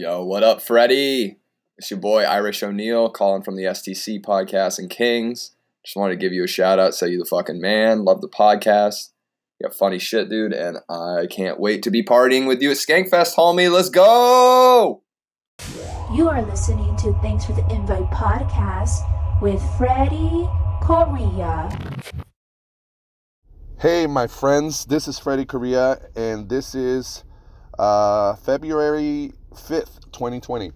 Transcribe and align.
Yo, 0.00 0.22
what 0.22 0.44
up, 0.44 0.62
Freddie? 0.62 1.40
It's 1.76 1.90
your 1.90 1.98
boy 1.98 2.22
Irish 2.22 2.62
O'Neill 2.62 3.10
calling 3.10 3.42
from 3.42 3.56
the 3.56 3.64
STC 3.64 4.24
podcast 4.24 4.78
and 4.78 4.88
Kings. 4.88 5.56
Just 5.84 5.96
wanted 5.96 6.14
to 6.14 6.20
give 6.20 6.32
you 6.32 6.44
a 6.44 6.46
shout 6.46 6.78
out, 6.78 6.94
say 6.94 7.08
you 7.08 7.18
the 7.18 7.24
fucking 7.24 7.60
man. 7.60 8.04
Love 8.04 8.20
the 8.20 8.28
podcast. 8.28 9.10
You 9.58 9.66
got 9.66 9.76
funny 9.76 9.98
shit, 9.98 10.30
dude, 10.30 10.52
and 10.52 10.78
I 10.88 11.26
can't 11.28 11.58
wait 11.58 11.82
to 11.82 11.90
be 11.90 12.04
partying 12.04 12.46
with 12.46 12.62
you 12.62 12.70
at 12.70 12.76
Skankfest, 12.76 13.34
homie. 13.34 13.72
Let's 13.72 13.90
go! 13.90 15.02
You 16.14 16.28
are 16.28 16.42
listening 16.42 16.94
to 16.98 17.12
Thanks 17.14 17.44
for 17.44 17.54
the 17.54 17.68
Invite 17.68 18.08
podcast 18.12 19.00
with 19.42 19.60
Freddie 19.76 20.48
Correa. 20.80 21.76
Hey, 23.80 24.06
my 24.06 24.28
friends, 24.28 24.84
this 24.84 25.08
is 25.08 25.18
Freddie 25.18 25.44
Correa, 25.44 25.98
and 26.14 26.48
this 26.48 26.76
is 26.76 27.24
uh, 27.80 28.36
February 28.36 29.32
5th, 29.58 30.00
2020. 30.12 30.72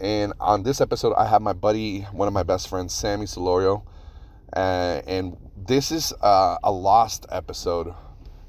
And 0.00 0.34
on 0.38 0.62
this 0.62 0.80
episode, 0.80 1.14
I 1.14 1.26
have 1.26 1.42
my 1.42 1.54
buddy, 1.54 2.02
one 2.12 2.28
of 2.28 2.34
my 2.34 2.42
best 2.42 2.68
friends, 2.68 2.92
Sammy 2.92 3.26
Solorio. 3.26 3.84
Uh, 4.54 5.00
and 5.06 5.36
this 5.56 5.90
is 5.90 6.12
uh, 6.20 6.58
a 6.62 6.70
lost 6.70 7.26
episode. 7.30 7.94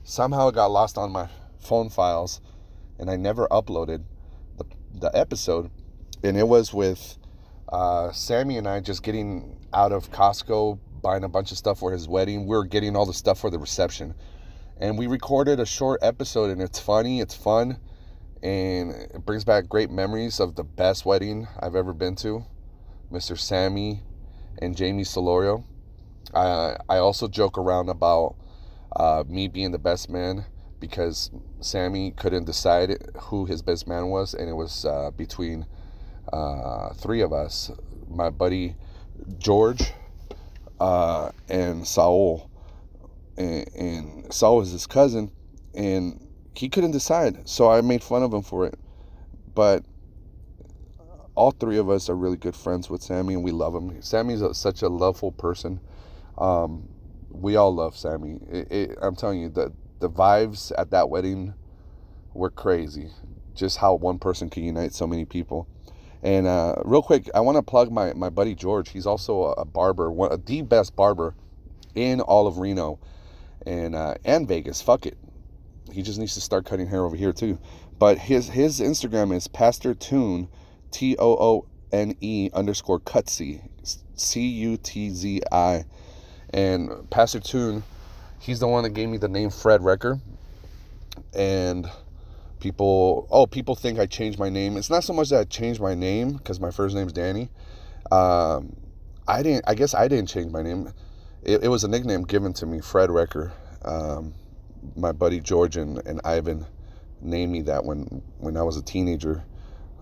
Somehow 0.03 0.49
it 0.49 0.55
got 0.55 0.67
lost 0.67 0.97
on 0.97 1.11
my 1.11 1.29
phone 1.59 1.89
files, 1.89 2.41
and 2.99 3.09
I 3.09 3.15
never 3.15 3.47
uploaded 3.47 4.03
the, 4.57 4.65
the 4.93 5.11
episode. 5.17 5.71
And 6.23 6.38
it 6.38 6.47
was 6.47 6.73
with 6.73 7.17
uh, 7.69 8.11
Sammy 8.11 8.57
and 8.57 8.67
I 8.67 8.79
just 8.79 9.03
getting 9.03 9.57
out 9.73 9.91
of 9.91 10.11
Costco 10.11 10.79
buying 11.02 11.23
a 11.23 11.29
bunch 11.29 11.52
of 11.52 11.57
stuff 11.57 11.79
for 11.79 11.91
his 11.91 12.07
wedding. 12.07 12.47
We 12.47 12.55
are 12.55 12.63
getting 12.63 12.95
all 12.95 13.05
the 13.05 13.13
stuff 13.13 13.39
for 13.39 13.49
the 13.49 13.59
reception. 13.59 14.13
And 14.79 14.97
we 14.97 15.07
recorded 15.07 15.59
a 15.59 15.66
short 15.66 15.99
episode, 16.03 16.52
and 16.52 16.61
it's 16.61 16.79
funny, 16.79 17.19
it's 17.19 17.35
fun, 17.35 17.79
and 18.47 18.91
it 18.93 19.25
brings 19.25 19.43
back 19.43 19.67
great 19.67 19.91
memories 19.91 20.39
of 20.39 20.55
the 20.55 20.63
best 20.63 21.05
wedding 21.05 21.49
I've 21.59 21.75
ever 21.75 21.91
been 21.91 22.16
to 22.17 22.45
Mr. 23.11 23.38
Sammy 23.38 24.03
and 24.61 24.77
Jamie 24.77 25.03
Solorio. 25.03 25.66
I, 26.33 26.77
I 26.88 26.99
also 26.99 27.27
joke 27.27 27.57
around 27.57 27.89
about 27.89 28.35
uh, 28.95 29.25
me 29.27 29.49
being 29.49 29.72
the 29.72 29.77
best 29.77 30.09
man 30.09 30.45
because 30.80 31.30
Sammy 31.59 32.11
couldn't 32.11 32.45
decide 32.45 32.95
who 33.19 33.44
his 33.44 33.61
best 33.61 33.85
man 33.85 34.07
was, 34.07 34.33
and 34.33 34.47
it 34.50 34.53
was 34.53 34.85
uh, 34.85 35.11
between 35.17 35.66
uh, 36.31 36.94
three 36.94 37.19
of 37.19 37.33
us 37.33 37.69
my 38.07 38.29
buddy 38.29 38.77
George 39.39 39.91
uh, 40.79 41.31
and 41.50 41.85
Saul. 41.85 42.50
And, 43.35 43.69
and 43.75 44.33
Saul 44.33 44.59
was 44.59 44.72
his 44.72 44.88
cousin, 44.88 45.31
and 45.75 46.27
he 46.58 46.69
couldn't 46.69 46.91
decide. 46.91 47.47
So 47.47 47.69
I 47.69 47.81
made 47.81 48.03
fun 48.03 48.23
of 48.23 48.33
him 48.33 48.41
for 48.41 48.66
it. 48.66 48.80
But 49.53 49.86
all 51.36 51.52
three 51.52 51.77
of 51.77 51.89
us 51.89 52.09
are 52.09 52.16
really 52.16 52.38
good 52.38 52.55
friends 52.55 52.89
with 52.89 53.02
Sammy, 53.03 53.36
and 53.36 53.44
we 53.44 53.52
love 53.52 53.75
him. 53.75 54.02
Sammy's 54.02 54.41
a, 54.41 54.53
such 54.53 54.81
a 54.81 54.89
loveful 54.89 55.31
person. 55.31 55.80
Um, 56.38 56.89
we 57.30 57.55
all 57.55 57.73
love 57.73 57.95
Sammy. 57.95 58.39
It, 58.52 58.72
it, 58.72 58.97
I'm 59.02 59.16
telling 59.16 59.39
you, 59.39 59.50
the 59.50 59.72
the 60.00 60.09
vibes 60.09 60.72
at 60.78 60.91
that 60.91 61.09
wedding 61.09 61.53
were 62.33 62.50
crazy. 62.50 63.09
Just 63.55 63.78
how 63.78 63.95
one 63.95 64.19
person 64.19 64.50
can 64.50 64.63
unite 64.63 64.94
so 64.94 65.08
many 65.08 65.25
people. 65.25 65.67
And 66.23 66.47
uh, 66.47 66.75
real 66.85 67.02
quick, 67.02 67.30
I 67.33 67.39
want 67.39 67.58
to 67.58 67.63
plug 67.63 67.91
my, 67.91 68.13
my 68.13 68.30
buddy 68.30 68.55
George. 68.55 68.89
He's 68.89 69.05
also 69.05 69.53
a, 69.53 69.66
barber, 69.66 70.11
one, 70.11 70.41
the 70.45 70.61
best 70.61 70.95
barber 70.95 71.35
in 71.95 72.22
all 72.22 72.47
of 72.47 72.58
Reno 72.58 73.00
and 73.66 73.95
uh, 73.95 74.16
and 74.25 74.47
Vegas. 74.47 74.81
Fuck 74.81 75.05
it, 75.05 75.17
he 75.91 76.02
just 76.02 76.19
needs 76.19 76.33
to 76.35 76.41
start 76.41 76.66
cutting 76.66 76.88
hair 76.88 77.05
over 77.05 77.16
here 77.16 77.33
too. 77.33 77.59
But 77.99 78.17
his 78.17 78.49
his 78.49 78.80
Instagram 78.80 79.35
is 79.35 79.47
Pastor 79.47 79.94
Toone, 79.94 80.47
T 80.91 81.16
O 81.17 81.35
O 81.35 81.66
N 81.91 82.16
E 82.21 82.49
underscore 82.53 82.99
Cutzi, 82.99 83.61
C 84.16 84.41
U 84.47 84.77
T 84.77 85.09
Z 85.09 85.41
I, 85.52 85.85
and 86.51 87.09
Pastor 87.09 87.39
Toone, 87.39 87.84
he's 88.39 88.59
the 88.59 88.67
one 88.67 88.84
that 88.84 88.91
gave 88.91 89.09
me 89.09 89.17
the 89.17 89.28
name 89.28 89.50
Fred 89.50 89.84
Wrecker, 89.84 90.19
and 91.34 91.89
people 92.59 93.28
oh 93.29 93.45
people 93.45 93.75
think 93.75 94.00
i 94.00 94.06
changed 94.06 94.39
my 94.39 94.50
name. 94.50 94.78
It's 94.78 94.89
not 94.89 95.03
so 95.03 95.13
much 95.13 95.29
that 95.29 95.39
i 95.39 95.44
changed 95.44 95.79
my 95.79 95.95
name 95.95 96.33
because 96.33 96.59
my 96.59 96.72
first 96.72 96.95
name's 96.95 97.13
danny. 97.13 97.50
Um, 98.12 98.75
i 99.28 99.44
didn't 99.44 99.66
i 99.67 99.75
guess 99.75 99.94
i 99.94 100.07
didn't 100.07 100.29
change 100.29 100.51
my 100.51 100.62
name. 100.62 100.94
It, 101.44 101.63
it 101.63 101.67
was 101.67 101.83
a 101.83 101.88
nickname 101.88 102.23
given 102.23 102.53
to 102.53 102.66
me 102.66 102.81
fred 102.81 103.12
wrecker 103.12 103.53
um, 103.83 104.33
my 104.96 105.12
buddy 105.12 105.40
george 105.40 105.78
and, 105.78 106.00
and 106.06 106.22
ivan 106.24 106.66
named 107.22 107.52
me 107.52 107.62
that 107.62 107.84
when 107.84 108.22
when 108.40 108.58
i 108.58 108.64
was 108.64 108.78
a 108.78 108.84
teenager 108.84 109.44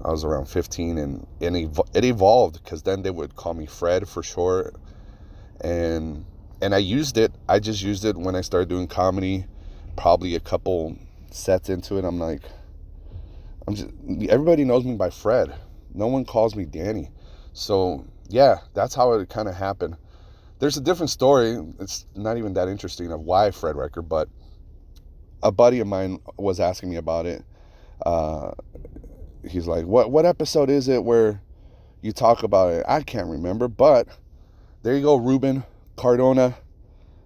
i 0.04 0.12
was 0.12 0.24
around 0.24 0.46
15 0.46 0.98
and, 0.98 1.28
and 1.42 1.56
it 1.94 2.06
evolved 2.06 2.64
because 2.64 2.84
then 2.84 3.02
they 3.02 3.12
would 3.12 3.36
call 3.36 3.54
me 3.54 3.66
fred 3.66 4.08
for 4.08 4.22
short 4.22 4.76
and 5.62 6.26
and 6.62 6.76
i 6.76 6.78
used 6.78 7.18
it 7.18 7.32
i 7.48 7.60
just 7.60 7.82
used 7.82 8.06
it 8.06 8.18
when 8.18 8.36
i 8.36 8.42
started 8.42 8.70
doing 8.70 8.88
comedy 8.88 9.46
probably 9.96 10.36
a 10.36 10.40
couple 10.40 10.98
sets 11.32 11.70
into 11.70 11.98
it, 11.98 12.06
I'm 12.06 12.20
like, 12.20 12.42
I'm 13.68 13.76
just 13.76 13.90
everybody 14.30 14.64
knows 14.64 14.86
me 14.86 14.96
by 14.96 15.10
Fred. 15.10 15.54
No 15.94 16.08
one 16.08 16.26
calls 16.26 16.56
me 16.56 16.66
Danny. 16.66 17.10
So 17.54 18.06
yeah, 18.28 18.58
that's 18.74 18.96
how 18.96 19.14
it 19.14 19.30
kind 19.30 19.48
of 19.48 19.56
happened. 19.56 19.98
There's 20.60 20.78
a 20.78 20.82
different 20.82 21.10
story. 21.10 21.58
It's 21.80 22.06
not 22.16 22.38
even 22.38 22.54
that 22.54 22.68
interesting 22.68 23.12
of 23.12 23.22
why 23.22 23.52
Fred 23.52 23.76
Wrecker, 23.76 24.02
but 24.02 24.30
a 25.44 25.52
buddy 25.52 25.80
of 25.80 25.88
mine 25.88 26.20
was 26.38 26.60
asking 26.60 26.90
me 26.90 26.96
about 26.96 27.26
it. 27.26 27.44
Uh, 28.06 28.52
he's 29.48 29.68
like, 29.68 29.86
"What 29.86 30.12
what 30.12 30.26
episode 30.26 30.70
is 30.70 30.88
it 30.88 31.04
where 31.04 31.42
you 32.02 32.12
talk 32.12 32.44
about 32.44 32.74
it?" 32.74 32.86
I 32.88 33.02
can't 33.02 33.30
remember, 33.30 33.68
but 33.68 34.08
there 34.84 34.96
you 34.96 35.02
go, 35.02 35.16
Ruben 35.16 35.64
Cardona. 35.96 36.56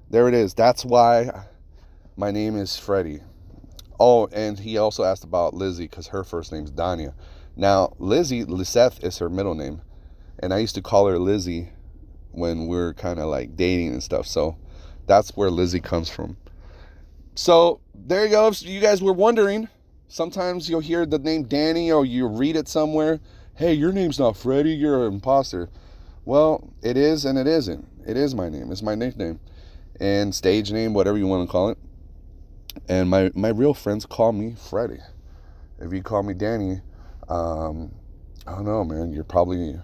There 0.09 0.27
it 0.27 0.33
is. 0.33 0.53
That's 0.53 0.83
why 0.83 1.45
my 2.15 2.31
name 2.31 2.55
is 2.57 2.77
Freddie. 2.77 3.21
Oh, 3.99 4.27
and 4.31 4.57
he 4.57 4.77
also 4.77 5.03
asked 5.03 5.23
about 5.23 5.53
Lizzie 5.53 5.87
because 5.87 6.07
her 6.07 6.23
first 6.23 6.51
name's 6.51 6.71
Danya. 6.71 7.13
Now, 7.55 7.93
Lizzie, 7.99 8.45
Liseth 8.45 9.03
is 9.03 9.17
her 9.17 9.29
middle 9.29 9.55
name. 9.55 9.81
And 10.39 10.53
I 10.53 10.59
used 10.59 10.75
to 10.75 10.81
call 10.81 11.07
her 11.07 11.19
Lizzie 11.19 11.69
when 12.31 12.67
we 12.67 12.77
are 12.77 12.93
kind 12.93 13.19
of 13.19 13.27
like 13.27 13.57
dating 13.57 13.89
and 13.89 14.01
stuff. 14.01 14.25
So 14.25 14.57
that's 15.05 15.35
where 15.35 15.49
Lizzie 15.51 15.81
comes 15.81 16.09
from. 16.09 16.37
So 17.39 17.79
there 17.95 18.25
you 18.25 18.31
go. 18.31 18.47
If 18.49 18.63
you 18.63 18.81
guys 18.81 19.01
were 19.01 19.13
wondering, 19.13 19.69
sometimes 20.09 20.69
you'll 20.69 20.81
hear 20.81 21.05
the 21.05 21.19
name 21.19 21.43
Danny 21.43 21.89
or 21.89 22.05
you 22.05 22.27
read 22.27 22.57
it 22.57 22.67
somewhere. 22.67 23.21
Hey, 23.55 23.71
your 23.71 23.93
name's 23.93 24.19
not 24.19 24.35
Freddie, 24.35 24.73
you're 24.73 25.07
an 25.07 25.13
imposter. 25.13 25.69
Well, 26.25 26.73
it 26.83 26.97
is 26.97 27.23
and 27.23 27.37
it 27.37 27.47
isn't. 27.47 27.87
It 28.05 28.17
is 28.17 28.35
my 28.35 28.49
name. 28.49 28.73
It's 28.73 28.81
my 28.81 28.93
nickname 28.93 29.39
and 30.01 30.35
stage 30.35 30.73
name, 30.73 30.93
whatever 30.93 31.17
you 31.17 31.27
want 31.27 31.47
to 31.47 31.49
call 31.49 31.69
it. 31.69 31.77
And 32.89 33.09
my, 33.09 33.31
my 33.33 33.49
real 33.49 33.73
friends 33.73 34.05
call 34.05 34.33
me 34.33 34.55
Freddie. 34.69 34.99
If 35.79 35.93
you 35.93 36.03
call 36.03 36.23
me 36.23 36.33
Danny, 36.33 36.81
um, 37.29 37.95
I 38.45 38.51
don't 38.51 38.65
know, 38.65 38.83
man, 38.83 39.13
you're 39.13 39.23
probably 39.23 39.79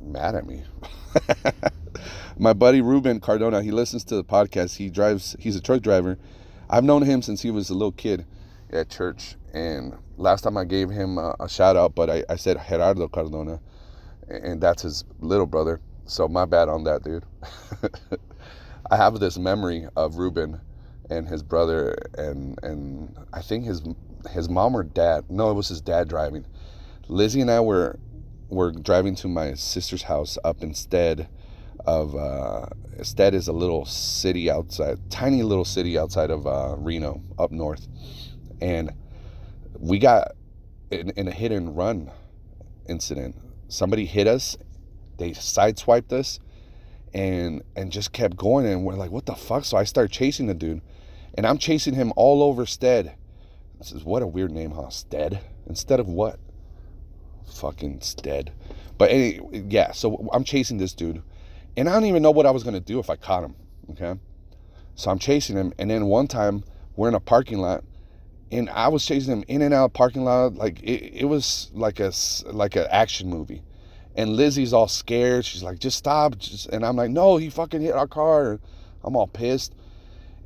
mad 0.00 0.34
at 0.34 0.46
me. 0.46 0.62
my 2.38 2.52
buddy 2.52 2.80
Ruben 2.80 3.20
Cardona, 3.20 3.62
he 3.62 3.70
listens 3.70 4.04
to 4.04 4.16
the 4.16 4.24
podcast. 4.24 4.76
He 4.76 4.90
drives, 4.90 5.36
he's 5.38 5.56
a 5.56 5.60
truck 5.60 5.82
driver. 5.82 6.18
I've 6.68 6.84
known 6.84 7.02
him 7.02 7.22
since 7.22 7.42
he 7.42 7.50
was 7.50 7.70
a 7.70 7.74
little 7.74 7.92
kid 7.92 8.26
at 8.70 8.90
church. 8.90 9.36
And 9.52 9.96
last 10.16 10.42
time 10.42 10.56
I 10.56 10.64
gave 10.64 10.90
him 10.90 11.18
a, 11.18 11.34
a 11.40 11.48
shout 11.48 11.76
out, 11.76 11.94
but 11.94 12.10
I, 12.10 12.24
I 12.28 12.36
said 12.36 12.58
Gerardo 12.68 13.08
Cardona, 13.08 13.60
and 14.28 14.60
that's 14.60 14.82
his 14.82 15.04
little 15.20 15.46
brother. 15.46 15.80
So 16.04 16.28
my 16.28 16.44
bad 16.44 16.68
on 16.68 16.84
that, 16.84 17.02
dude. 17.02 17.24
I 18.90 18.96
have 18.96 19.18
this 19.18 19.38
memory 19.38 19.86
of 19.96 20.16
Ruben 20.16 20.60
and 21.10 21.26
his 21.28 21.42
brother 21.42 21.96
and 22.16 22.58
and 22.62 23.16
I 23.32 23.42
think 23.42 23.64
his 23.64 23.82
his 24.30 24.48
mom 24.48 24.76
or 24.76 24.82
dad. 24.82 25.24
No, 25.28 25.50
it 25.50 25.54
was 25.54 25.68
his 25.68 25.80
dad 25.80 26.08
driving. 26.08 26.46
Lizzie 27.08 27.40
and 27.40 27.50
I 27.50 27.60
were 27.60 27.98
were 28.48 28.72
driving 28.72 29.14
to 29.16 29.28
my 29.28 29.54
sister's 29.54 30.02
house 30.02 30.38
up 30.44 30.62
instead 30.62 31.28
of 31.86 32.14
uh, 32.14 32.66
Stead 33.02 33.34
is 33.34 33.48
a 33.48 33.52
little 33.52 33.84
city 33.84 34.50
outside, 34.50 34.98
tiny 35.10 35.42
little 35.42 35.64
city 35.64 35.98
outside 35.98 36.30
of 36.30 36.46
uh, 36.46 36.76
Reno, 36.78 37.22
up 37.38 37.50
north, 37.50 37.86
and 38.60 38.92
we 39.78 39.98
got 39.98 40.32
in, 40.90 41.10
in 41.10 41.28
a 41.28 41.32
hit 41.32 41.52
and 41.52 41.76
run 41.76 42.10
incident. 42.88 43.36
Somebody 43.68 44.06
hit 44.06 44.26
us, 44.26 44.56
they 45.18 45.30
sideswiped 45.30 46.12
us, 46.12 46.40
and 47.14 47.62
and 47.74 47.90
just 47.92 48.12
kept 48.12 48.36
going, 48.36 48.66
and 48.66 48.84
we're 48.84 48.94
like, 48.94 49.10
what 49.10 49.26
the 49.26 49.34
fuck? 49.34 49.64
So 49.64 49.76
I 49.76 49.84
start 49.84 50.10
chasing 50.10 50.46
the 50.46 50.54
dude 50.54 50.82
and 51.36 51.46
I'm 51.46 51.58
chasing 51.58 51.94
him 51.94 52.12
all 52.16 52.42
over 52.42 52.66
Stead. 52.66 53.14
This 53.78 53.92
is 53.92 54.04
what 54.04 54.22
a 54.22 54.26
weird 54.26 54.50
name, 54.50 54.70
huh? 54.70 54.88
Stead? 54.88 55.40
Instead 55.66 56.00
of 56.00 56.08
what? 56.08 56.38
Fucking 57.60 58.00
Stead. 58.00 58.52
But 58.96 59.10
anyway, 59.10 59.64
yeah, 59.68 59.92
so 59.92 60.28
I'm 60.32 60.44
chasing 60.44 60.78
this 60.78 60.94
dude. 60.94 61.22
And 61.76 61.88
I 61.88 61.92
don't 61.92 62.06
even 62.06 62.22
know 62.22 62.30
what 62.30 62.46
I 62.46 62.50
was 62.50 62.62
going 62.62 62.74
to 62.74 62.80
do 62.80 62.98
if 62.98 63.10
I 63.10 63.16
caught 63.16 63.44
him. 63.44 63.54
Okay. 63.90 64.18
So 64.94 65.10
I'm 65.10 65.18
chasing 65.18 65.56
him. 65.56 65.72
And 65.78 65.90
then 65.90 66.06
one 66.06 66.26
time 66.26 66.64
we're 66.96 67.08
in 67.08 67.14
a 67.14 67.20
parking 67.20 67.58
lot 67.58 67.84
and 68.50 68.70
I 68.70 68.88
was 68.88 69.04
chasing 69.04 69.32
him 69.32 69.44
in 69.48 69.62
and 69.62 69.74
out 69.74 69.86
of 69.86 69.92
parking 69.92 70.24
lot 70.24 70.54
like 70.54 70.82
it, 70.82 71.20
it 71.20 71.24
was 71.24 71.70
like 71.74 72.00
a 72.00 72.12
like 72.46 72.76
an 72.76 72.86
action 72.90 73.28
movie. 73.28 73.62
And 74.14 74.34
Lizzie's 74.34 74.72
all 74.72 74.88
scared. 74.88 75.44
She's 75.44 75.62
like, 75.62 75.78
"Just 75.78 75.98
stop!" 75.98 76.38
Just, 76.38 76.68
and 76.68 76.86
I'm 76.86 76.96
like, 76.96 77.10
"No, 77.10 77.36
he 77.36 77.50
fucking 77.50 77.82
hit 77.82 77.94
our 77.94 78.06
car." 78.06 78.60
I'm 79.04 79.16
all 79.16 79.26
pissed. 79.26 79.74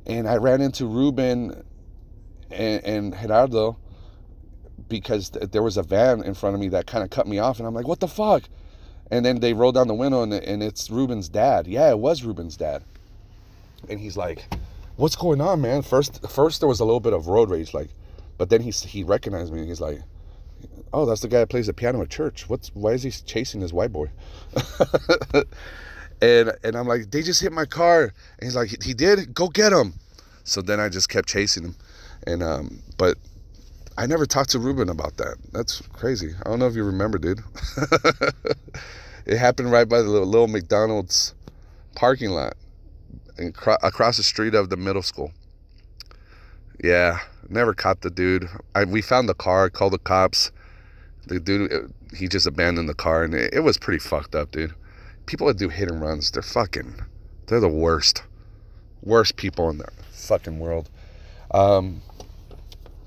And 0.05 0.27
I 0.27 0.37
ran 0.37 0.61
into 0.61 0.85
Ruben 0.85 1.63
and, 2.49 2.83
and 2.83 3.15
Gerardo 3.15 3.77
because 4.89 5.29
th- 5.29 5.51
there 5.51 5.63
was 5.63 5.77
a 5.77 5.83
van 5.83 6.23
in 6.23 6.33
front 6.33 6.55
of 6.55 6.59
me 6.59 6.67
that 6.69 6.85
kind 6.85 7.03
of 7.03 7.09
cut 7.09 7.27
me 7.27 7.39
off, 7.39 7.59
and 7.59 7.67
I'm 7.67 7.73
like, 7.73 7.87
"What 7.87 7.99
the 7.99 8.07
fuck?" 8.07 8.43
And 9.11 9.25
then 9.25 9.39
they 9.39 9.53
roll 9.53 9.73
down 9.73 9.87
the 9.87 9.93
window, 9.93 10.23
and, 10.23 10.33
and 10.33 10.63
it's 10.63 10.89
Ruben's 10.89 11.29
dad. 11.29 11.67
Yeah, 11.67 11.89
it 11.89 11.99
was 11.99 12.23
Ruben's 12.23 12.55
dad. 12.55 12.83
And 13.89 13.99
he's 13.99 14.15
like, 14.15 14.45
"What's 14.95 15.15
going 15.15 15.41
on, 15.41 15.61
man?" 15.61 15.81
First, 15.81 16.25
first 16.29 16.61
there 16.61 16.69
was 16.69 16.79
a 16.79 16.85
little 16.85 17.01
bit 17.01 17.13
of 17.13 17.27
road 17.27 17.49
rage, 17.49 17.73
like, 17.73 17.89
but 18.37 18.49
then 18.49 18.61
he 18.61 18.71
he 18.71 19.03
recognized 19.03 19.51
me, 19.51 19.59
and 19.59 19.67
he's 19.67 19.81
like, 19.81 20.01
"Oh, 20.93 21.05
that's 21.05 21.21
the 21.21 21.27
guy 21.27 21.39
that 21.39 21.49
plays 21.49 21.67
the 21.67 21.73
piano 21.73 22.01
at 22.01 22.09
church. 22.09 22.47
What's 22.47 22.73
why 22.73 22.91
is 22.91 23.03
he 23.03 23.11
chasing 23.11 23.59
this 23.59 23.73
white 23.73 23.91
boy?" 23.91 24.09
and 26.21 26.53
and 26.63 26.75
I'm 26.75 26.87
like, 26.87 27.11
"They 27.11 27.21
just 27.21 27.41
hit 27.41 27.51
my 27.51 27.65
car," 27.65 28.03
and 28.03 28.13
he's 28.43 28.55
like, 28.55 28.81
"He 28.81 28.93
did? 28.93 29.33
Go 29.33 29.49
get 29.49 29.73
him." 29.73 29.95
So 30.43 30.61
then 30.61 30.79
I 30.79 30.89
just 30.89 31.09
kept 31.09 31.27
chasing 31.27 31.63
him, 31.63 31.75
and 32.25 32.41
um, 32.41 32.81
but 32.97 33.17
I 33.97 34.05
never 34.05 34.25
talked 34.25 34.51
to 34.51 34.59
Ruben 34.59 34.89
about 34.89 35.17
that. 35.17 35.35
That's 35.51 35.81
crazy. 35.93 36.33
I 36.43 36.49
don't 36.49 36.59
know 36.59 36.67
if 36.67 36.75
you 36.75 36.83
remember, 36.83 37.17
dude. 37.17 37.41
it 39.25 39.37
happened 39.37 39.71
right 39.71 39.87
by 39.87 40.01
the 40.01 40.09
little, 40.09 40.27
little 40.27 40.47
McDonald's 40.47 41.33
parking 41.95 42.31
lot 42.31 42.55
and 43.37 43.53
cro- 43.53 43.77
across 43.83 44.17
the 44.17 44.23
street 44.23 44.53
of 44.53 44.69
the 44.69 44.77
middle 44.77 45.01
school. 45.01 45.31
Yeah, 46.83 47.19
never 47.49 47.73
caught 47.73 48.01
the 48.01 48.09
dude. 48.09 48.47
I, 48.73 48.85
we 48.85 49.01
found 49.01 49.29
the 49.29 49.33
car, 49.33 49.69
called 49.69 49.93
the 49.93 49.99
cops. 49.99 50.51
The 51.27 51.39
dude, 51.39 51.71
it, 51.71 51.83
he 52.15 52.27
just 52.27 52.47
abandoned 52.47 52.89
the 52.89 52.93
car, 52.93 53.23
and 53.23 53.33
it, 53.33 53.53
it 53.53 53.59
was 53.59 53.77
pretty 53.77 53.99
fucked 53.99 54.35
up, 54.35 54.51
dude. 54.51 54.73
People 55.25 55.47
that 55.47 55.57
do 55.57 55.69
hit 55.69 55.89
and 55.91 56.01
runs, 56.01 56.31
they're 56.31 56.41
fucking, 56.41 57.01
they're 57.47 57.59
the 57.59 57.69
worst, 57.69 58.23
worst 59.03 59.35
people 59.35 59.69
in 59.69 59.77
the 59.77 59.87
fucking 60.11 60.59
world. 60.59 60.89
Um, 61.51 62.01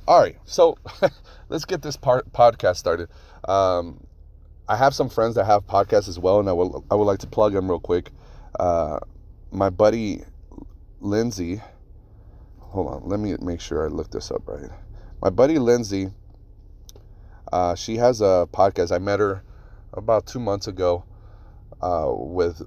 all 0.07 0.21
right, 0.21 0.37
so 0.45 0.79
let's 1.49 1.65
get 1.65 1.83
this 1.83 1.97
part, 1.97 2.33
podcast 2.33 2.77
started. 2.77 3.09
Um, 3.49 4.04
I 4.67 4.77
have 4.77 4.95
some 4.95 5.11
friends 5.11 5.35
that 5.35 5.45
have 5.45 5.67
podcasts 5.67 6.09
as 6.09 6.19
well, 6.19 6.41
and 6.41 6.49
I 6.49 6.53
will 6.53 6.85
I 6.91 6.95
would 6.95 7.05
like 7.05 7.19
to 7.21 7.27
plug 7.27 7.53
them 7.53 7.69
real 7.69 7.81
quick. 7.81 8.11
Uh, 8.59 8.99
my 9.51 9.69
buddy 9.69 10.23
Lindsay, 11.01 11.61
hold 12.61 12.89
on, 12.89 13.03
let 13.09 13.21
me 13.21 13.37
make 13.41 13.61
sure 13.61 13.85
I 13.85 13.89
look 13.89 14.11
this 14.11 14.31
up 14.31 14.49
right. 14.49 14.71
My 15.21 15.29
buddy 15.29 15.59
Lindsay, 15.59 16.11
uh, 17.53 17.75
she 17.75 17.97
has 17.97 18.23
a 18.23 18.49
podcast. 18.53 18.91
I 18.91 18.99
met 18.99 19.21
her 19.21 19.43
about 19.93 20.27
two 20.27 20.41
months 20.41 20.67
ago 20.67 21.05
uh, 21.83 22.11
with 22.15 22.63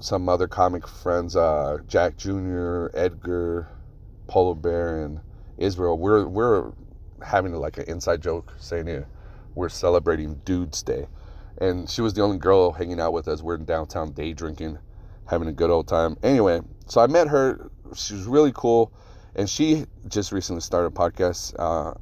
some 0.00 0.28
other 0.28 0.48
comic 0.48 0.88
friends, 0.88 1.36
uh, 1.36 1.78
Jack 1.86 2.16
Jr., 2.16 2.86
Edgar, 2.94 3.68
Polo 4.26 4.54
Bear, 4.54 5.04
and 5.04 5.20
Israel. 5.58 5.98
We're 5.98 6.26
we're 6.26 6.72
having 7.22 7.52
like 7.54 7.76
an 7.76 7.84
inside 7.88 8.22
joke 8.22 8.54
saying 8.58 8.88
it. 8.88 9.06
We're 9.54 9.68
celebrating 9.68 10.40
Dude's 10.44 10.82
Day, 10.82 11.06
and 11.58 11.88
she 11.88 12.00
was 12.00 12.14
the 12.14 12.22
only 12.22 12.38
girl 12.38 12.72
hanging 12.72 13.00
out 13.00 13.12
with 13.12 13.28
us. 13.28 13.42
We're 13.42 13.56
in 13.56 13.64
downtown 13.64 14.12
day 14.12 14.32
drinking, 14.32 14.78
having 15.26 15.48
a 15.48 15.52
good 15.52 15.70
old 15.70 15.88
time. 15.88 16.16
Anyway, 16.22 16.60
so 16.86 17.00
I 17.00 17.06
met 17.06 17.28
her. 17.28 17.70
She 17.94 18.14
was 18.14 18.26
really 18.26 18.52
cool, 18.54 18.92
and 19.34 19.48
she 19.48 19.86
just 20.08 20.32
recently 20.32 20.60
started 20.60 20.88
a 20.88 20.90
podcast 20.90 21.54
uh, 21.58 21.94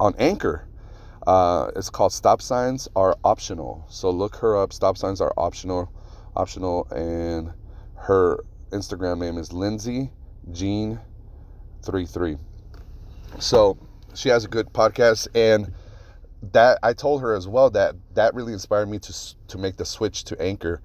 on 0.00 0.14
Anchor. 0.18 0.66
Uh, 1.26 1.70
it's 1.76 1.90
called 1.90 2.12
Stop 2.12 2.40
Signs 2.40 2.88
Are 2.96 3.16
Optional. 3.22 3.84
So 3.90 4.10
look 4.10 4.36
her 4.36 4.56
up. 4.56 4.72
Stop 4.72 4.96
Signs 4.96 5.20
Are 5.20 5.32
Optional, 5.36 5.92
optional, 6.34 6.86
and 6.90 7.52
her 7.96 8.42
Instagram 8.70 9.18
name 9.18 9.36
is 9.36 9.52
Lindsay 9.52 10.10
Jean 10.52 10.98
33. 11.82 12.38
So 13.38 13.76
she 14.14 14.28
has 14.30 14.44
a 14.44 14.48
good 14.48 14.72
podcast, 14.72 15.28
and 15.34 15.72
that 16.42 16.78
I 16.82 16.92
told 16.92 17.22
her 17.22 17.34
as 17.34 17.48
well 17.48 17.70
that 17.70 17.94
that 18.14 18.34
really 18.34 18.52
inspired 18.52 18.88
me 18.88 18.98
to 19.00 19.14
to 19.48 19.58
make 19.58 19.76
the 19.76 19.84
switch 19.84 20.24
to 20.24 20.40
Anchor. 20.40 20.82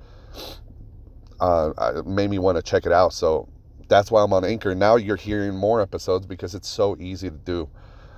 Uh, 1.39 2.01
made 2.05 2.29
me 2.29 2.39
want 2.39 2.55
to 2.55 2.63
check 2.63 2.85
it 2.85 2.91
out. 2.91 3.11
So 3.11 3.49
that's 3.89 4.09
why 4.09 4.23
I'm 4.23 4.31
on 4.33 4.45
Anchor. 4.45 4.73
Now 4.73 4.95
you're 4.95 5.17
hearing 5.17 5.55
more 5.55 5.81
episodes 5.81 6.25
because 6.25 6.55
it's 6.55 6.69
so 6.69 6.95
easy 6.99 7.29
to 7.29 7.35
do. 7.35 7.69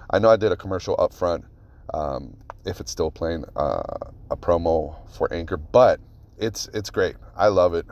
I 0.09 0.19
know 0.19 0.29
I 0.29 0.35
did 0.35 0.51
a 0.51 0.55
commercial 0.55 0.95
up 0.99 1.13
front, 1.13 1.45
um, 1.93 2.37
if 2.65 2.79
it's 2.79 2.91
still 2.91 3.09
playing 3.11 3.45
uh, 3.55 4.11
a 4.29 4.37
promo 4.37 4.95
for 5.11 5.31
Anchor, 5.33 5.57
but 5.57 5.99
it's 6.37 6.67
it's 6.73 6.89
great. 6.89 7.15
I 7.35 7.47
love 7.47 7.73
it. 7.73 7.85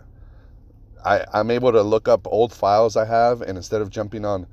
I, 1.03 1.25
I'm 1.33 1.51
able 1.51 1.71
to 1.71 1.81
look 1.81 2.07
up 2.07 2.27
old 2.27 2.53
files 2.53 2.95
I 2.95 3.05
have, 3.05 3.41
and 3.41 3.57
instead 3.57 3.81
of 3.81 3.89
jumping 3.89 4.23
on 4.25 4.47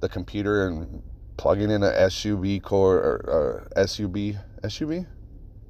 the 0.00 0.08
computer 0.08 0.68
and 0.68 1.02
plugging 1.36 1.70
in 1.70 1.82
a 1.82 2.10
SUB 2.10 2.62
core 2.62 2.96
or, 2.96 3.68
or 3.76 3.86
SUB 3.86 4.16
SUB 4.68 5.06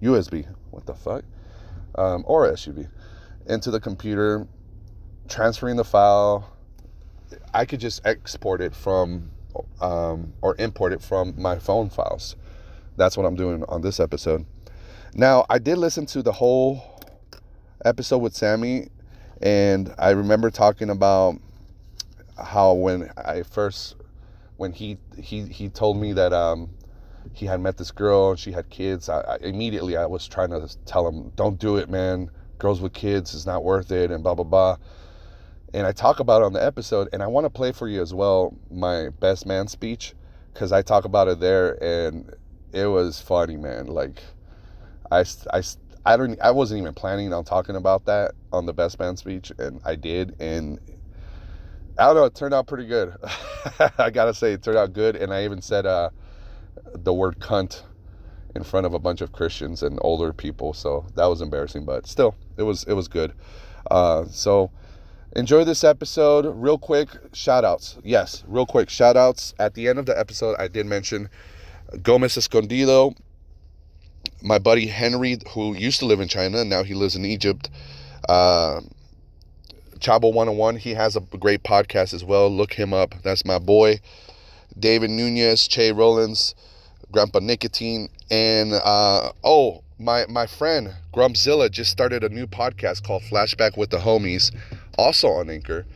USB 0.03 0.47
what 0.77 0.85
the 0.85 0.95
fuck? 0.95 1.25
Um, 1.95 2.23
or 2.27 2.55
SUB 2.55 2.87
into 3.47 3.71
the 3.71 3.81
computer 3.81 4.47
transferring 5.27 5.77
the 5.77 5.85
file. 5.85 6.53
I 7.55 7.65
could 7.65 7.81
just 7.81 8.07
export 8.07 8.61
it 8.61 8.75
from 8.75 9.31
um, 9.81 10.35
or 10.43 10.55
import 10.59 10.93
it 10.93 11.01
from 11.03 11.41
my 11.41 11.59
phone 11.59 11.89
files. 11.89 12.37
That's 12.97 13.17
what 13.17 13.25
I'm 13.25 13.37
doing 13.37 13.65
on 13.69 13.81
this 13.81 13.99
episode. 13.99 14.45
Now 15.15 15.47
I 15.49 15.59
did 15.59 15.79
listen 15.79 16.05
to 16.07 16.23
the 16.23 16.33
whole 16.33 17.01
episode 17.85 18.19
with 18.19 18.37
Sammy 18.37 18.89
and 19.41 19.95
I 19.99 20.11
remember 20.11 20.51
talking 20.51 20.91
about 20.91 21.37
how 22.37 22.75
when 22.75 23.11
I 23.17 23.43
first 23.45 23.97
when 24.57 24.73
he 24.73 24.99
he 25.19 25.43
he 25.43 25.69
told 25.69 25.97
me 25.97 26.13
that 26.13 26.33
um, 26.33 26.71
he 27.33 27.47
had 27.47 27.61
met 27.61 27.77
this 27.77 27.91
girl 27.91 28.31
and 28.31 28.39
she 28.39 28.53
had 28.53 28.69
kids, 28.71 29.09
I, 29.09 29.21
I, 29.21 29.37
immediately 29.43 29.97
I 29.97 30.07
was 30.07 30.27
trying 30.27 30.51
to 30.51 30.69
tell 30.85 31.07
him, 31.07 31.33
"Don't 31.37 31.59
do 31.59 31.77
it, 31.77 31.89
man. 31.89 32.31
Girls 32.59 32.81
with 32.81 32.93
kids 32.93 33.35
is 33.35 33.47
not 33.47 33.65
worth 33.65 33.91
it," 33.93 34.11
and 34.11 34.23
blah 34.23 34.35
blah 34.35 34.45
blah. 34.45 34.77
And 35.75 35.87
I 35.87 35.93
talk 35.93 36.21
about 36.21 36.43
it 36.43 36.47
on 36.47 36.53
the 36.53 36.65
episode, 36.65 37.09
and 37.13 37.23
I 37.23 37.27
want 37.27 37.45
to 37.45 37.51
play 37.51 37.73
for 37.73 37.89
you 37.89 38.01
as 38.01 38.15
well 38.15 38.57
my 38.71 39.11
best 39.11 39.47
man 39.47 39.69
speech 39.69 40.15
because 40.55 40.73
I 40.73 40.81
talk 40.83 41.05
about 41.05 41.29
it 41.29 41.41
there, 41.41 41.83
and 41.83 42.35
it 42.73 42.87
was 42.87 43.21
funny, 43.21 43.57
man. 43.57 43.87
Like, 43.87 44.23
I 45.11 45.25
I 45.53 45.63
I 46.07 46.17
don't 46.17 46.41
I 46.41 46.53
wasn't 46.53 46.81
even 46.81 46.95
planning 46.95 47.33
on 47.33 47.45
talking 47.45 47.77
about 47.77 48.07
that 48.07 48.33
on 48.53 48.65
the 48.65 48.73
best 48.73 48.99
man 48.99 49.17
speech, 49.17 49.53
and 49.59 49.81
I 49.85 49.97
did, 49.97 50.35
and 50.41 50.79
I 51.99 52.07
don't 52.07 52.17
know. 52.17 52.25
It 52.25 52.35
turned 52.35 52.55
out 52.55 52.67
pretty 52.67 52.87
good. 52.87 53.15
I 53.99 54.11
gotta 54.11 54.35
say, 54.35 54.53
it 54.53 54.63
turned 54.63 54.79
out 54.79 54.93
good. 54.93 55.17
And 55.17 55.33
I 55.33 55.45
even 55.45 55.63
said 55.63 55.87
uh, 55.87 56.11
the 56.95 57.13
word 57.13 57.39
cunt 57.39 57.83
in 58.55 58.65
front 58.65 58.87
of 58.87 58.95
a 58.95 58.99
bunch 58.99 59.21
of 59.21 59.33
Christians 59.33 59.83
and 59.83 59.99
older 60.03 60.33
people. 60.33 60.73
So 60.73 61.07
that 61.15 61.27
was 61.27 61.41
embarrassing, 61.41 61.85
but 61.85 62.07
still, 62.07 62.35
it 62.57 62.63
was 62.63 62.85
it 62.85 62.95
was 62.95 63.09
good. 63.09 63.33
Uh, 63.91 64.25
so 64.27 64.71
enjoy 65.35 65.65
this 65.65 65.85
episode. 65.85 66.47
Real 66.57 66.79
quick, 66.79 67.09
shout 67.33 67.65
outs. 67.65 67.99
Yes, 68.03 68.45
real 68.47 68.67
quick, 68.67 68.91
shout 68.91 69.17
outs. 69.17 69.55
At 69.59 69.75
the 69.75 69.89
end 69.89 69.99
of 69.99 70.07
the 70.07 70.19
episode, 70.19 70.57
I 70.59 70.69
did 70.69 70.87
mention 70.87 71.29
Gomez 72.03 72.37
Escondido, 72.37 73.15
my 74.43 74.59
buddy 74.59 74.87
Henry, 74.87 75.39
who 75.51 75.75
used 75.75 76.01
to 76.01 76.07
live 76.07 76.21
in 76.21 76.29
China, 76.29 76.65
now 76.65 76.83
he 76.83 76.95
lives 76.95 77.17
in 77.17 77.25
Egypt. 77.25 77.71
Uh, 78.29 78.81
Chabo 79.99 80.33
101, 80.33 80.77
he 80.77 80.95
has 80.95 81.17
a 81.17 81.21
great 81.21 81.63
podcast 81.63 82.13
as 82.15 82.25
well. 82.25 82.49
Look 82.49 82.75
him 82.75 82.93
up. 82.93 83.15
That's 83.23 83.45
my 83.45 83.59
boy. 83.59 84.01
David 84.79 85.11
Nunez, 85.11 85.67
Che 85.67 85.93
Rollins, 85.93 86.55
Grandpa 87.11 87.39
Nicotine, 87.39 88.09
and 88.31 88.73
uh, 88.75 89.33
oh, 89.43 89.83
my 89.99 90.27
my 90.29 90.47
friend 90.47 90.95
Grumpzilla 91.15 91.71
just 91.71 91.91
started 91.91 92.23
a 92.23 92.29
new 92.29 92.47
podcast 92.47 93.05
called 93.05 93.23
Flashback 93.23 93.77
with 93.77 93.91
the 93.91 93.99
Homies, 93.99 94.55
also 94.99 95.29
on 95.29 95.49
Anchor, 95.49 95.87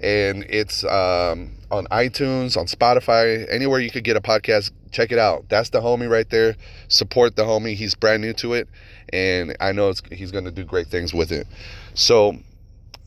and 0.00 0.44
it's 0.48 0.84
um, 0.84 1.56
on 1.70 1.86
iTunes, 1.86 2.56
on 2.56 2.66
Spotify, 2.66 3.46
anywhere 3.50 3.80
you 3.80 3.90
could 3.90 4.04
get 4.04 4.16
a 4.16 4.20
podcast. 4.20 4.70
Check 4.90 5.12
it 5.12 5.18
out. 5.18 5.48
That's 5.48 5.70
the 5.70 5.80
homie 5.80 6.08
right 6.08 6.28
there. 6.30 6.56
Support 6.88 7.36
the 7.36 7.42
homie. 7.42 7.74
He's 7.74 7.94
brand 7.94 8.22
new 8.22 8.32
to 8.34 8.54
it, 8.54 8.68
and 9.12 9.56
I 9.60 9.72
know 9.72 9.92
he's 10.10 10.30
going 10.30 10.44
to 10.44 10.50
do 10.50 10.64
great 10.64 10.86
things 10.86 11.12
with 11.12 11.32
it. 11.32 11.46
So 11.94 12.38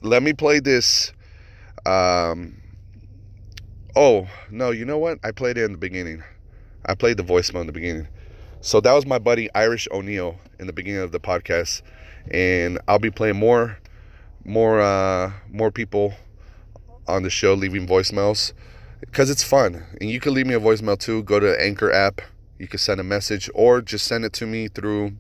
let 0.01 0.23
me 0.23 0.33
play 0.33 0.59
this. 0.59 1.13
Um, 1.85 2.61
oh, 3.95 4.27
no, 4.49 4.71
you 4.71 4.85
know 4.85 4.97
what? 4.97 5.19
I 5.23 5.31
played 5.31 5.57
it 5.57 5.63
in 5.63 5.71
the 5.71 5.77
beginning. 5.77 6.23
I 6.85 6.95
played 6.95 7.17
the 7.17 7.23
voicemail 7.23 7.61
in 7.61 7.67
the 7.67 7.73
beginning. 7.73 8.07
So 8.61 8.79
that 8.81 8.93
was 8.93 9.05
my 9.05 9.19
buddy 9.19 9.49
Irish 9.55 9.87
O'Neill 9.91 10.37
in 10.59 10.67
the 10.67 10.73
beginning 10.73 11.01
of 11.01 11.11
the 11.11 11.19
podcast. 11.19 11.81
And 12.29 12.79
I'll 12.87 12.99
be 12.99 13.11
playing 13.11 13.37
more 13.37 13.79
more 14.43 14.81
uh 14.81 15.31
more 15.51 15.71
people 15.71 16.13
on 17.07 17.21
the 17.21 17.29
show 17.29 17.53
leaving 17.53 17.87
voicemails 17.87 18.53
because 18.99 19.29
it's 19.29 19.43
fun. 19.43 19.83
And 19.99 20.09
you 20.09 20.19
can 20.19 20.33
leave 20.33 20.45
me 20.45 20.53
a 20.53 20.59
voicemail 20.59 20.97
too. 20.97 21.23
Go 21.23 21.39
to 21.39 21.59
Anchor 21.59 21.91
app. 21.91 22.21
You 22.59 22.67
can 22.67 22.77
send 22.77 22.99
a 22.99 23.03
message 23.03 23.49
or 23.55 23.81
just 23.81 24.05
send 24.05 24.23
it 24.25 24.33
to 24.33 24.45
me 24.45 24.67
through 24.67 25.13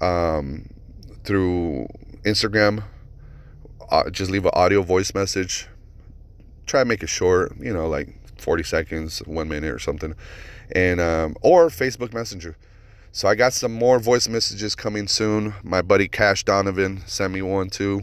um, 0.00 0.70
through 1.24 1.86
Instagram. 2.24 2.84
Just 4.10 4.30
leave 4.30 4.44
an 4.44 4.52
audio 4.54 4.82
voice 4.82 5.14
message. 5.14 5.66
Try 6.66 6.80
to 6.80 6.84
make 6.84 7.02
it 7.02 7.08
short, 7.08 7.56
you 7.58 7.72
know, 7.72 7.88
like 7.88 8.08
40 8.38 8.62
seconds, 8.62 9.18
one 9.26 9.48
minute 9.48 9.72
or 9.72 9.78
something. 9.78 10.14
And 10.72 11.00
um, 11.00 11.36
or 11.42 11.68
Facebook 11.68 12.12
Messenger. 12.12 12.56
So 13.12 13.26
I 13.26 13.34
got 13.34 13.52
some 13.52 13.72
more 13.72 13.98
voice 13.98 14.28
messages 14.28 14.76
coming 14.76 15.08
soon. 15.08 15.54
My 15.64 15.82
buddy 15.82 16.06
Cash 16.06 16.44
Donovan 16.44 17.02
sent 17.06 17.32
me 17.32 17.42
one 17.42 17.68
too. 17.68 18.02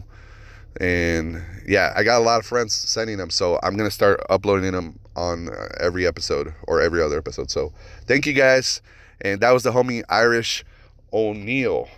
And 0.80 1.42
yeah, 1.66 1.92
I 1.96 2.04
got 2.04 2.18
a 2.18 2.24
lot 2.24 2.40
of 2.40 2.46
friends 2.46 2.74
sending 2.74 3.16
them. 3.16 3.30
So 3.30 3.58
I'm 3.62 3.76
going 3.76 3.88
to 3.88 3.94
start 3.94 4.20
uploading 4.28 4.72
them 4.72 4.98
on 5.16 5.48
uh, 5.48 5.68
every 5.80 6.06
episode 6.06 6.54
or 6.66 6.80
every 6.80 7.02
other 7.02 7.16
episode. 7.16 7.50
So 7.50 7.72
thank 8.06 8.26
you 8.26 8.34
guys. 8.34 8.82
And 9.22 9.40
that 9.40 9.52
was 9.52 9.62
the 9.62 9.72
homie 9.72 10.02
Irish 10.08 10.64
O'Neill 11.12 11.88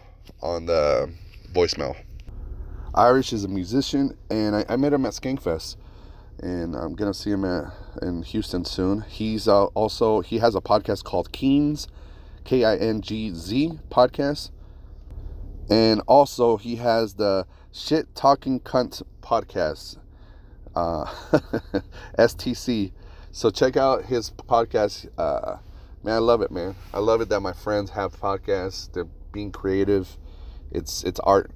on 0.40 0.66
the 0.66 1.10
voicemail. 1.52 1.96
Irish 2.94 3.32
is 3.32 3.44
a 3.44 3.48
musician, 3.48 4.16
and 4.30 4.56
I, 4.56 4.64
I 4.68 4.76
met 4.76 4.92
him 4.92 5.06
at 5.06 5.12
Skankfest, 5.12 5.76
and 6.40 6.74
I'm 6.74 6.94
gonna 6.94 7.14
see 7.14 7.30
him 7.30 7.44
at, 7.44 7.72
in 8.02 8.22
Houston 8.22 8.64
soon. 8.64 9.02
He's 9.02 9.46
uh, 9.46 9.66
also 9.66 10.20
he 10.20 10.38
has 10.38 10.54
a 10.54 10.60
podcast 10.60 11.04
called 11.04 11.32
Kingz, 11.32 11.86
K 12.44 12.64
I 12.64 12.76
N 12.76 13.00
G 13.00 13.32
Z 13.32 13.78
podcast, 13.90 14.50
and 15.70 16.02
also 16.08 16.56
he 16.56 16.76
has 16.76 17.14
the 17.14 17.46
Shit 17.72 18.12
Talking 18.16 18.58
Cunt 18.58 19.02
podcast, 19.22 19.98
uh, 20.74 21.04
STC. 22.18 22.90
So 23.30 23.50
check 23.50 23.76
out 23.76 24.06
his 24.06 24.30
podcast. 24.32 25.08
Uh, 25.16 25.58
man, 26.02 26.16
I 26.16 26.18
love 26.18 26.42
it, 26.42 26.50
man. 26.50 26.74
I 26.92 26.98
love 26.98 27.20
it 27.20 27.28
that 27.28 27.40
my 27.40 27.52
friends 27.52 27.90
have 27.90 28.20
podcasts. 28.20 28.92
They're 28.92 29.06
being 29.32 29.52
creative. 29.52 30.18
It's 30.72 31.04
it's 31.04 31.20
art. 31.20 31.52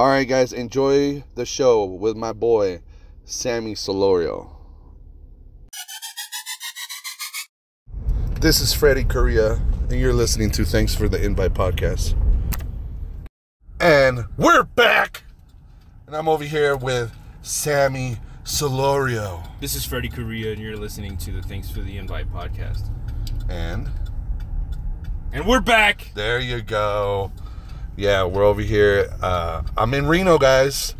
All 0.00 0.08
right, 0.08 0.26
guys, 0.26 0.54
enjoy 0.54 1.24
the 1.34 1.44
show 1.44 1.84
with 1.84 2.16
my 2.16 2.32
boy 2.32 2.80
Sammy 3.26 3.74
Solorio. 3.74 4.48
This 8.40 8.62
is 8.62 8.72
Freddie 8.72 9.04
Correa, 9.04 9.60
and 9.90 10.00
you're 10.00 10.14
listening 10.14 10.50
to 10.52 10.64
Thanks 10.64 10.94
for 10.94 11.06
the 11.06 11.22
Invite 11.22 11.52
podcast. 11.52 12.14
And 13.78 14.24
we're 14.38 14.62
back, 14.62 15.24
and 16.06 16.16
I'm 16.16 16.30
over 16.30 16.44
here 16.44 16.78
with 16.78 17.14
Sammy 17.42 18.16
Solorio. 18.42 19.46
This 19.60 19.74
is 19.74 19.84
Freddie 19.84 20.08
Correa, 20.08 20.52
and 20.52 20.62
you're 20.62 20.78
listening 20.78 21.18
to 21.18 21.30
the 21.30 21.42
Thanks 21.42 21.68
for 21.68 21.82
the 21.82 21.98
Invite 21.98 22.32
podcast. 22.32 22.88
And 23.50 23.90
And 25.30 25.46
we're 25.46 25.60
back. 25.60 26.12
There 26.14 26.40
you 26.40 26.62
go. 26.62 27.32
Yeah, 28.00 28.24
we're 28.24 28.44
over 28.44 28.62
here. 28.62 29.12
Uh, 29.20 29.62
I'm 29.76 29.92
in 29.92 30.06
Reno, 30.06 30.38
guys. 30.38 30.94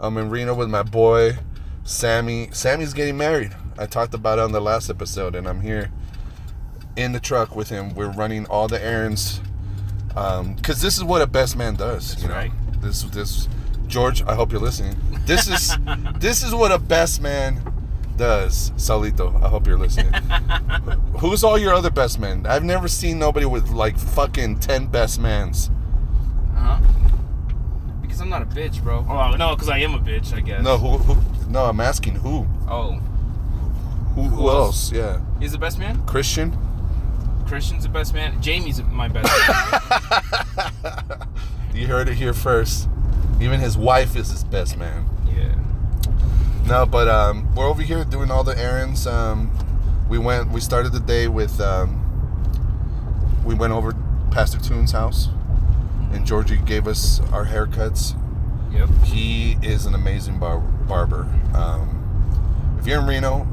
I'm 0.00 0.16
in 0.16 0.30
Reno 0.30 0.54
with 0.54 0.70
my 0.70 0.82
boy, 0.82 1.36
Sammy. 1.84 2.48
Sammy's 2.50 2.94
getting 2.94 3.18
married. 3.18 3.54
I 3.76 3.84
talked 3.84 4.14
about 4.14 4.38
it 4.38 4.42
on 4.42 4.52
the 4.52 4.60
last 4.62 4.88
episode, 4.88 5.34
and 5.34 5.46
I'm 5.46 5.60
here 5.60 5.90
in 6.96 7.12
the 7.12 7.20
truck 7.20 7.54
with 7.54 7.68
him. 7.68 7.94
We're 7.94 8.10
running 8.10 8.46
all 8.46 8.68
the 8.68 8.82
errands. 8.82 9.42
Because 10.08 10.80
this 10.80 10.96
is 10.96 11.04
what 11.04 11.20
a 11.20 11.26
best 11.26 11.58
man 11.58 11.74
does. 11.74 12.22
you 12.22 12.28
know? 12.28 12.34
right. 12.36 12.52
This, 12.80 13.02
this, 13.02 13.50
George, 13.86 14.22
I 14.22 14.34
hope 14.34 14.50
you're 14.50 14.58
listening. 14.58 14.96
This 15.26 15.48
is, 15.48 15.76
this 16.20 16.42
is 16.42 16.54
what 16.54 16.72
a 16.72 16.78
best 16.78 17.20
man 17.20 17.60
does. 18.16 18.70
Salito, 18.78 19.42
I 19.44 19.50
hope 19.50 19.66
you're 19.66 19.76
listening. 19.76 20.10
Who's 21.20 21.44
all 21.44 21.58
your 21.58 21.74
other 21.74 21.90
best 21.90 22.18
men? 22.18 22.46
I've 22.46 22.64
never 22.64 22.88
seen 22.88 23.18
nobody 23.18 23.44
with 23.44 23.68
like 23.68 23.98
fucking 23.98 24.60
10 24.60 24.86
best 24.86 25.20
mans. 25.20 25.70
Huh. 28.30 28.44
Because 28.44 28.58
I'm 28.58 28.58
not 28.60 28.70
a 28.70 28.70
bitch, 28.70 28.82
bro. 28.82 29.06
Oh 29.08 29.36
no, 29.36 29.54
because 29.54 29.68
I 29.68 29.78
am 29.78 29.94
a 29.94 29.98
bitch, 29.98 30.32
I 30.32 30.40
guess. 30.40 30.62
No, 30.62 30.78
who, 30.78 30.98
who? 30.98 31.50
No, 31.50 31.64
I'm 31.66 31.80
asking 31.80 32.16
who. 32.16 32.46
Oh, 32.68 32.92
Who, 34.14 34.22
who 34.22 34.48
else? 34.48 34.90
Yeah, 34.92 35.20
he's 35.38 35.52
the 35.52 35.58
best 35.58 35.78
man. 35.78 36.04
Christian. 36.06 36.56
Christian's 37.46 37.84
the 37.84 37.88
best 37.90 38.12
man. 38.14 38.40
Jamie's 38.42 38.82
my 38.82 39.08
best 39.08 39.30
man. 39.48 41.28
You 41.74 41.86
heard 41.88 42.08
it 42.08 42.14
here 42.14 42.32
first. 42.32 42.88
Even 43.38 43.60
his 43.60 43.76
wife 43.76 44.16
is 44.16 44.30
his 44.30 44.42
best 44.44 44.78
man. 44.78 45.10
yeah. 45.28 45.54
No, 46.66 46.86
but 46.86 47.06
um, 47.06 47.54
we're 47.54 47.68
over 47.68 47.82
here 47.82 48.02
doing 48.02 48.30
all 48.30 48.42
the 48.42 48.58
errands. 48.58 49.06
Um, 49.06 49.50
we 50.08 50.16
went. 50.18 50.50
We 50.50 50.60
started 50.60 50.92
the 50.92 51.00
day 51.00 51.28
with. 51.28 51.60
Um, 51.60 52.02
we 53.44 53.54
went 53.54 53.74
over 53.74 53.92
Pastor 54.30 54.58
Toon's 54.58 54.92
house, 54.92 55.28
and 56.12 56.26
Georgie 56.26 56.58
gave 56.58 56.86
us 56.86 57.20
our 57.32 57.44
haircuts. 57.44 58.20
Yep. 58.72 58.88
He 59.04 59.56
is 59.62 59.86
an 59.86 59.94
amazing 59.94 60.38
bar- 60.38 60.58
barber. 60.58 61.22
Um, 61.54 62.76
if 62.78 62.86
you're 62.86 63.00
in 63.00 63.06
Reno 63.06 63.46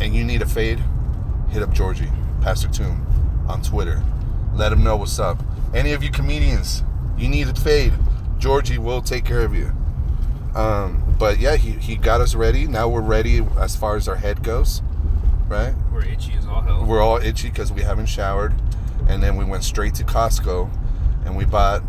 and 0.00 0.14
you 0.14 0.24
need 0.24 0.42
a 0.42 0.46
fade, 0.46 0.80
hit 1.50 1.62
up 1.62 1.72
Georgie, 1.72 2.10
Pastor 2.40 2.68
Toone, 2.68 3.04
on 3.48 3.62
Twitter. 3.62 4.02
Let 4.54 4.72
him 4.72 4.82
know 4.82 4.96
what's 4.96 5.18
up. 5.18 5.42
Any 5.74 5.92
of 5.92 6.02
you 6.02 6.10
comedians, 6.10 6.82
you 7.18 7.28
need 7.28 7.48
a 7.48 7.54
fade, 7.54 7.92
Georgie 8.38 8.78
will 8.78 9.02
take 9.02 9.24
care 9.24 9.40
of 9.40 9.54
you. 9.54 9.72
Um, 10.54 11.02
but 11.18 11.38
yeah, 11.38 11.56
he, 11.56 11.72
he 11.72 11.96
got 11.96 12.20
us 12.20 12.34
ready. 12.34 12.66
Now 12.66 12.88
we're 12.88 13.00
ready 13.00 13.44
as 13.58 13.74
far 13.74 13.96
as 13.96 14.06
our 14.08 14.16
head 14.16 14.42
goes, 14.42 14.82
right? 15.48 15.74
We're 15.92 16.04
itchy 16.04 16.32
as 16.34 16.46
all 16.46 16.60
hell. 16.60 16.84
We're 16.84 17.02
all 17.02 17.16
itchy 17.16 17.48
because 17.50 17.72
we 17.72 17.82
haven't 17.82 18.06
showered. 18.06 18.54
And 19.08 19.22
then 19.22 19.36
we 19.36 19.44
went 19.44 19.64
straight 19.64 19.94
to 19.96 20.04
Costco 20.04 20.70
and 21.24 21.36
we 21.36 21.44
bought 21.44 21.82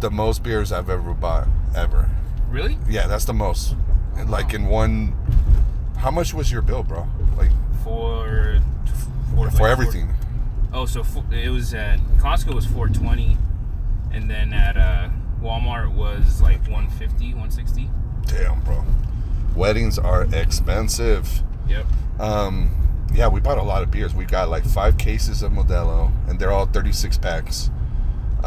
the 0.00 0.10
most 0.10 0.42
beers 0.42 0.72
I've 0.72 0.90
ever 0.90 1.12
bought, 1.14 1.48
ever. 1.74 2.08
really? 2.50 2.78
Yeah, 2.88 3.06
that's 3.06 3.24
the 3.24 3.32
most. 3.34 3.74
Like 4.26 4.54
in 4.54 4.66
one, 4.66 5.14
how 5.98 6.10
much 6.10 6.32
was 6.34 6.50
your 6.50 6.62
bill, 6.62 6.82
bro? 6.82 7.06
Like 7.36 7.50
For 7.84 8.60
for, 9.34 9.50
for 9.50 9.68
everything. 9.68 10.14
Oh, 10.72 10.86
so 10.86 11.02
fo- 11.02 11.24
it 11.30 11.48
was 11.50 11.74
at 11.74 11.98
Costco 12.18 12.54
was 12.54 12.66
420, 12.66 13.36
and 14.12 14.30
then 14.30 14.52
at 14.52 14.76
uh, 14.76 15.08
Walmart 15.42 15.94
was 15.94 16.40
like 16.40 16.60
150, 16.62 17.26
160. 17.34 17.88
Damn, 18.26 18.60
bro. 18.62 18.84
Weddings 19.54 19.98
are 19.98 20.24
expensive. 20.34 21.42
Yep. 21.68 21.86
Um, 22.18 22.70
yeah, 23.14 23.28
we 23.28 23.40
bought 23.40 23.58
a 23.58 23.62
lot 23.62 23.82
of 23.82 23.90
beers. 23.90 24.14
We 24.14 24.24
got 24.24 24.48
like 24.48 24.64
five 24.64 24.98
cases 24.98 25.42
of 25.42 25.52
Modelo, 25.52 26.10
and 26.28 26.38
they're 26.38 26.52
all 26.52 26.66
36 26.66 27.18
packs. 27.18 27.70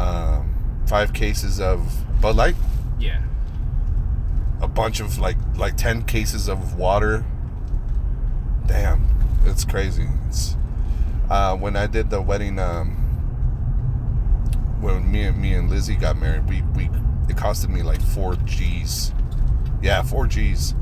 Um, 0.00 0.54
five 0.86 1.12
cases 1.12 1.60
of 1.60 2.04
Bud 2.20 2.36
Light, 2.36 2.56
Yeah. 2.98 3.20
a 4.62 4.68
bunch 4.68 5.00
of 5.00 5.18
like 5.18 5.36
like 5.56 5.76
10 5.76 6.02
cases 6.04 6.48
of 6.48 6.74
water. 6.76 7.24
Damn, 8.66 9.06
it's 9.44 9.64
crazy. 9.64 10.08
It's 10.28 10.56
uh, 11.28 11.56
when 11.56 11.76
I 11.76 11.86
did 11.86 12.10
the 12.10 12.20
wedding. 12.22 12.58
Um, 12.58 12.96
when 14.80 15.10
me 15.12 15.24
and 15.24 15.36
me 15.36 15.52
and 15.52 15.68
Lizzie 15.68 15.94
got 15.96 16.16
married, 16.16 16.48
we 16.48 16.62
we 16.74 16.84
it 17.28 17.36
costed 17.36 17.68
me 17.68 17.82
like 17.82 18.00
four 18.00 18.36
G's. 18.36 19.12
Yeah, 19.82 20.02
four 20.02 20.26
G's 20.26 20.74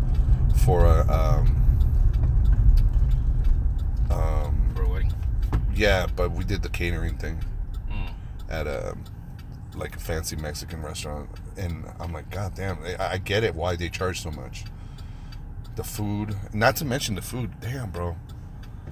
for 0.65 0.87
a 0.87 1.01
um, 1.13 1.55
um, 4.11 4.71
For 4.75 4.83
a 4.83 4.89
wedding. 4.89 5.13
yeah, 5.75 6.07
but 6.15 6.31
we 6.33 6.45
did 6.45 6.63
the 6.63 6.69
catering 6.69 7.17
thing. 7.17 7.39
At 8.49 8.67
a 8.67 8.97
like 9.75 9.95
a 9.95 10.01
fancy 10.01 10.37
Mexican 10.37 10.83
restaurant, 10.83 11.31
and 11.57 11.85
I'm 12.01 12.13
like, 12.13 12.31
God 12.31 12.55
damn, 12.55 12.79
I, 12.83 13.13
I 13.13 13.19
get 13.19 13.45
it 13.45 13.55
why 13.55 13.77
they 13.77 13.89
charge 13.89 14.21
so 14.23 14.31
much. 14.31 14.65
The 15.77 15.85
food, 15.85 16.35
not 16.53 16.75
to 16.77 16.85
mention 16.85 17.15
the 17.15 17.23
food. 17.23 17.53
Damn, 17.61 17.91
bro, 17.91 18.17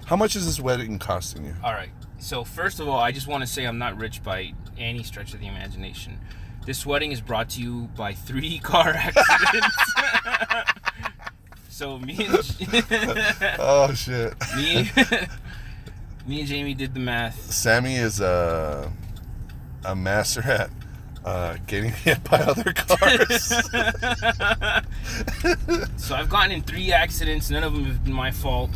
how 0.06 0.16
much 0.16 0.36
is 0.36 0.46
this 0.46 0.60
wedding 0.60 0.98
costing 0.98 1.44
you? 1.44 1.54
All 1.64 1.72
right. 1.72 1.90
So 2.18 2.44
first 2.44 2.80
of 2.80 2.88
all, 2.88 2.98
I 2.98 3.12
just 3.12 3.26
want 3.26 3.42
to 3.42 3.46
say 3.46 3.64
I'm 3.64 3.78
not 3.78 3.98
rich 3.98 4.22
by 4.22 4.52
any 4.78 5.02
stretch 5.02 5.34
of 5.34 5.40
the 5.40 5.48
imagination. 5.48 6.18
This 6.64 6.86
wedding 6.86 7.12
is 7.12 7.20
brought 7.20 7.50
to 7.50 7.60
you 7.60 7.88
by 7.96 8.14
three 8.14 8.58
car 8.62 8.90
accidents. 8.90 9.94
so 11.68 11.98
me 11.98 12.16
and 12.24 12.38
Oh 13.58 13.92
shit, 13.94 14.34
me, 14.56 14.90
me 16.26 16.40
and 16.40 16.48
Jamie 16.48 16.74
did 16.74 16.94
the 16.94 17.00
math. 17.00 17.52
Sammy 17.52 17.96
is 17.96 18.20
a 18.20 18.90
a 19.84 19.94
master 19.94 20.42
at 20.42 20.70
uh, 21.24 21.56
getting 21.66 21.90
hit 22.04 22.22
by 22.24 22.38
other 22.38 22.72
cars. 22.72 23.52
So 25.96 26.14
I've 26.14 26.28
gotten 26.28 26.52
in 26.52 26.62
three 26.62 26.92
accidents. 26.92 27.50
None 27.50 27.64
of 27.64 27.72
them 27.74 27.84
have 27.84 28.04
been 28.04 28.12
my 28.12 28.30
fault. 28.30 28.70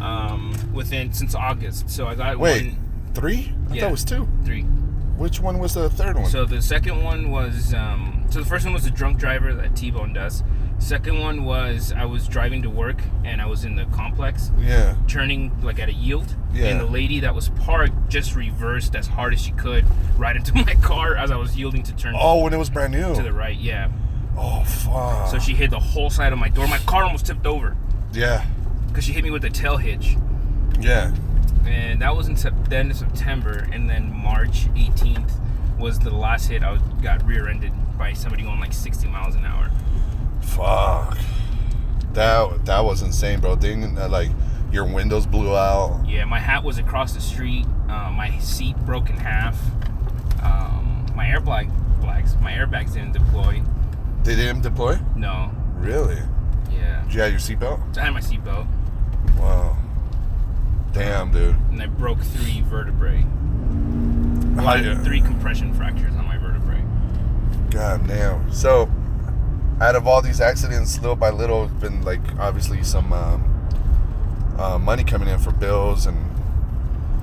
Um, 0.00 0.54
within 0.72 1.12
since 1.12 1.34
August. 1.34 1.88
So 1.90 2.06
I 2.06 2.14
got 2.14 2.38
Wait, 2.38 2.66
one, 2.72 3.12
three? 3.14 3.52
I 3.66 3.68
thought 3.68 3.88
it 3.88 3.90
was 3.90 4.04
two. 4.04 4.28
three. 4.44 4.62
Which 4.62 5.38
one 5.40 5.58
was 5.58 5.74
the 5.74 5.88
third 5.90 6.16
one? 6.16 6.26
So 6.26 6.44
the 6.44 6.60
second 6.62 7.02
one 7.04 7.30
was 7.30 7.72
um, 7.74 8.24
so 8.30 8.40
the 8.40 8.46
first 8.46 8.64
one 8.64 8.74
was 8.74 8.86
a 8.86 8.90
drunk 8.90 9.18
driver 9.18 9.52
that 9.54 9.76
T-boned 9.76 10.16
us. 10.16 10.42
Second 10.82 11.20
one 11.20 11.44
was 11.44 11.92
I 11.92 12.04
was 12.06 12.26
driving 12.26 12.62
to 12.62 12.70
work 12.70 13.00
and 13.24 13.40
I 13.40 13.46
was 13.46 13.64
in 13.64 13.76
the 13.76 13.84
complex 13.86 14.50
Yeah. 14.58 14.96
turning 15.06 15.52
like 15.62 15.78
at 15.78 15.88
a 15.88 15.92
yield. 15.92 16.34
Yeah. 16.52 16.66
And 16.66 16.80
the 16.80 16.86
lady 16.86 17.20
that 17.20 17.34
was 17.34 17.50
parked 17.50 18.08
just 18.08 18.34
reversed 18.34 18.96
as 18.96 19.06
hard 19.06 19.32
as 19.32 19.40
she 19.40 19.52
could 19.52 19.84
right 20.18 20.34
into 20.34 20.52
my 20.66 20.74
car 20.74 21.14
as 21.16 21.30
I 21.30 21.36
was 21.36 21.56
yielding 21.56 21.84
to 21.84 21.94
turn 21.94 22.14
Oh, 22.18 22.42
when 22.42 22.52
it 22.52 22.56
was 22.58 22.68
brand 22.68 22.92
new. 22.92 23.14
to 23.14 23.22
the 23.22 23.32
right. 23.32 23.56
Yeah. 23.56 23.90
oh 24.36 24.64
fuck. 24.64 25.28
So 25.28 25.38
she 25.38 25.54
hit 25.54 25.70
the 25.70 25.78
whole 25.78 26.10
side 26.10 26.32
of 26.32 26.38
my 26.40 26.48
door. 26.48 26.66
My 26.66 26.78
car 26.78 27.04
almost 27.04 27.26
tipped 27.26 27.46
over 27.46 27.76
Yeah. 28.12 28.44
because 28.88 29.04
she 29.04 29.12
hit 29.12 29.22
me 29.22 29.30
with 29.30 29.42
the 29.42 29.50
tail 29.50 29.76
hitch. 29.76 30.16
Yeah. 30.80 31.14
And 31.64 32.02
that 32.02 32.16
was 32.16 32.26
in 32.26 32.36
sep- 32.36 32.68
the 32.68 32.76
end 32.76 32.90
of 32.90 32.96
September. 32.96 33.68
And 33.72 33.88
then 33.88 34.12
March 34.12 34.66
18th 34.74 35.30
was 35.78 36.00
the 36.00 36.10
last 36.10 36.48
hit. 36.48 36.64
I 36.64 36.72
was, 36.72 36.82
got 37.02 37.24
rear-ended 37.24 37.72
by 37.96 38.14
somebody 38.14 38.42
going 38.42 38.58
like 38.58 38.72
60 38.72 39.06
miles 39.06 39.36
an 39.36 39.44
hour. 39.44 39.70
Fuck. 40.42 41.18
That 42.12 42.66
that 42.66 42.80
was 42.84 43.02
insane, 43.02 43.40
bro. 43.40 43.56
Didn't 43.56 43.96
uh, 43.98 44.08
like 44.08 44.30
your 44.70 44.84
windows 44.84 45.26
blew 45.26 45.56
out. 45.56 46.04
Yeah, 46.06 46.24
my 46.24 46.38
hat 46.38 46.62
was 46.64 46.78
across 46.78 47.12
the 47.14 47.20
street. 47.20 47.66
Uh, 47.88 48.10
my 48.10 48.38
seat 48.38 48.76
broke 48.84 49.08
in 49.10 49.16
half. 49.16 49.58
Um, 50.42 51.06
my 51.14 51.26
airbag, 51.26 51.70
blags, 52.00 52.40
my 52.40 52.52
airbags 52.52 52.94
didn't 52.94 53.12
deploy. 53.12 53.62
They 54.24 54.34
didn't 54.36 54.62
deploy. 54.62 54.98
No. 55.16 55.50
Really? 55.76 56.18
Yeah. 56.70 57.02
Did 57.04 57.14
you 57.14 57.20
have 57.22 57.30
your 57.30 57.40
seatbelt? 57.40 57.98
I 57.98 58.04
had 58.04 58.10
my 58.14 58.20
seatbelt, 58.20 58.66
Wow. 59.38 59.76
Damn, 60.92 61.32
dude. 61.32 61.56
and 61.70 61.82
I 61.82 61.86
broke 61.86 62.20
three 62.20 62.60
vertebrae. 62.62 63.24
Well, 64.56 64.82
you- 64.84 64.96
three 64.96 65.20
compression 65.20 65.72
fractures 65.74 66.14
on 66.16 66.26
my 66.26 66.36
vertebrae. 66.38 66.82
God 67.70 68.06
damn. 68.06 68.52
So, 68.52 68.90
out 69.82 69.96
of 69.96 70.06
all 70.06 70.22
these 70.22 70.40
accidents, 70.40 70.98
little 71.00 71.16
by 71.16 71.30
little, 71.30 71.64
it's 71.64 71.72
been 71.74 72.02
like 72.02 72.20
obviously 72.38 72.82
some 72.82 73.12
um, 73.12 73.68
uh, 74.58 74.78
money 74.78 75.04
coming 75.04 75.28
in 75.28 75.38
for 75.38 75.50
bills 75.52 76.06
and 76.06 76.16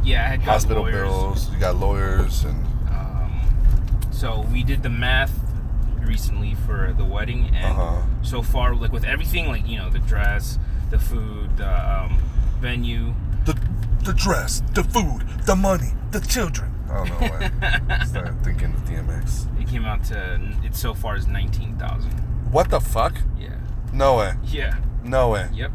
Yeah, 0.04 0.24
I 0.26 0.28
had 0.30 0.42
hospital 0.42 0.84
lawyers. 0.84 1.02
bills. 1.08 1.52
You 1.54 1.60
got 1.60 1.76
lawyers 1.78 2.44
and 2.44 2.66
Um, 2.90 3.42
so 4.12 4.46
we 4.52 4.64
did 4.64 4.84
the 4.84 4.90
math 4.90 5.32
recently 6.02 6.56
for 6.66 6.94
the 6.98 7.06
wedding, 7.06 7.52
and 7.56 7.78
Uh-huh. 7.78 8.02
so 8.24 8.42
far, 8.42 8.76
like 8.76 8.92
with 8.92 9.06
everything, 9.06 9.48
like 9.48 9.68
you 9.68 9.78
know, 9.78 9.90
the 9.90 10.00
dress, 10.00 10.58
the 10.90 11.00
food, 11.00 11.56
the 11.58 11.70
um, 11.70 12.18
venue. 12.60 13.14
the 13.46 13.56
the 14.04 14.14
dress, 14.14 14.62
the 14.74 14.84
food, 14.84 15.22
the 15.46 15.56
money, 15.56 15.92
the 16.12 16.20
children. 16.22 16.74
I 16.90 16.96
don't 17.06 17.10
know. 17.10 17.28
Why. 17.28 18.06
Started 18.06 18.44
thinking 18.44 18.74
of 18.74 18.82
DMX. 18.86 19.46
It 19.62 19.68
came 19.68 19.86
out 19.86 20.04
to 20.06 20.40
it 20.64 20.76
so 20.76 20.94
far 20.94 21.16
is 21.16 21.28
nineteen 21.28 21.76
thousand. 21.78 22.12
What 22.52 22.70
the 22.70 22.80
fuck? 22.80 23.16
Yeah. 23.40 23.56
No 23.94 24.18
way. 24.18 24.34
Yeah. 24.46 24.76
No 25.04 25.30
way, 25.30 25.48
Yep. 25.54 25.72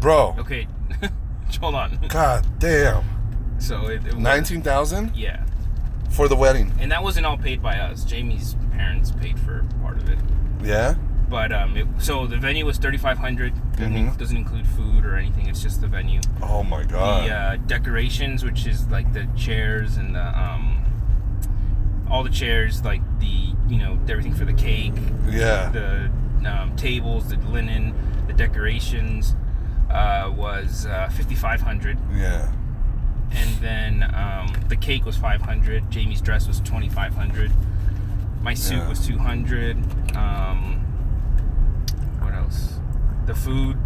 bro. 0.00 0.34
Okay. 0.38 0.66
Hold 1.60 1.74
on. 1.74 1.98
God 2.08 2.46
damn. 2.58 3.04
So 3.58 3.86
it, 3.86 4.04
it 4.06 4.14
was- 4.14 4.16
Nineteen 4.16 4.62
thousand 4.62 5.14
Yeah, 5.16 5.44
for 6.10 6.28
the 6.28 6.36
wedding. 6.36 6.72
and 6.80 6.90
that 6.92 7.02
wasn't 7.02 7.26
all 7.26 7.36
paid 7.38 7.62
by 7.62 7.78
us. 7.78 8.04
Jamie's 8.04 8.56
parents 8.72 9.10
paid 9.12 9.38
for 9.38 9.64
part 9.82 9.98
of 9.98 10.08
it. 10.08 10.18
Yeah. 10.62 10.94
But 11.28 11.50
um, 11.52 11.76
it, 11.76 11.86
so 11.98 12.26
the 12.26 12.36
venue 12.36 12.64
was 12.66 12.76
thirty 12.78 12.98
five 12.98 13.18
hundred. 13.18 13.54
Mhm. 13.76 14.16
Doesn't 14.18 14.36
include 14.36 14.66
food 14.66 15.04
or 15.06 15.16
anything. 15.16 15.46
It's 15.48 15.62
just 15.62 15.80
the 15.80 15.86
venue. 15.88 16.20
Oh 16.42 16.62
my 16.62 16.84
god. 16.84 17.28
the 17.28 17.34
uh, 17.34 17.56
decorations, 17.66 18.44
which 18.44 18.66
is 18.66 18.86
like 18.88 19.12
the 19.12 19.26
chairs 19.36 19.96
and 19.96 20.14
the 20.14 20.38
um, 20.38 20.81
all 22.12 22.22
the 22.22 22.30
chairs, 22.30 22.84
like 22.84 23.00
the 23.18 23.26
you 23.68 23.78
know 23.78 23.98
everything 24.08 24.34
for 24.34 24.44
the 24.44 24.52
cake, 24.52 24.92
yeah. 25.28 25.70
the 25.70 26.10
um, 26.48 26.76
tables, 26.76 27.28
the 27.30 27.36
linen, 27.38 27.94
the 28.26 28.32
decorations, 28.34 29.34
uh, 29.90 30.30
was 30.36 30.86
uh, 30.86 31.08
fifty 31.08 31.34
five 31.34 31.60
hundred, 31.62 31.98
Yeah. 32.14 32.52
and 33.32 33.50
then 33.60 34.02
um, 34.14 34.52
the 34.68 34.76
cake 34.76 35.04
was 35.06 35.16
five 35.16 35.40
hundred. 35.42 35.90
Jamie's 35.90 36.20
dress 36.20 36.46
was 36.46 36.60
twenty 36.60 36.88
five 36.90 37.14
hundred. 37.14 37.50
My 38.42 38.54
suit 38.54 38.76
Yeah. 38.78 38.88
was 38.88 39.06
two 39.06 39.18
hundred. 39.18 39.76
Um, 40.14 40.80
what 42.20 42.34
else? 42.34 42.74
The 43.26 43.34
food. 43.34 43.76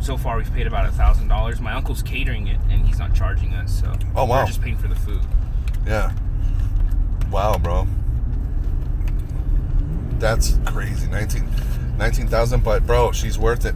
So 0.00 0.16
far, 0.18 0.36
we've 0.36 0.52
paid 0.52 0.66
about 0.66 0.86
a 0.86 0.92
thousand 0.92 1.28
dollars. 1.28 1.60
My 1.60 1.72
uncle's 1.72 2.02
catering 2.02 2.48
it, 2.48 2.58
and 2.70 2.86
he's 2.86 2.98
not 2.98 3.14
charging 3.14 3.54
us, 3.54 3.80
so 3.80 3.92
Oh, 4.14 4.24
wow. 4.24 4.40
we're 4.40 4.46
just 4.46 4.60
paying 4.60 4.76
for 4.76 4.88
the 4.88 4.94
food. 4.94 5.22
Yeah. 5.86 6.12
Wow, 7.30 7.58
bro. 7.58 7.86
That's 10.18 10.58
crazy. 10.64 11.08
19 11.08 11.48
19,000, 11.98 12.62
but 12.62 12.86
bro, 12.86 13.12
she's 13.12 13.38
worth 13.38 13.64
it. 13.64 13.74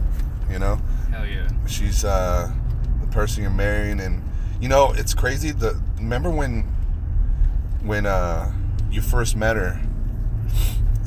You 0.49 0.59
know, 0.59 0.79
Hell 1.11 1.25
yeah! 1.25 1.47
she's 1.65 2.03
uh, 2.05 2.51
the 2.99 3.07
person 3.07 3.41
you're 3.41 3.51
marrying, 3.51 3.99
and 3.99 4.21
you 4.59 4.67
know 4.67 4.91
it's 4.91 5.13
crazy. 5.13 5.51
The 5.51 5.81
remember 5.97 6.29
when 6.29 6.63
when 7.83 8.05
uh, 8.05 8.51
you 8.91 9.01
first 9.01 9.35
met 9.35 9.55
her, 9.55 9.81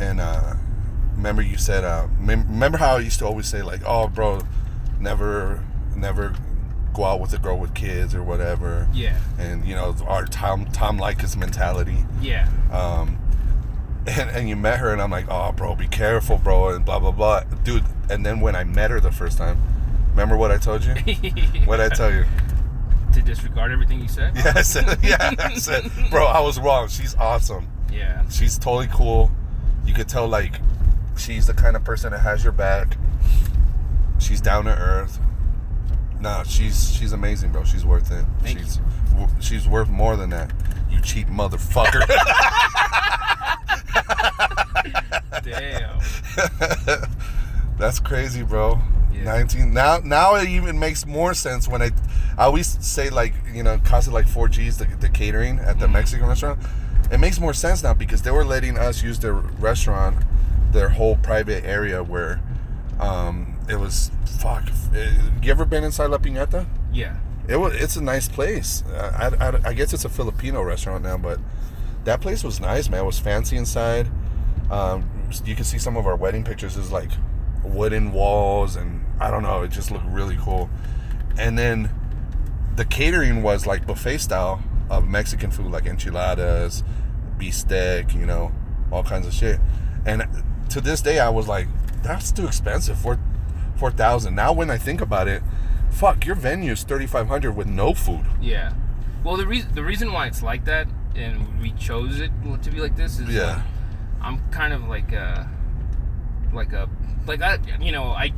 and 0.01 0.21
uh, 0.21 0.55
remember 1.15 1.43
you 1.43 1.57
said, 1.57 1.85
uh, 1.85 2.09
mem- 2.19 2.49
remember 2.49 2.79
how 2.79 2.97
I 2.97 3.01
used 3.01 3.19
to 3.21 3.27
always 3.27 3.47
say 3.47 3.63
like, 3.63 3.83
oh, 3.87 4.09
bro, 4.09 4.41
never, 4.99 5.65
never 5.95 6.35
go 6.95 7.05
out 7.05 7.21
with 7.21 7.35
a 7.35 7.39
girl 7.39 7.59
with 7.59 7.75
kids 7.75 8.15
or 8.15 8.23
whatever 8.23 8.89
Yeah, 8.95 9.19
and 9.39 9.67
you 9.67 9.75
know 9.75 9.95
our 10.07 10.25
Tom 10.27 10.65
Tom 10.67 10.99
Likas 10.99 11.37
mentality. 11.37 12.05
yeah, 12.23 12.49
Um, 12.73 13.19
and 14.07 14.31
and 14.31 14.49
you 14.49 14.57
met 14.57 14.79
her, 14.79 14.93
and 14.93 15.03
I'm 15.03 15.11
like, 15.11 15.27
oh, 15.29 15.53
bro, 15.53 15.75
be 15.75 15.89
careful, 15.89 16.39
bro, 16.39 16.71
and 16.71 16.85
blah 16.85 16.99
blah 16.99 17.11
blah, 17.11 17.41
dude. 17.65 17.85
And 18.11 18.25
then 18.25 18.41
when 18.41 18.55
I 18.55 18.65
met 18.65 18.91
her 18.91 19.01
the 19.01 19.11
first 19.13 19.39
time, 19.39 19.59
remember 20.11 20.37
what 20.37 20.51
I 20.51 20.57
told 20.59 20.85
you? 20.85 20.95
What 21.67 21.81
I 21.81 21.89
tell 21.89 22.13
you? 22.13 22.25
to 23.13 23.23
disregard 23.23 23.71
everything 23.71 24.01
you 24.01 24.09
said. 24.09 24.35
Yeah, 24.37 24.55
I 24.57 24.63
said, 24.63 24.99
yeah, 25.05 25.31
I 25.39 25.55
said, 25.55 25.89
bro, 26.11 26.27
I 26.27 26.41
was 26.41 26.59
wrong. 26.59 26.89
She's 26.89 27.15
awesome. 27.15 27.69
Yeah, 27.93 28.29
She's 28.29 28.59
totally 28.59 28.89
cool. 28.93 29.31
You 29.87 29.95
could 29.95 30.09
tell 30.09 30.27
like 30.27 30.55
she's 31.17 31.47
the 31.47 31.55
kind 31.55 31.77
of 31.77 31.85
person 31.85 32.11
that 32.11 32.19
has 32.23 32.43
your 32.43 32.53
back. 32.53 32.97
She's 34.19 34.41
down 34.41 34.65
to 34.65 34.73
earth. 34.77 35.21
No, 36.25 36.43
she's 36.47 36.91
she's 36.95 37.13
amazing, 37.13 37.53
bro. 37.53 37.65
She's 37.65 37.85
worth 37.85 38.11
it. 38.11 38.25
Thank 38.43 38.59
you. 38.59 38.65
she's 38.65 38.77
w- 39.11 39.29
she's 39.41 39.69
worth 39.69 39.91
more 39.91 40.17
than 40.17 40.31
that. 40.31 40.51
You 40.91 41.01
cheap 41.03 41.29
motherfucker. 41.29 42.01
damn. 45.43 46.01
That's 47.79 48.01
crazy, 48.01 48.43
bro. 48.43 48.81
Yeah. 49.13 49.25
19 49.25 49.73
now 49.73 49.99
now 50.03 50.35
it 50.37 50.49
even 50.49 50.79
makes 50.79 51.07
more 51.07 51.35
sense 51.35 51.69
when 51.69 51.83
I 51.83 51.91
I 52.39 52.45
always 52.45 52.67
say 52.85 53.11
like, 53.11 53.35
you 53.53 53.63
know, 53.63 53.79
cost 53.85 54.11
like 54.11 54.27
4 54.27 54.49
Gs 54.49 54.79
the, 54.79 54.87
the 55.01 55.09
catering 55.09 55.59
at 55.59 55.67
Mm-hmm. 55.73 55.81
the 55.81 55.89
Mexican 55.89 56.27
restaurant. 56.27 56.59
It 57.13 57.19
makes 57.21 57.39
more 57.39 57.53
sense 57.53 57.83
now 57.83 57.93
because 57.95 58.23
they 58.23 58.31
were 58.31 58.45
letting 58.45 58.79
us 58.79 59.03
use 59.03 59.19
their 59.19 59.35
restaurant, 59.35 60.17
their 60.73 60.89
whole 60.89 61.17
private 61.17 61.65
area 61.65 62.03
where 62.03 62.41
um 62.99 63.54
it 63.69 63.77
was 63.79 64.11
fuck. 64.39 64.65
eh, 64.95 65.11
you 65.43 65.51
ever 65.51 65.65
been 65.65 65.85
inside 65.85 66.07
La 66.07 66.19
Piñata? 66.19 66.67
Yeah, 66.93 67.17
It 67.49 67.57
was 67.57 67.75
it's 67.75 67.97
a 67.97 68.03
nice 68.03 68.29
place. 68.29 68.85
I, 68.93 69.31
I, 69.41 69.69
I 69.71 69.73
guess 69.75 69.93
it's 69.93 70.05
a 70.05 70.09
Filipino 70.09 70.63
restaurant 70.63 71.03
now, 71.05 71.17
but 71.19 71.39
that 72.05 72.21
place 72.21 72.45
was 72.45 72.61
nice, 72.61 72.89
man. 72.89 73.01
It 73.01 73.07
was 73.07 73.19
fancy 73.19 73.57
inside. 73.57 74.09
Um, 74.71 75.09
you 75.45 75.55
can 75.55 75.65
see 75.65 75.79
some 75.79 75.97
of 75.97 76.07
our 76.07 76.17
wedding 76.17 76.45
pictures. 76.45 76.77
Is 76.77 76.93
like 76.93 77.11
wooden 77.63 78.13
walls, 78.13 78.77
and 78.77 79.05
I 79.21 79.31
don't 79.31 79.43
know. 79.43 79.63
It 79.63 79.71
just 79.71 79.91
looked 79.91 80.07
really 80.07 80.37
cool. 80.41 80.69
And 81.39 81.59
then 81.59 81.91
the 82.77 82.85
catering 82.85 83.43
was 83.43 83.67
like 83.67 83.87
buffet 83.87 84.19
style 84.19 84.63
of 84.91 85.09
Mexican 85.09 85.51
food, 85.51 85.71
like 85.73 85.87
enchiladas, 85.87 86.83
bistec, 87.39 88.15
you 88.15 88.27
know, 88.27 88.53
all 88.93 89.03
kinds 89.03 89.27
of 89.27 89.33
shit. 89.35 89.59
And 90.07 90.25
to 90.71 90.81
this 90.81 91.01
day, 91.01 91.19
I 91.19 91.29
was 91.31 91.49
like, 91.49 91.67
that's 92.03 92.31
too 92.33 92.47
expensive 92.47 92.99
for 92.99 93.19
four 93.77 93.91
thousand. 93.91 94.35
Now 94.35 94.53
when 94.53 94.71
I 94.71 94.79
think 94.79 95.01
about 95.01 95.29
it, 95.29 95.43
fuck, 95.91 96.25
your 96.27 96.35
venue 96.37 96.73
is 96.73 96.83
thirty 96.85 97.07
five 97.07 97.29
hundred 97.29 97.53
with 97.53 97.67
no 97.67 97.95
food. 97.95 98.25
yeah. 98.41 98.73
Well, 99.25 99.37
the 99.39 99.47
reason 99.47 99.75
the 99.75 99.83
reason 99.83 100.13
why 100.13 100.27
it's 100.27 100.43
like 100.43 100.67
that, 100.67 100.87
and 101.15 101.61
we 101.63 101.73
chose 101.73 102.21
it 102.21 102.31
to 102.63 102.71
be 102.71 102.81
like 102.81 102.95
this, 102.97 103.19
is 103.19 103.29
Yeah. 103.31 103.55
like, 103.55 103.63
I'm 104.21 104.49
kind 104.51 104.73
of 104.75 104.87
like 104.87 105.13
a, 105.13 105.49
like 106.53 106.73
a, 106.75 106.89
like 107.27 107.41
I, 107.41 107.59
you 107.81 107.91
know, 107.91 108.05
I, 108.11 108.33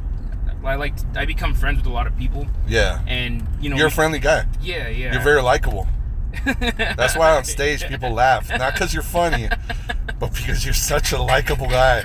I 0.64 0.76
like 0.76 0.94
I 1.16 1.24
become 1.26 1.54
friends 1.54 1.78
with 1.78 1.86
a 1.86 1.90
lot 1.90 2.06
of 2.06 2.16
people, 2.16 2.46
Yeah. 2.68 3.00
and 3.08 3.44
you 3.60 3.68
know, 3.68 3.76
You're 3.76 3.88
a 3.88 3.90
friendly 3.90 4.20
guy. 4.20 4.46
Yeah, 4.62 4.86
yeah. 4.88 5.12
You're 5.12 5.22
very 5.22 5.42
likable. 5.42 5.88
That's 6.44 7.16
why 7.16 7.36
on 7.36 7.44
stage 7.44 7.84
people 7.88 8.12
laugh. 8.12 8.48
Not 8.50 8.74
because 8.74 8.94
you're 8.94 9.02
funny, 9.02 9.48
but 10.20 10.34
because 10.34 10.64
you're 10.64 10.74
such 10.74 11.10
a 11.12 11.20
likable 11.20 11.68
guy. 11.68 12.04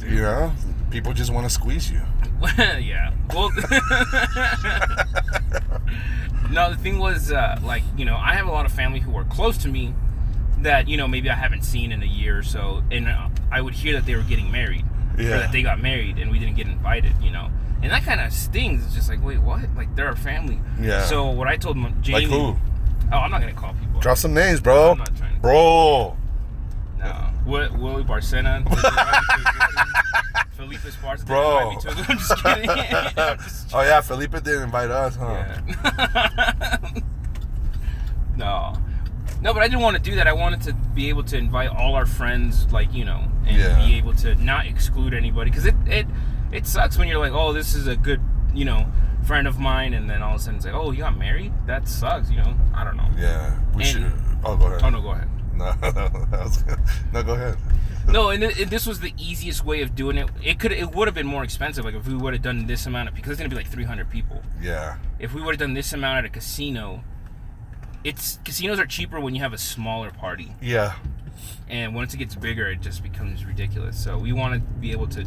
You 0.00 0.22
know? 0.22 0.52
People 0.92 1.12
just 1.14 1.32
want 1.32 1.46
to 1.46 1.50
squeeze 1.50 1.90
you. 1.90 2.02
yeah. 2.58 3.12
Well, 3.34 3.50
no, 6.50 6.70
the 6.70 6.76
thing 6.76 6.98
was, 6.98 7.32
uh, 7.32 7.58
like, 7.62 7.82
you 7.96 8.04
know, 8.04 8.16
I 8.16 8.34
have 8.34 8.46
a 8.46 8.50
lot 8.50 8.66
of 8.66 8.72
family 8.72 9.00
who 9.00 9.16
are 9.16 9.24
close 9.24 9.56
to 9.58 9.68
me 9.68 9.94
that, 10.58 10.86
you 10.88 10.96
know, 10.96 11.08
maybe 11.08 11.30
I 11.30 11.34
haven't 11.34 11.62
seen 11.64 11.92
in 11.92 12.02
a 12.02 12.06
year 12.06 12.38
or 12.38 12.42
so, 12.42 12.82
and 12.90 13.08
uh, 13.08 13.28
I 13.50 13.60
would 13.62 13.74
hear 13.74 13.94
that 13.94 14.04
they 14.06 14.14
were 14.14 14.22
getting 14.22 14.50
married. 14.52 14.84
or 15.18 15.24
that 15.24 15.50
they 15.52 15.62
got 15.62 15.80
married 15.80 16.18
and 16.18 16.30
we 16.30 16.38
didn't 16.38 16.56
get 16.56 16.66
invited. 16.66 17.12
You 17.22 17.30
know, 17.30 17.50
and 17.82 17.90
that 17.90 18.04
kind 18.04 18.20
of 18.20 18.32
stings. 18.32 18.84
It's 18.84 18.94
just 18.94 19.08
like, 19.08 19.24
wait, 19.24 19.38
what? 19.40 19.60
Like 19.76 19.94
they're 19.96 20.08
our 20.08 20.16
family. 20.16 20.60
Yeah. 20.80 21.04
So 21.06 21.30
what 21.30 21.48
I 21.48 21.56
told 21.56 21.76
M- 21.76 22.02
Jamie. 22.02 22.26
Like 22.26 22.28
who? 22.28 22.56
Oh, 23.12 23.16
I'm 23.18 23.30
not 23.30 23.40
gonna 23.40 23.52
call 23.54 23.74
people. 23.74 24.00
Drop 24.00 24.18
some 24.18 24.34
names, 24.34 24.60
bro. 24.60 24.92
I'm 24.92 24.98
not 24.98 25.16
trying 25.16 25.34
to. 25.34 25.40
Bro. 25.40 26.16
No. 26.98 27.10
What 27.44 27.78
Willie 27.78 28.04
Barcena. 28.04 28.62
Felipe. 30.90 31.26
Bro. 31.26 31.76
didn't 31.80 31.98
invite 31.98 31.98
me 31.98 32.04
to- 32.04 32.12
I'm 32.12 32.18
just 32.18 32.36
kidding. 32.42 32.70
I'm 33.18 33.38
just 33.38 33.74
Oh 33.74 33.80
yeah, 33.82 34.00
Felipe 34.00 34.32
didn't 34.32 34.62
invite 34.64 34.90
us, 34.90 35.16
huh? 35.16 35.60
Yeah. 35.84 36.88
no. 38.36 38.74
No, 39.40 39.52
but 39.52 39.62
I 39.62 39.68
didn't 39.68 39.80
want 39.82 39.96
to 39.96 40.02
do 40.02 40.14
that. 40.16 40.26
I 40.28 40.32
wanted 40.32 40.60
to 40.62 40.72
be 40.94 41.08
able 41.08 41.24
to 41.24 41.36
invite 41.36 41.68
all 41.70 41.94
our 41.94 42.06
friends, 42.06 42.72
like, 42.72 42.92
you 42.94 43.04
know, 43.04 43.24
and 43.46 43.56
Yeah. 43.56 43.84
be 43.86 43.94
able 43.96 44.14
to 44.16 44.34
not 44.36 44.66
exclude 44.66 45.14
anybody. 45.14 45.50
Because 45.50 45.66
it, 45.66 45.74
it, 45.86 46.06
it 46.52 46.66
sucks 46.66 46.96
when 46.96 47.08
you're 47.08 47.18
like, 47.18 47.32
oh, 47.32 47.52
this 47.52 47.74
is 47.74 47.86
a 47.88 47.96
good, 47.96 48.20
you 48.54 48.64
know, 48.64 48.86
friend 49.24 49.48
of 49.48 49.58
mine. 49.58 49.94
And 49.94 50.08
then 50.08 50.22
all 50.22 50.34
of 50.34 50.40
a 50.40 50.44
sudden 50.44 50.56
it's 50.56 50.64
like, 50.66 50.74
oh, 50.74 50.92
you 50.92 50.98
got 50.98 51.16
married? 51.18 51.52
That 51.66 51.88
sucks, 51.88 52.30
you 52.30 52.36
know? 52.36 52.54
I 52.74 52.84
don't 52.84 52.96
know. 52.96 53.08
Yeah. 53.18 53.58
We 53.74 53.82
And- 53.82 53.92
should. 53.92 54.12
Oh, 54.44 54.56
go 54.56 54.66
ahead. 54.66 54.80
Oh, 54.84 54.90
no, 54.90 55.00
go 55.00 55.10
ahead. 55.10 55.28
No, 55.54 55.74
no, 55.82 56.26
no, 57.12 57.22
go 57.22 57.34
ahead. 57.34 57.56
No, 58.08 58.30
and, 58.30 58.42
it, 58.42 58.58
and 58.60 58.70
this 58.70 58.86
was 58.86 59.00
the 59.00 59.12
easiest 59.18 59.64
way 59.64 59.80
of 59.82 59.94
doing 59.94 60.18
it. 60.18 60.28
It 60.42 60.58
could, 60.58 60.72
it 60.72 60.94
would 60.94 61.08
have 61.08 61.14
been 61.14 61.26
more 61.26 61.44
expensive, 61.44 61.84
like 61.84 61.94
if 61.94 62.06
we 62.06 62.14
would 62.14 62.32
have 62.34 62.42
done 62.42 62.66
this 62.66 62.86
amount 62.86 63.08
of, 63.08 63.14
because 63.14 63.32
it's 63.32 63.38
gonna 63.38 63.48
be 63.48 63.56
like 63.56 63.68
300 63.68 64.10
people. 64.10 64.42
Yeah. 64.60 64.96
if 65.18 65.32
we 65.34 65.40
would 65.40 65.52
have 65.54 65.60
done 65.60 65.74
this 65.74 65.92
amount 65.92 66.18
at 66.18 66.24
a 66.24 66.28
casino, 66.28 67.04
it's 68.04 68.38
casinos 68.44 68.78
are 68.80 68.86
cheaper 68.86 69.20
when 69.20 69.34
you 69.34 69.40
have 69.42 69.52
a 69.52 69.58
smaller 69.58 70.10
party, 70.10 70.52
Yeah. 70.60 70.94
and 71.68 71.94
once 71.94 72.12
it 72.14 72.16
gets 72.18 72.34
bigger, 72.34 72.66
it 72.68 72.80
just 72.80 73.02
becomes 73.02 73.44
ridiculous. 73.44 74.02
So 74.02 74.18
we 74.18 74.32
want 74.32 74.54
to 74.54 74.60
be 74.60 74.90
able 74.92 75.06
to 75.08 75.24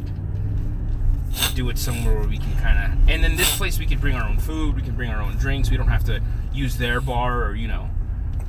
do 1.53 1.69
it 1.69 1.77
somewhere 1.77 2.19
where 2.19 2.27
we 2.27 2.37
can 2.37 2.55
kind 2.57 2.93
of, 2.93 3.09
and 3.09 3.23
then 3.23 3.35
this 3.35 3.55
place 3.57 3.79
we 3.79 3.85
can 3.85 3.99
bring 3.99 4.15
our 4.15 4.27
own 4.27 4.37
food, 4.37 4.75
we 4.75 4.81
can 4.81 4.95
bring 4.95 5.09
our 5.09 5.21
own 5.21 5.35
drinks. 5.37 5.69
We 5.69 5.77
don't 5.77 5.87
have 5.87 6.03
to 6.05 6.21
use 6.53 6.77
their 6.77 7.01
bar 7.01 7.43
or 7.45 7.55
you 7.55 7.67
know. 7.67 7.89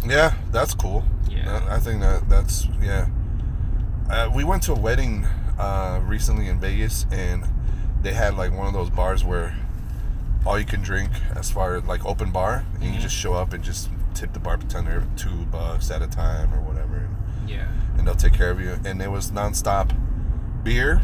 Yeah, 0.07 0.35
that's 0.53 0.75
cool. 0.75 1.05
Yeah. 1.29 1.67
I 1.69 1.79
think 1.81 2.01
that 2.01 2.29
that's 2.29 2.67
yeah. 2.83 3.07
Uh, 4.11 4.31
we 4.33 4.45
went 4.45 4.63
to 4.65 4.73
a 4.73 4.79
wedding 4.79 5.25
uh, 5.59 6.01
recently 6.05 6.49
in 6.49 6.61
Vegas, 6.61 7.07
and 7.11 7.45
they 8.03 8.13
had 8.13 8.37
like 8.37 8.53
one 8.53 8.67
of 8.67 8.73
those 8.73 8.91
bars 8.91 9.25
where 9.25 9.57
all 10.45 10.59
you 10.59 10.65
can 10.65 10.81
drink, 10.81 11.11
as 11.35 11.51
far 11.51 11.75
as 11.75 11.85
like 11.85 12.05
open 12.07 12.31
bar, 12.31 12.65
and 12.75 12.85
you 12.85 12.93
Mhm. 12.93 13.01
just 13.01 13.17
show 13.17 13.35
up 13.35 13.53
and 13.53 13.65
just 13.65 13.91
tip 14.15 14.33
the 14.33 14.39
bartender 14.39 15.03
two 15.17 15.45
bucks 15.47 15.91
at 15.91 16.03
a 16.03 16.07
time 16.07 16.55
or 16.55 16.61
whatever, 16.61 16.97
and, 16.97 17.49
Yeah. 17.51 17.65
and 17.99 18.07
they'll 18.07 18.15
take 18.15 18.33
care 18.33 18.51
of 18.51 18.61
you. 18.61 18.79
And 18.85 19.03
it 19.03 19.11
was 19.11 19.33
nonstop 19.33 19.91
beer, 20.63 21.01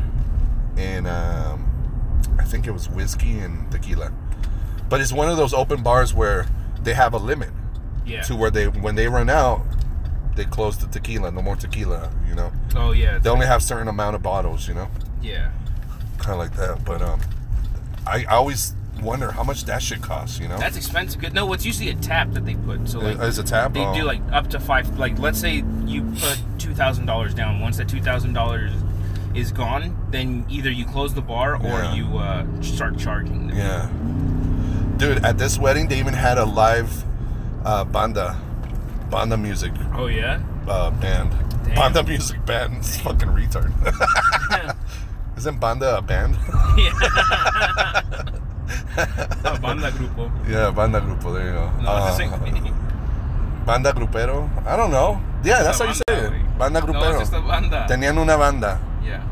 and 0.77 1.09
um, 1.09 1.67
I 2.39 2.45
think 2.45 2.67
it 2.69 2.71
was 2.71 2.89
whiskey 2.89 3.41
and 3.41 3.69
tequila. 3.71 4.13
But 4.89 5.01
it's 5.01 5.13
one 5.13 5.29
of 5.29 5.37
those 5.37 5.53
open 5.53 5.83
bars 5.83 6.15
where 6.15 6.47
they 6.83 6.95
have 6.95 7.15
a 7.15 7.19
limit 7.19 7.51
Yeah. 8.07 8.23
to 8.23 8.37
where 8.37 8.51
they 8.51 8.69
when 8.69 8.95
they 8.95 9.09
run 9.09 9.29
out 9.29 9.63
they 10.37 10.45
close 10.45 10.79
the 10.79 10.87
tequila 10.87 11.31
no 11.31 11.43
more 11.43 11.57
tequila 11.57 12.11
you 12.29 12.35
know 12.35 12.51
Oh 12.75 12.93
yeah. 12.93 13.17
it's 13.17 13.25
they 13.25 13.31
only 13.31 13.41
like- 13.45 13.49
have 13.53 13.63
certain 13.63 13.89
amount 13.89 14.17
of 14.17 14.23
bottles 14.23 14.67
you 14.69 14.75
know 14.75 14.89
Yeah. 15.21 15.51
kind 16.19 16.33
of 16.33 16.39
like 16.39 16.55
that 16.57 16.85
but 16.85 17.03
um 17.03 17.21
I, 18.07 18.25
I 18.29 18.35
always 18.37 18.75
wonder 19.03 19.31
how 19.33 19.43
much 19.45 19.65
that 19.67 19.83
shit 19.83 20.01
costs 20.03 20.39
you 20.39 20.49
know 20.49 20.59
That's 20.59 20.77
expensive. 20.77 21.21
Good. 21.21 21.35
No, 21.35 21.53
it's 21.53 21.65
usually 21.65 21.89
a 21.91 21.95
tap 21.95 22.33
that 22.33 22.45
they 22.45 22.55
put. 22.55 22.89
So 22.89 22.99
like. 23.01 23.19
is 23.21 23.39
a 23.39 23.43
tap. 23.45 23.73
They 23.75 23.81
Oh. 23.85 23.95
do 23.95 24.03
like 24.05 24.21
up 24.33 24.49
to 24.51 24.61
five. 24.61 24.99
Like, 24.99 25.19
let's 25.19 25.39
say 25.41 25.65
you 25.87 26.03
put 26.21 26.39
two 26.59 26.75
thousand 26.75 27.07
dollars 27.07 27.33
down. 27.35 27.61
Once 27.61 27.77
that 27.79 27.89
two 27.89 28.01
thousand 28.03 28.33
dollars 28.33 28.73
is 29.35 29.51
gone, 29.53 29.97
then 30.11 30.45
either 30.49 30.71
you 30.71 30.85
close 30.85 31.15
the 31.15 31.23
bar 31.23 31.55
or 31.57 31.63
Yeah. 31.63 31.95
you 31.95 32.19
uh, 32.19 32.45
start 32.61 32.99
charging. 32.99 33.49
Them. 33.49 33.57
yeah 33.57 33.89
dude 34.99 35.25
at 35.25 35.39
this 35.39 35.59
wedding 35.59 35.89
they 35.89 35.99
even 35.99 36.15
had 36.15 36.39
a 36.39 36.45
live 36.45 37.05
uh 37.65 37.85
banda 37.85 38.37
banda 39.13 39.37
music 39.37 39.73
Oh 39.95 40.07
yeah. 40.09 40.41
uh 40.67 40.89
band 41.03 41.31
Damn. 41.69 41.75
banda 41.77 42.01
music 42.03 42.41
band 42.49 42.81
it's 42.81 42.97
fucking 43.05 43.29
retard 43.29 43.69
isn't 45.37 45.61
banda 45.61 45.99
a 45.99 46.03
band 46.03 46.33
yeah. 46.81 46.93
Banda 49.61 49.91
grupo. 49.93 50.25
yeah 50.49 50.71
banda 50.71 51.01
grupo 51.01 51.35
there 51.35 51.47
you 51.47 51.53
go 51.53 51.71
No, 51.83 51.91
Uh, 51.93 52.09
it's 52.09 52.19
the 52.19 52.25
same. 52.25 52.75
Banda 53.65 53.93
grupero? 53.93 54.51
I 54.67 54.75
don't 54.75 54.91
know. 54.91 55.21
Yeah, 55.45 55.63
that's 55.63 55.79
how 55.79 55.87
you 55.87 55.95
say 55.95 56.03
it. 56.11 56.33
Banda 56.59 56.81
No, 56.81 56.87
grupero. 56.87 57.21
it's 57.21 57.31
just 57.31 57.33
a 57.33 57.41
banda. 57.41 57.87
Tenían 57.89 58.19
una 58.19 58.37
banda. 58.37 58.81
yeah. 59.07 59.23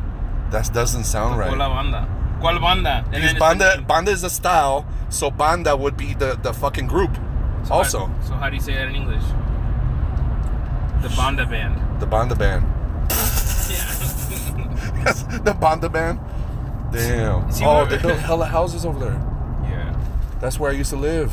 That 0.55 0.71
doesn't 0.73 1.03
sound 1.03 1.35
Tocó 1.35 1.57
la 1.59 1.67
right. 1.67 1.75
banda. 1.75 2.01
¿Cuál 2.41 2.61
banda? 2.63 3.03
And 3.11 3.23
Because 3.27 3.35
banda, 3.43 3.83
banda 3.83 4.13
is 4.13 4.23
the 4.23 4.31
style, 4.31 4.87
so 5.09 5.31
banda 5.33 5.75
would 5.77 5.97
be 5.97 6.15
the, 6.15 6.39
the 6.43 6.53
fucking 6.55 6.87
group. 6.87 7.11
so 7.67 7.75
also, 7.75 8.07
How, 8.07 8.23
so 8.23 8.33
how 8.35 8.49
do 8.49 8.55
you 8.55 8.63
say 8.63 8.75
that 8.79 8.87
in 8.87 8.95
English? 8.95 9.25
The 11.03 11.09
banda 11.17 11.47
band. 11.47 12.01
the 12.01 12.07
banda 12.07 12.35
band. 12.35 12.65
Yeah. 13.71 13.87
Yes, 15.05 15.23
the 15.45 15.57
banda 15.59 15.89
band. 15.89 16.21
Damn. 16.93 17.51
See, 17.51 17.65
oh, 17.65 17.87
they 17.87 17.97
built 17.99 18.19
hella 18.19 18.47
houses 18.47 18.85
over 18.85 18.99
there. 18.99 19.15
yeah. 19.63 19.97
That's 20.41 20.59
where 20.59 20.71
I 20.71 20.75
used 20.75 20.91
to 20.91 20.97
live. 20.97 21.33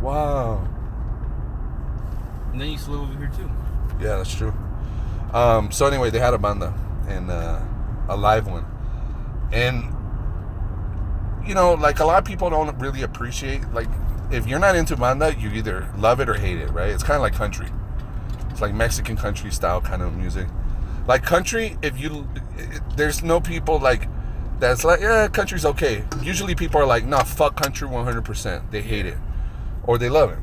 Wow. 0.00 0.66
And 2.52 2.60
then 2.60 2.68
you 2.68 2.72
used 2.74 2.84
to 2.86 2.92
live 2.92 3.00
over 3.02 3.18
here 3.18 3.30
too. 3.36 3.50
Yeah, 4.00 4.16
that's 4.16 4.34
true. 4.34 4.54
Um, 5.32 5.70
so 5.72 5.86
anyway, 5.86 6.10
they 6.10 6.18
had 6.20 6.32
a 6.34 6.38
banda 6.38 6.72
and 7.08 7.30
uh, 7.30 7.60
a 8.08 8.16
live 8.16 8.46
one, 8.46 8.64
and 9.52 9.84
you 11.46 11.54
know, 11.54 11.74
like 11.74 11.98
a 11.98 12.04
lot 12.04 12.18
of 12.18 12.24
people 12.24 12.48
don't 12.50 12.78
really 12.78 13.02
appreciate. 13.02 13.62
Like, 13.72 13.88
if 14.30 14.46
you're 14.46 14.60
not 14.60 14.76
into 14.76 14.96
banda, 14.96 15.34
you 15.38 15.50
either 15.50 15.90
love 15.98 16.20
it 16.20 16.28
or 16.28 16.34
hate 16.34 16.58
it, 16.58 16.70
right? 16.70 16.90
It's 16.90 17.02
kind 17.02 17.16
of 17.16 17.22
like 17.22 17.34
country. 17.34 17.68
It's 18.54 18.60
like 18.60 18.72
Mexican 18.72 19.16
country 19.16 19.50
style 19.50 19.80
kind 19.80 20.00
of 20.00 20.14
music. 20.14 20.46
Like 21.08 21.24
country, 21.24 21.76
if 21.82 21.98
you, 21.98 22.28
it, 22.56 22.82
there's 22.96 23.20
no 23.20 23.40
people 23.40 23.80
like 23.80 24.06
that's 24.60 24.84
like, 24.84 25.00
yeah, 25.00 25.26
country's 25.26 25.64
okay. 25.64 26.04
Usually 26.22 26.54
people 26.54 26.80
are 26.80 26.86
like, 26.86 27.04
nah, 27.04 27.24
fuck 27.24 27.60
country 27.60 27.88
100%. 27.88 28.70
They 28.70 28.80
hate 28.80 29.06
it 29.06 29.18
or 29.82 29.98
they 29.98 30.08
love 30.08 30.30
it. 30.30 30.38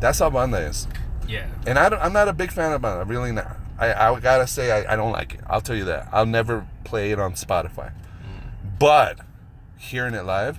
That's 0.00 0.18
how 0.18 0.30
banda 0.30 0.56
is. 0.58 0.88
Yeah. 1.28 1.48
And 1.64 1.78
I 1.78 1.88
don't, 1.88 2.00
I'm 2.02 2.12
not 2.12 2.26
a 2.26 2.32
big 2.32 2.50
fan 2.50 2.72
of 2.72 2.82
banda, 2.82 3.04
really 3.04 3.30
not. 3.30 3.56
I, 3.78 3.94
I 3.94 4.18
gotta 4.18 4.48
say, 4.48 4.72
I, 4.72 4.94
I 4.94 4.96
don't 4.96 5.12
like 5.12 5.34
it. 5.34 5.40
I'll 5.46 5.60
tell 5.60 5.76
you 5.76 5.84
that. 5.84 6.08
I'll 6.10 6.26
never 6.26 6.66
play 6.82 7.12
it 7.12 7.20
on 7.20 7.34
Spotify. 7.34 7.92
Mm. 7.92 8.78
But 8.80 9.20
hearing 9.78 10.14
it 10.14 10.24
live 10.24 10.58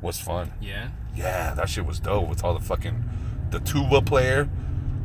was 0.00 0.20
fun. 0.20 0.52
Yeah. 0.60 0.90
Yeah, 1.16 1.54
that 1.54 1.68
shit 1.68 1.86
was 1.86 1.98
dope 1.98 2.28
with 2.28 2.44
all 2.44 2.54
the 2.54 2.64
fucking, 2.64 3.02
the 3.50 3.58
tuba 3.58 4.00
player, 4.00 4.48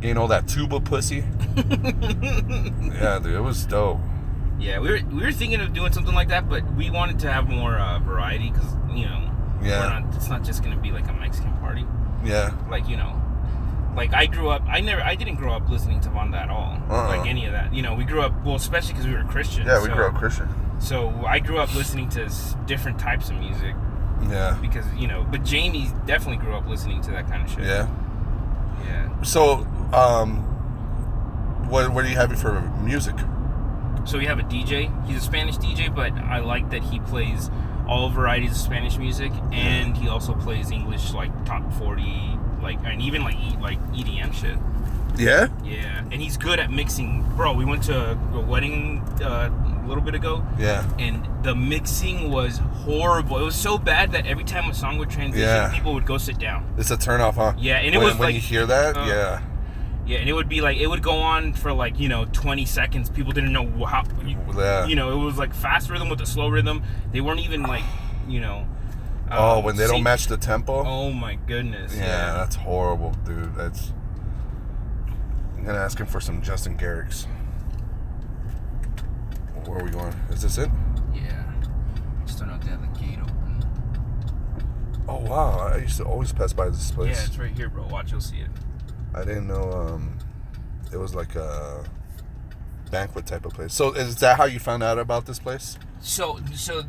you 0.02 0.14
know, 0.14 0.28
that 0.28 0.48
tuba 0.48 0.80
pussy. 0.80 1.24
yeah, 1.56 3.20
dude, 3.22 3.34
it 3.36 3.42
was 3.42 3.66
dope. 3.66 4.00
Yeah, 4.60 4.80
we 4.80 4.90
were 4.92 5.00
we 5.12 5.24
were 5.24 5.32
thinking 5.32 5.60
of 5.62 5.74
doing 5.74 5.92
something 5.92 6.14
like 6.14 6.28
that, 6.30 6.48
but 6.50 6.64
we 6.76 6.90
wanted 6.90 7.20
to 7.20 7.32
have 7.32 7.50
more 7.50 7.78
uh, 7.78 8.00
variety 8.00 8.50
because 8.52 8.74
you 8.94 9.06
know, 9.06 9.32
Yeah. 9.64 10.00
not, 10.02 10.16
it's 10.16 10.30
not 10.30 10.44
just 10.44 10.64
gonna 10.64 10.78
be 10.78 10.92
like 10.92 11.08
a 11.08 11.14
Mexican 11.14 11.54
party. 11.58 11.86
Yeah, 12.24 12.52
Like 12.70 12.88
you 12.88 12.98
know, 12.98 13.20
like 13.96 14.14
I 14.14 14.28
grew 14.28 14.50
up, 14.50 14.62
I 14.68 14.80
never, 14.82 15.02
I 15.02 15.16
didn't 15.16 15.36
grow 15.36 15.54
up 15.54 15.68
listening 15.70 16.00
to 16.02 16.10
banda 16.10 16.38
at 16.38 16.50
all, 16.52 16.78
Uh-uh. 16.90 17.08
like 17.18 17.28
any 17.28 17.46
of 17.48 17.54
that. 17.54 17.74
You 17.74 17.82
know, 17.82 17.96
we 17.96 18.04
grew 18.04 18.22
up 18.22 18.46
well, 18.46 18.56
especially 18.56 18.94
because 18.94 19.08
we 19.08 19.14
were 19.16 19.24
Christian. 19.24 19.66
yeah, 19.66 19.82
we 19.82 19.88
so, 19.88 19.96
grew 19.96 20.06
up 20.06 20.14
Christian. 20.16 20.48
So 20.80 21.10
I 21.28 21.40
grew 21.40 21.58
up 21.58 21.74
listening 21.76 22.10
to 22.10 22.30
different 22.68 23.00
types 23.00 23.30
of 23.30 23.38
music 23.38 23.76
Yeah, 24.30 24.58
because 24.62 24.86
you 24.96 25.08
know, 25.08 25.26
but 25.32 25.44
Jamie 25.44 25.90
definitely 26.06 26.38
grew 26.46 26.54
up 26.54 26.68
listening 26.68 27.02
to 27.02 27.12
that 27.12 27.28
kind 27.28 27.44
of 27.44 27.50
shit. 27.50 27.64
yeah. 27.66 27.88
Yeah. 28.86 29.22
So, 29.24 29.66
um, 29.94 30.38
what 31.70 31.90
what 31.94 32.04
do 32.04 32.10
you 32.10 32.16
have 32.16 32.38
for 32.40 32.62
music? 32.82 33.16
So 34.06 34.18
we 34.18 34.26
have 34.26 34.40
a 34.40 34.44
DJ. 34.44 34.90
He's 35.08 35.18
a 35.18 35.22
Spanish 35.22 35.58
DJ, 35.58 35.94
but 35.94 36.12
I 36.14 36.40
like 36.40 36.70
that 36.72 36.84
he 36.84 37.00
plays 37.02 37.50
all 37.88 38.10
varieties 38.10 38.52
of 38.52 38.58
Spanish 38.58 38.98
music, 38.98 39.32
and 39.52 39.96
he 39.96 40.08
also 40.08 40.34
plays 40.34 40.72
English 40.72 41.14
like 41.14 41.32
top 41.46 41.72
forty, 41.74 42.38
like 42.62 42.80
and 42.84 43.02
even 43.02 43.24
like 43.24 43.36
E- 43.36 43.58
like 43.62 43.80
EDM 43.94 44.34
shit. 44.34 44.58
Yeah, 45.18 45.50
Yeah, 45.62 46.00
and 46.10 46.14
he's 46.14 46.38
good 46.38 46.58
at 46.58 46.72
mixing. 46.72 47.22
Bro, 47.36 47.54
we 47.54 47.66
went 47.66 47.84
to 47.84 48.12
a 48.34 48.40
wedding 48.40 49.00
uh, 49.22 49.50
a 49.84 49.88
little 49.88 50.02
bit 50.02 50.16
ago, 50.16 50.44
yeah, 50.58 50.90
and 50.98 51.28
the 51.44 51.54
mixing 51.54 52.32
was 52.32 52.60
horrible. 52.86 53.38
It 53.38 53.44
was 53.44 53.56
so 53.56 53.78
bad 53.78 54.14
that 54.14 54.26
every 54.26 54.46
time 54.46 54.70
a 54.72 54.74
song 54.74 54.98
would 55.00 55.10
transition, 55.10 55.46
Yeah. 55.48 55.70
people 55.74 55.94
would 55.94 56.06
go 56.06 56.18
sit 56.18 56.40
down. 56.40 56.66
it's 56.78 56.92
a 56.92 56.98
turn 56.98 57.20
off, 57.20 57.36
huh? 57.36 57.54
Yeah, 57.58 57.80
and 57.80 57.94
it 57.94 57.98
when, 57.98 58.08
was 58.08 58.16
when 58.16 58.28
like 58.30 58.36
you 58.36 58.42
hear 58.42 58.66
that, 58.66 58.96
uh, 58.98 59.06
yeah, 59.06 59.42
yeah, 60.12 60.20
and 60.20 60.30
it 60.30 60.34
would 60.34 60.50
be 60.50 60.62
like 60.62 60.78
it 60.78 60.88
would 60.88 61.02
go 61.02 61.14
on 61.14 61.54
for 61.54 61.74
like 61.74 62.00
you 62.00 62.10
know 62.10 62.26
twenty 62.26 62.66
seconds. 62.66 63.10
People 63.10 63.32
didn't 63.32 63.54
know 63.54 63.86
how. 63.86 64.04
You, 64.26 64.38
Yeah. 64.56 64.86
you 64.86 64.96
know, 64.96 65.12
it 65.12 65.24
was 65.24 65.38
like 65.38 65.54
fast 65.54 65.90
rhythm 65.90 66.10
with 66.10 66.22
a 66.22 66.26
slow 66.26 66.50
rhythm. 66.50 66.84
They 67.12 67.22
weren't 67.22 67.40
even 67.40 67.64
like 67.64 67.84
you 68.28 68.40
know. 68.42 68.68
oh, 69.32 69.60
um, 69.60 69.64
when 69.64 69.76
they 69.76 69.88
don't 69.88 70.04
match 70.04 70.28
the 70.28 70.38
tempo. 70.38 70.84
Oh 70.86 71.12
my 71.12 71.36
goodness. 71.48 71.96
yeah, 71.96 72.02
Yeah. 72.02 72.34
that's 72.34 72.56
horrible, 72.56 73.12
dude. 73.26 73.56
That's. 73.56 73.94
I'm 75.58 75.66
gonna 75.66 75.80
ask 75.80 76.00
him 76.00 76.08
for 76.08 76.20
some 76.20 76.42
Justin 76.42 76.78
Garrix. 76.78 77.26
Where 79.66 79.80
are 79.80 79.84
we 79.84 79.92
going? 79.92 80.14
Is 80.30 80.42
this 80.42 80.58
it? 80.58 80.70
don't 82.42 82.50
know 82.50 82.56
if 82.56 82.62
they 82.64 82.72
have 82.72 82.82
the 82.82 83.00
gate 83.00 83.20
open. 83.22 83.64
Oh 85.08 85.20
wow! 85.20 85.70
I 85.74 85.78
used 85.78 85.98
to 85.98 86.04
always 86.06 86.32
pass 86.34 86.54
by 86.54 86.70
this 86.70 86.92
place. 86.92 87.18
Yeah, 87.18 87.26
it's 87.26 87.38
right 87.38 87.56
here, 87.56 87.70
bro. 87.70 87.88
Watch, 87.88 88.12
you'll 88.12 88.22
see 88.22 88.38
it. 88.38 88.50
I 89.14 89.24
didn't 89.26 89.48
know 89.48 89.72
um, 89.72 90.18
it 90.94 90.98
was 90.98 91.14
like 91.16 91.36
a 91.36 91.84
banquet 92.90 93.26
type 93.26 93.46
of 93.46 93.54
place. 93.54 93.74
So 93.74 93.92
is 93.94 94.18
that 94.18 94.38
how 94.38 94.46
you 94.46 94.60
found 94.60 94.84
out 94.84 95.00
about 95.00 95.26
this 95.26 95.40
place? 95.40 95.78
So, 96.02 96.40
so, 96.56 96.84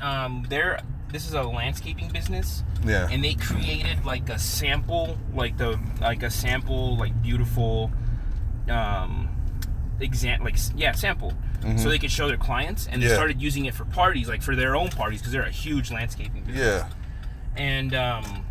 um, 0.00 0.46
they're 0.48 0.80
this 1.12 1.26
is 1.26 1.34
a 1.34 1.42
landscaping 1.42 2.08
business, 2.10 2.64
Yeah. 2.84 3.08
and 3.10 3.22
they 3.24 3.34
created 3.34 4.04
like 4.04 4.28
a 4.28 4.38
sample, 4.38 5.16
like 5.34 5.56
the 5.56 5.78
like 6.00 6.22
a 6.22 6.30
sample, 6.30 6.96
like 6.96 7.22
beautiful, 7.22 7.90
um, 8.68 9.28
exam, 10.00 10.42
like 10.42 10.56
yeah, 10.76 10.92
sample, 10.92 11.32
so 11.76 11.88
they 11.88 11.98
could 11.98 12.10
show 12.10 12.26
their 12.28 12.36
clients, 12.36 12.86
and 12.86 13.00
they 13.00 13.06
Mm-hmm. 13.06 13.10
Yeah. 13.12 13.16
started 13.16 13.40
using 13.40 13.64
it 13.66 13.74
for 13.74 13.84
parties, 13.86 14.28
like 14.28 14.42
for 14.42 14.54
their 14.56 14.74
own 14.76 14.88
parties, 14.90 15.20
because 15.20 15.32
they're 15.32 15.42
a 15.42 15.50
huge 15.50 15.90
landscaping 15.90 16.42
business. 16.44 16.82
yeah. 16.84 16.88
And 17.56 17.94
um, 17.94 18.44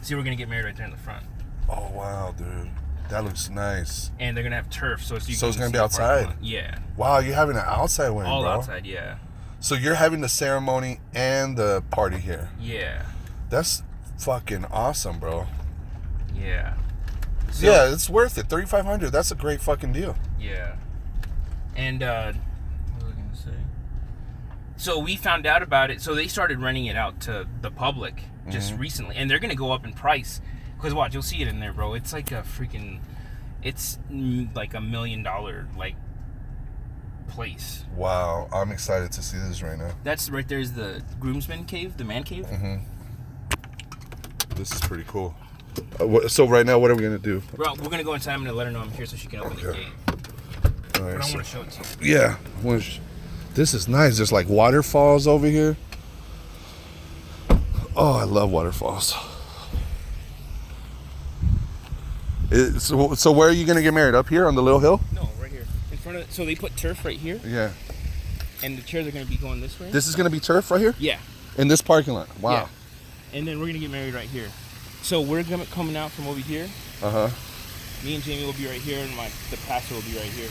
see, 0.00 0.14
we're 0.14 0.22
gonna 0.22 0.36
get 0.36 0.48
married 0.48 0.64
right 0.64 0.76
there 0.76 0.86
in 0.86 0.92
the 0.92 0.96
front, 0.96 1.24
Oh 1.68 1.90
wow, 1.92 2.34
dude, 2.36 2.70
that 3.10 3.24
looks 3.24 3.50
nice. 3.50 4.10
and 4.18 4.36
they're 4.36 4.44
gonna 4.44 4.56
have 4.56 4.70
turf, 4.70 5.04
so 5.04 5.16
it's 5.16 5.28
you 5.28 5.34
So 5.34 5.48
it's 5.48 5.56
gonna 5.56 5.70
be 5.70 5.78
outside? 5.78 6.34
Yeah, 6.40 6.78
Wow, 6.96 7.18
you're 7.18 7.34
having 7.34 7.56
an 7.56 7.64
outside 7.66 8.10
wedding, 8.10 8.30
all 8.30 8.42
bro. 8.42 8.50
outside. 8.52 8.86
Yeah, 8.86 9.16
So 9.60 9.74
you're 9.74 9.94
having 9.96 10.20
the 10.20 10.28
ceremony 10.28 11.00
and 11.14 11.56
the 11.56 11.82
party 11.90 12.18
here. 12.18 12.50
yeah, 12.60 13.02
That's 13.50 13.82
fucking 14.18 14.64
awesome, 14.66 15.18
bro. 15.18 15.46
yeah. 16.34 16.74
So- 17.50 17.66
yeah, 17.66 17.92
it's 17.92 18.08
worth 18.10 18.36
it. 18.38 18.48
Thirty 18.48 18.66
five 18.66 18.84
hundred. 18.84 19.10
That's 19.10 19.30
a 19.30 19.34
great 19.36 19.60
fucking 19.60 19.92
deal. 19.92 20.16
Yeah. 20.38 20.76
And 21.74 22.02
uh 22.02 22.32
what 22.98 23.04
was 23.06 23.14
I 23.14 23.20
gonna 23.20 23.36
say? 23.36 23.50
So 24.76 24.98
we 24.98 25.16
found 25.16 25.46
out 25.46 25.62
about 25.62 25.90
it. 25.90 26.00
So 26.02 26.14
they 26.14 26.26
started 26.28 26.60
renting 26.60 26.86
it 26.86 26.96
out 26.96 27.20
to 27.22 27.46
the 27.62 27.70
public 27.70 28.22
just 28.50 28.72
Mm-hmm. 28.72 28.80
recently, 28.80 29.16
and 29.16 29.30
they're 29.30 29.38
gonna 29.38 29.54
go 29.54 29.72
up 29.72 29.84
in 29.84 29.92
price. 29.92 30.40
Cause 30.80 30.92
watch, 30.94 31.14
you'll 31.14 31.22
see 31.22 31.40
it 31.42 31.48
in 31.48 31.58
there, 31.60 31.72
bro. 31.72 31.94
It's 31.94 32.12
like 32.12 32.30
a 32.32 32.42
freaking, 32.42 33.00
it's 33.62 33.98
like 34.54 34.74
a 34.74 34.80
million 34.80 35.22
dollar 35.22 35.66
like 35.76 35.94
place. 37.28 37.84
Wow, 37.96 38.48
I'm 38.52 38.70
excited 38.70 39.10
to 39.12 39.22
see 39.22 39.38
this 39.38 39.62
right 39.62 39.78
now. 39.78 39.90
That's 40.04 40.28
right 40.30 40.46
there's 40.46 40.72
the 40.72 41.02
groomsman 41.18 41.64
cave, 41.64 41.96
the 41.96 42.04
man 42.04 42.22
cave. 42.24 42.46
Mm-hmm. 42.46 42.76
This 44.54 44.72
is 44.72 44.80
pretty 44.80 45.04
cool. 45.08 45.34
Uh, 46.00 46.28
so 46.28 46.46
right 46.46 46.64
now, 46.64 46.78
what 46.78 46.90
are 46.90 46.94
we 46.94 47.02
gonna 47.02 47.18
do? 47.18 47.42
Bro, 47.54 47.74
we're 47.82 47.88
gonna 47.90 48.04
go 48.04 48.14
inside. 48.14 48.34
I'm 48.34 48.40
gonna 48.44 48.52
let 48.56 48.66
her 48.66 48.72
know 48.72 48.80
I'm 48.80 48.90
here 48.92 49.06
so 49.06 49.16
she 49.16 49.28
can 49.28 49.40
open 49.40 49.56
the 49.56 49.68
Okay. 49.70 49.78
gate. 49.80 49.88
All 51.00 51.06
right, 51.06 51.18
But 51.18 51.26
I 51.26 51.32
want 51.32 51.32
to 51.38 51.44
show 51.44 51.60
it 51.62 51.70
to 51.72 52.04
you. 52.04 52.14
yeah, 52.16 52.34
which- 52.62 53.00
this 53.54 53.74
is 53.74 53.88
nice. 53.88 54.18
There's 54.18 54.32
like 54.32 54.48
waterfalls 54.48 55.26
over 55.26 55.46
here. 55.46 55.76
Oh, 57.96 58.12
I 58.12 58.24
love 58.24 58.50
waterfalls. 58.50 59.14
It- 62.50 62.80
so, 62.80 63.14
so 63.14 63.32
where 63.32 63.48
are 63.48 63.52
you 63.52 63.64
gonna 63.66 63.82
get 63.82 63.94
married? 63.94 64.14
Up 64.14 64.28
here 64.28 64.46
on 64.46 64.54
the 64.54 64.62
little 64.62 64.80
hill? 64.80 65.00
No, 65.14 65.28
right 65.40 65.50
here 65.50 65.66
in 65.90 65.98
front 65.98 66.18
of. 66.18 66.30
So 66.30 66.44
they 66.44 66.54
put 66.54 66.76
turf 66.76 67.04
right 67.04 67.18
here, 67.18 67.40
Yeah. 67.44 67.70
and 68.62 68.78
the 68.78 68.82
chairs 68.82 69.06
are 69.06 69.10
gonna 69.10 69.24
be 69.26 69.36
going 69.36 69.60
this 69.60 69.78
way. 69.80 69.90
This 69.90 70.06
is 70.06 70.14
gonna 70.14 70.30
be 70.30 70.40
turf 70.40 70.70
right 70.70 70.80
here 70.80 70.94
yeah. 70.98 71.18
in 71.58 71.68
this 71.68 71.80
parking 71.82 72.14
lot. 72.14 72.28
Wow. 72.40 72.52
Yeah. 72.52 73.38
And 73.38 73.46
then 73.48 73.58
we're 73.58 73.66
gonna 73.66 73.78
get 73.80 73.90
married 73.90 74.14
right 74.14 74.28
here. 74.28 74.48
So 75.02 75.20
we're 75.20 75.42
gonna 75.42 75.66
coming 75.66 75.96
out 75.96 76.10
from 76.12 76.26
over 76.28 76.40
here. 76.40 76.68
Uh 77.02 77.10
huh. 77.10 77.28
Me 78.04 78.14
and 78.14 78.22
Jamie 78.24 78.44
will 78.44 78.52
be 78.52 78.66
right 78.66 78.80
here, 78.80 79.00
and 79.02 79.14
my 79.16 79.28
the 79.50 79.56
pastor 79.66 79.94
will 79.94 80.02
be 80.02 80.14
right 80.16 80.30
here. 80.30 80.48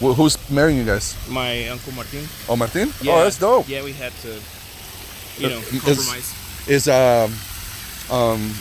Well, 0.00 0.14
who's 0.14 0.38
marrying 0.50 0.78
you 0.78 0.84
guys? 0.84 1.14
My 1.28 1.68
uncle 1.68 1.92
Martin. 1.92 2.26
Oh, 2.48 2.56
Martin. 2.56 2.92
Oh, 3.02 3.22
that's 3.22 3.38
dope. 3.38 3.68
Yeah, 3.68 3.84
we 3.84 3.92
had 3.92 4.12
to, 4.22 4.40
you 5.38 5.48
know, 5.48 5.58
Uh, 5.58 5.88
is- 5.90 5.98
compromise. 5.98 6.34
Is 6.66 6.88
um 6.88 7.32
um 8.10 8.54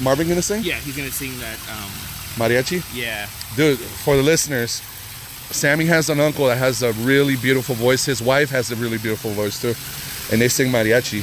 Marvin 0.00 0.28
gonna 0.28 0.42
sing? 0.42 0.62
Yeah, 0.62 0.76
he's 0.76 0.96
gonna 0.96 1.10
sing 1.10 1.38
that. 1.40 1.58
Um, 1.70 1.90
Mariachi. 2.38 2.82
yeah. 2.94 3.26
Dude, 3.56 3.78
for 3.78 4.16
the 4.16 4.22
listeners, 4.22 4.82
Sammy 5.50 5.86
has 5.86 6.10
an 6.10 6.20
uncle 6.20 6.46
that 6.46 6.58
has 6.58 6.82
a 6.82 6.92
really 6.92 7.36
beautiful 7.36 7.74
voice. 7.74 8.04
His 8.04 8.20
wife 8.22 8.50
has 8.50 8.70
a 8.70 8.76
really 8.76 8.98
beautiful 8.98 9.30
voice 9.32 9.60
too, 9.60 9.74
and 10.32 10.40
they 10.40 10.48
sing 10.48 10.70
mariachi. 10.70 11.22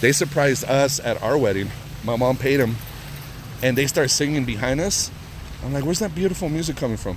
They 0.00 0.12
surprised 0.12 0.64
us 0.64 0.98
at 1.00 1.22
our 1.22 1.38
wedding. 1.38 1.70
My 2.04 2.16
mom 2.16 2.36
paid 2.36 2.56
them, 2.56 2.76
and 3.62 3.78
they 3.78 3.86
start 3.86 4.10
singing 4.10 4.44
behind 4.44 4.80
us. 4.80 5.10
I'm 5.64 5.72
like, 5.72 5.84
"Where's 5.84 6.00
that 6.00 6.14
beautiful 6.14 6.48
music 6.48 6.76
coming 6.76 6.96
from?" 6.96 7.16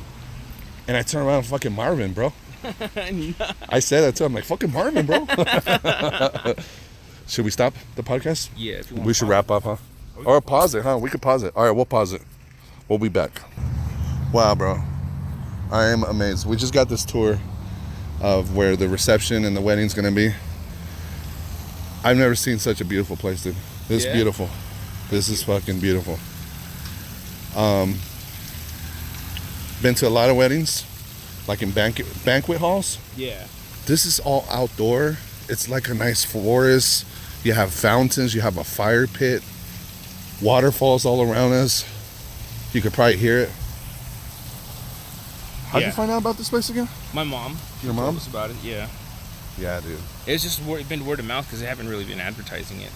And 0.87 0.95
I 0.95 1.01
turn 1.01 1.25
around, 1.25 1.43
fucking 1.43 1.73
Marvin, 1.73 2.13
bro. 2.13 2.31
I 3.69 3.79
said 3.79 4.01
that 4.01 4.15
too. 4.15 4.25
I'm 4.25 4.33
like, 4.33 4.43
"Fucking 4.45 4.71
Marvin, 4.71 5.05
bro." 5.07 5.25
should 7.27 7.43
we 7.45 7.51
stop 7.51 7.73
the 7.95 8.03
podcast? 8.03 8.49
yeah. 8.55 8.75
If 8.75 8.91
you 8.91 8.97
want 8.97 9.07
We 9.07 9.13
should 9.15 9.27
wrap 9.27 9.49
up, 9.49 9.63
huh? 9.63 9.77
Or 10.23 10.39
pause 10.41 10.75
it, 10.75 10.83
huh? 10.83 10.97
We 11.01 11.09
could 11.09 11.21
pause 11.21 11.41
it. 11.43 11.53
All 11.55 11.65
right, 11.65 11.71
we'll 11.71 11.85
pause 11.85 12.13
it. 12.13 12.21
We'll 12.87 12.99
be 12.99 13.09
back. 13.09 13.41
Wow, 14.31 14.53
bro. 14.55 14.81
I 15.71 15.85
am 15.85 16.03
amazed. 16.03 16.45
We 16.47 16.55
just 16.55 16.73
got 16.73 16.87
this 16.87 17.03
tour 17.03 17.39
of 18.21 18.55
where 18.55 18.75
the 18.75 18.87
reception 18.87 19.43
and 19.45 19.57
the 19.57 19.61
wedding's 19.61 19.93
gonna 19.93 20.11
be. 20.11 20.33
I've 22.03 22.17
never 22.17 22.35
seen 22.35 22.59
such 22.59 22.81
a 22.81 22.85
beautiful 22.85 23.15
place, 23.15 23.43
dude. 23.43 23.55
This 23.87 24.05
is 24.05 24.13
beautiful. 24.13 24.49
This 25.09 25.29
is 25.29 25.41
fucking 25.43 25.79
beautiful. 25.79 26.19
Um, 27.59 27.95
been 29.81 29.95
to 29.95 30.07
a 30.07 30.09
lot 30.09 30.29
of 30.29 30.35
weddings, 30.35 30.85
like 31.47 31.63
in 31.63 31.71
banquet 31.71 32.07
banquet 32.23 32.59
halls. 32.59 32.99
Yeah. 33.17 33.47
This 33.87 34.05
is 34.05 34.19
all 34.19 34.45
outdoor. 34.51 35.17
It's 35.49 35.69
like 35.69 35.89
a 35.89 35.93
nice 35.95 36.23
forest. 36.23 37.05
You 37.43 37.53
have 37.53 37.71
fountains, 37.73 38.33
you 38.33 38.41
have 38.41 38.57
a 38.57 38.63
fire 38.63 39.07
pit, 39.07 39.43
waterfalls 40.41 41.05
all 41.05 41.21
around 41.21 41.53
us. 41.53 41.85
You 42.75 42.81
could 42.81 42.91
probably 42.91 43.15
hear 43.15 43.39
it. 43.39 43.49
How'd 45.69 45.81
Yeah. 45.81 45.87
you 45.87 45.93
find 45.93 46.11
out 46.11 46.17
about 46.17 46.35
this 46.37 46.49
place 46.49 46.69
again? 46.69 46.89
My 47.13 47.23
mom. 47.23 47.57
Your 47.81 47.93
told 47.93 48.05
mom? 48.07 48.17
us 48.17 48.27
about 48.27 48.49
it. 48.49 48.57
Yeah. 48.61 48.89
Yeah, 49.57 49.79
dude. 49.79 49.97
It's 50.27 50.43
just 50.43 50.61
word, 50.61 50.89
been 50.89 51.05
word 51.05 51.19
of 51.19 51.25
mouth 51.25 51.45
because 51.45 51.61
they 51.61 51.67
haven't 51.67 51.87
really 51.87 52.03
been 52.03 52.19
advertising 52.19 52.81
it. 52.81 52.91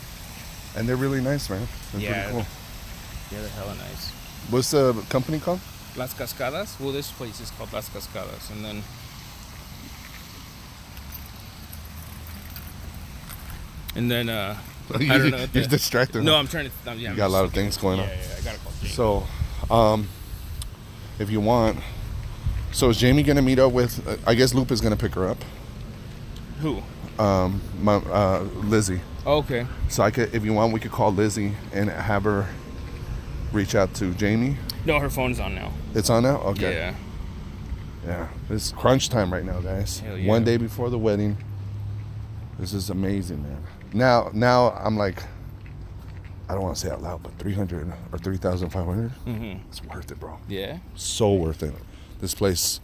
And 0.76 0.88
they're 0.90 0.98
really 0.98 1.22
nice, 1.22 1.50
man. 1.50 1.66
They're 1.94 2.02
Yeah. 2.02 2.14
pretty 2.24 2.30
cool. 2.32 2.46
Yeah, 3.32 3.40
they're 3.40 3.50
hella 3.52 3.76
nice. 3.76 4.10
What's 4.50 4.72
the 4.72 5.02
company 5.08 5.40
called? 5.40 5.62
Las 5.96 6.14
Cascadas. 6.14 6.78
Well, 6.78 6.92
this 6.92 7.10
place 7.12 7.40
is 7.40 7.50
called 7.52 7.72
Las 7.72 7.88
Cascadas, 7.88 8.50
and 8.52 8.66
then. 8.66 8.84
And 13.96 14.12
then, 14.12 14.28
uh, 14.28 14.58
I 14.94 14.98
don't 14.98 15.32
know. 15.32 15.38
what 15.40 15.54
You're 15.56 15.64
the- 15.64 15.70
distracted. 15.70 16.24
No. 16.24 16.36
I'm 16.36 16.50
trying 16.50 16.70
to. 16.70 16.92
Um, 16.92 16.98
yeah, 17.00 17.04
You 17.04 17.10
I'm 17.12 17.16
got 17.16 17.28
a 17.28 17.34
lot 17.34 17.46
of 17.46 17.54
things 17.54 17.78
going 17.78 18.00
on. 18.02 18.08
Yeah, 18.10 18.16
yeah, 18.16 18.36
I 18.38 18.42
gotta 18.44 18.60
call 18.60 18.74
Jake. 18.82 18.92
So, 18.92 19.28
um, 19.70 20.08
if 21.20 21.30
you 21.30 21.40
want, 21.42 21.80
so 22.72 22.90
is 22.90 22.98
Jamie 22.98 23.24
gonna 23.24 23.42
meet 23.42 23.60
up 23.60 23.72
with? 23.72 24.08
Uh, 24.08 24.18
I 24.26 24.36
guess 24.36 24.54
Lupe 24.54 24.72
is 24.72 24.82
gonna 24.82 24.98
pick 24.98 25.16
her 25.16 25.28
up. 25.28 25.38
Who? 26.62 26.82
Um, 27.18 27.62
my 27.82 27.96
uh, 27.96 28.42
Lizzie. 28.64 29.02
Oh, 29.26 29.38
okay. 29.40 29.68
So 29.90 30.04
I 30.04 30.12
could, 30.12 30.34
if 30.34 30.46
you 30.46 30.54
want, 30.54 30.74
we 30.74 30.80
could 30.80 30.92
call 30.92 31.12
Lizzie 31.12 31.54
and 31.74 31.90
have 31.90 32.24
her 32.24 32.48
reach 33.52 33.76
out 33.76 33.94
to 33.96 34.14
Jamie. 34.14 34.58
No, 34.86 35.00
her 35.00 35.10
phone's 35.10 35.40
on 35.40 35.56
now. 35.56 35.72
It's 35.94 36.10
on 36.10 36.24
now. 36.24 36.38
Okay. 36.38 36.74
Yeah. 36.74 36.96
Yeah. 38.06 38.28
It's 38.50 38.72
crunch 38.72 39.10
time 39.10 39.32
right 39.34 39.44
now, 39.44 39.60
guys. 39.60 40.00
Hell 40.00 40.18
yeah. 40.18 40.28
One 40.28 40.44
day 40.44 40.58
before 40.58 40.90
the 40.90 40.98
wedding. 40.98 41.38
This 42.58 42.74
is 42.74 42.90
amazing, 42.90 43.44
man. 43.44 43.64
Now, 43.94 44.32
now 44.34 44.72
I'm 44.72 44.98
like, 44.98 45.24
I 46.50 46.54
don't 46.54 46.64
want 46.64 46.76
to 46.78 46.82
say 46.82 46.90
out 46.92 47.02
loud, 47.04 47.22
but 47.22 47.38
300 47.38 47.94
or 48.12 48.18
3,500. 48.18 49.12
Mm-hmm. 49.28 49.60
It's 49.70 49.84
worth 49.84 50.12
it, 50.12 50.20
bro. 50.20 50.40
Yeah. 50.48 50.80
So 50.96 51.32
worth 51.34 51.62
it. 51.62 51.76
This 52.20 52.34
place, 52.34 52.80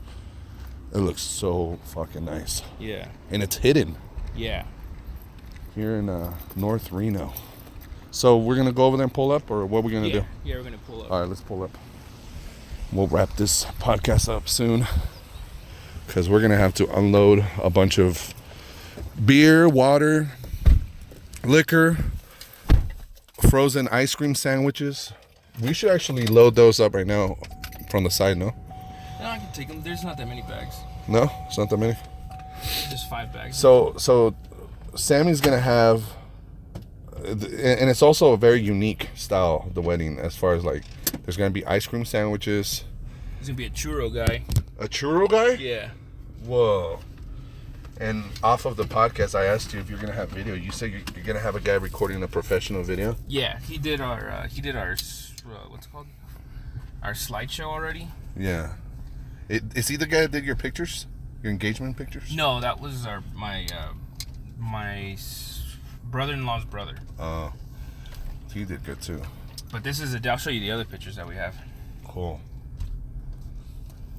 it 0.93 0.99
looks 0.99 1.21
so 1.23 1.79
fucking 1.85 2.23
nice, 2.25 2.61
Yeah. 2.79 3.07
and 3.31 3.41
it's 3.41 3.57
hidden 3.57 3.97
Yeah. 4.35 4.65
here 5.73 5.95
in 5.95 6.09
uh, 6.09 6.35
North 6.55 6.91
Reno. 6.91 7.33
So 8.11 8.37
we're 8.37 8.55
gonna 8.55 8.71
go 8.71 8.85
over 8.85 8.95
there 8.97 9.03
and 9.05 9.13
pull 9.13 9.31
up, 9.31 9.49
or 9.51 9.65
what 9.65 9.79
are 9.79 9.81
we 9.81 9.91
gonna 9.91 10.07
yeah. 10.07 10.13
do? 10.21 10.25
Yeah, 10.45 10.55
we're 10.57 10.63
gonna 10.63 10.77
pull 10.77 11.01
up. 11.03 11.11
All 11.11 11.19
right, 11.21 11.27
let's 11.27 11.41
pull 11.41 11.63
up. 11.63 11.77
We'll 12.93 13.07
wrap 13.07 13.35
this 13.35 13.65
podcast 13.79 14.29
up 14.29 14.47
soon 14.47 14.85
because 16.05 16.29
we're 16.29 16.39
gonna 16.39 16.55
have 16.55 16.73
to 16.75 16.97
unload 16.97 17.43
a 17.61 17.69
bunch 17.71 17.97
of 17.97 18.33
beer, 19.25 19.67
water, 19.67 20.29
liquor, 21.43 21.97
frozen 23.49 23.87
ice 23.89 24.15
cream 24.15 24.35
sandwiches. 24.35 25.13
We 25.61 25.73
should 25.73 25.91
actually 25.91 26.27
load 26.27 26.55
those 26.55 26.79
up 26.79 26.93
right 26.93 27.07
now 27.07 27.37
from 27.89 28.03
the 28.03 28.09
side. 28.11 28.37
No, 28.37 28.53
No, 29.19 29.25
I 29.25 29.37
can 29.37 29.51
take 29.53 29.67
them. 29.67 29.81
There's 29.83 30.03
not 30.03 30.17
that 30.17 30.27
many 30.27 30.41
bags. 30.43 30.75
no, 31.07 31.29
it's 31.47 31.57
not 31.57 31.69
that 31.69 31.77
many. 31.77 31.95
Just 32.89 33.09
five 33.09 33.31
bags. 33.31 33.57
So, 33.57 33.93
so 33.97 34.35
Sammy's 34.95 35.39
gonna 35.41 35.59
have, 35.59 36.03
and 37.23 37.89
it's 37.89 38.01
also 38.01 38.33
a 38.33 38.37
very 38.37 38.61
unique 38.61 39.09
style. 39.15 39.69
The 39.73 39.81
wedding, 39.81 40.19
as 40.19 40.35
far 40.35 40.53
as 40.55 40.63
like, 40.63 40.83
there's 41.23 41.37
gonna 41.37 41.49
be 41.51 41.65
ice 41.65 41.85
cream 41.87 42.05
sandwiches. 42.05 42.83
He's 43.39 43.47
gonna 43.47 43.57
be 43.57 43.65
a 43.65 43.69
churro 43.69 44.13
guy. 44.13 44.43
A 44.79 44.87
churro 44.87 45.29
guy? 45.29 45.53
Yeah. 45.61 45.89
Whoa. 46.43 46.99
And 47.99 48.25
off 48.43 48.65
of 48.65 48.75
the 48.75 48.83
podcast, 48.83 49.35
I 49.35 49.45
asked 49.45 49.73
you 49.73 49.79
if 49.79 49.89
you're 49.89 49.99
gonna 49.99 50.13
have 50.13 50.29
video. 50.29 50.53
You 50.53 50.71
said 50.71 50.91
you're, 50.91 51.01
you're 51.15 51.23
gonna 51.23 51.39
have 51.39 51.55
a 51.55 51.61
guy 51.61 51.75
recording 51.75 52.21
a 52.23 52.27
professional 52.27 52.83
video. 52.83 53.15
Yeah, 53.27 53.59
he 53.59 53.77
did 53.77 54.01
our 54.01 54.29
uh, 54.29 54.47
he 54.47 54.61
did 54.61 54.75
our 54.75 54.91
uh, 54.91 55.69
what's 55.69 55.85
it 55.85 55.91
called 55.91 56.07
our 57.01 57.13
slideshow 57.13 57.65
already. 57.65 58.09
Yeah. 58.37 58.73
It, 59.47 59.63
is 59.75 59.87
he 59.87 59.95
the 59.95 60.07
guy 60.07 60.21
that 60.21 60.31
did 60.31 60.43
your 60.43 60.55
pictures? 60.55 61.07
Your 61.41 61.51
engagement 61.51 61.95
pictures? 61.95 62.35
No, 62.35 62.59
that 62.59 62.81
was 62.81 63.05
our 63.05 63.23
my 63.33 63.67
uh, 63.73 63.93
my 64.57 65.15
brother-in-law's 66.03 66.65
brother. 66.65 66.95
Oh. 67.19 67.53
he 68.53 68.65
did 68.65 68.83
good 68.83 69.01
too. 69.01 69.21
But 69.71 69.83
this 69.83 69.99
is 69.99 70.13
a. 70.13 70.29
I'll 70.29 70.37
show 70.37 70.49
you 70.49 70.59
the 70.59 70.71
other 70.71 70.85
pictures 70.85 71.15
that 71.15 71.27
we 71.27 71.35
have. 71.35 71.55
Cool. 72.05 72.41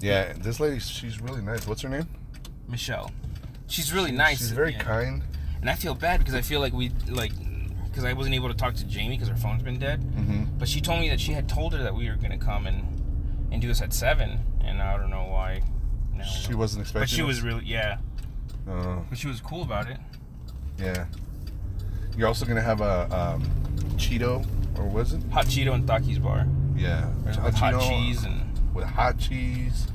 Yeah, 0.00 0.34
this 0.34 0.60
lady, 0.60 0.78
she's 0.78 1.20
really 1.20 1.42
nice. 1.42 1.66
What's 1.66 1.82
her 1.82 1.88
name? 1.88 2.06
Michelle. 2.68 3.10
She's 3.68 3.92
really 3.92 4.12
nice. 4.12 4.38
She's 4.38 4.50
very 4.52 4.72
yeah. 4.72 4.82
kind. 4.82 5.22
And 5.60 5.70
I 5.70 5.74
feel 5.74 5.94
bad 5.94 6.18
because 6.20 6.34
I 6.34 6.42
feel 6.42 6.60
like 6.60 6.72
we 6.72 6.90
like 7.08 7.32
because 7.84 8.04
I 8.04 8.12
wasn't 8.12 8.34
able 8.34 8.48
to 8.48 8.54
talk 8.54 8.74
to 8.74 8.84
Jamie 8.84 9.16
because 9.16 9.28
her 9.28 9.36
phone's 9.36 9.62
been 9.62 9.78
dead. 9.78 10.00
Mm-hmm. 10.02 10.58
But 10.58 10.68
she 10.68 10.80
told 10.80 11.00
me 11.00 11.08
that 11.08 11.18
she 11.20 11.32
had 11.32 11.48
told 11.48 11.72
her 11.72 11.82
that 11.82 11.94
we 11.94 12.08
were 12.08 12.16
gonna 12.16 12.38
come 12.38 12.66
and 12.66 12.84
and 13.50 13.60
do 13.62 13.68
this 13.68 13.80
at 13.82 13.92
seven, 13.92 14.38
and 14.64 14.80
I 14.82 14.96
don't 14.96 15.10
know 15.10 15.24
why. 15.24 15.62
now- 16.14 16.24
She 16.24 16.54
wasn't 16.54 16.82
expecting. 16.82 17.02
But 17.02 17.08
she 17.08 17.22
was 17.22 17.40
really 17.42 17.64
yeah. 17.64 17.98
Oh, 18.68 19.04
But 19.08 19.18
she 19.18 19.28
was 19.28 19.40
cool 19.40 19.62
about 19.62 19.88
it. 19.88 19.98
yeah. 20.78 21.06
You're 22.16 22.28
also 22.28 22.46
gonna 22.46 22.62
have 22.62 22.80
a 22.80 23.08
um, 23.14 23.42
Cheeto, 23.96 24.46
or 24.78 24.84
was 24.84 25.12
it? 25.12 25.22
Hot 25.32 25.46
Cheeto 25.46 25.74
and 25.74 25.86
Takis 25.86 26.22
bar. 26.22 26.46
Yeah. 26.76 27.08
With 27.24 27.36
hot 27.36 27.74
Cheeto 27.74 27.88
cheese 27.88 28.24
and 28.24 28.42
with 28.74 28.84
hot 28.84 29.18
cheese. 29.18 29.86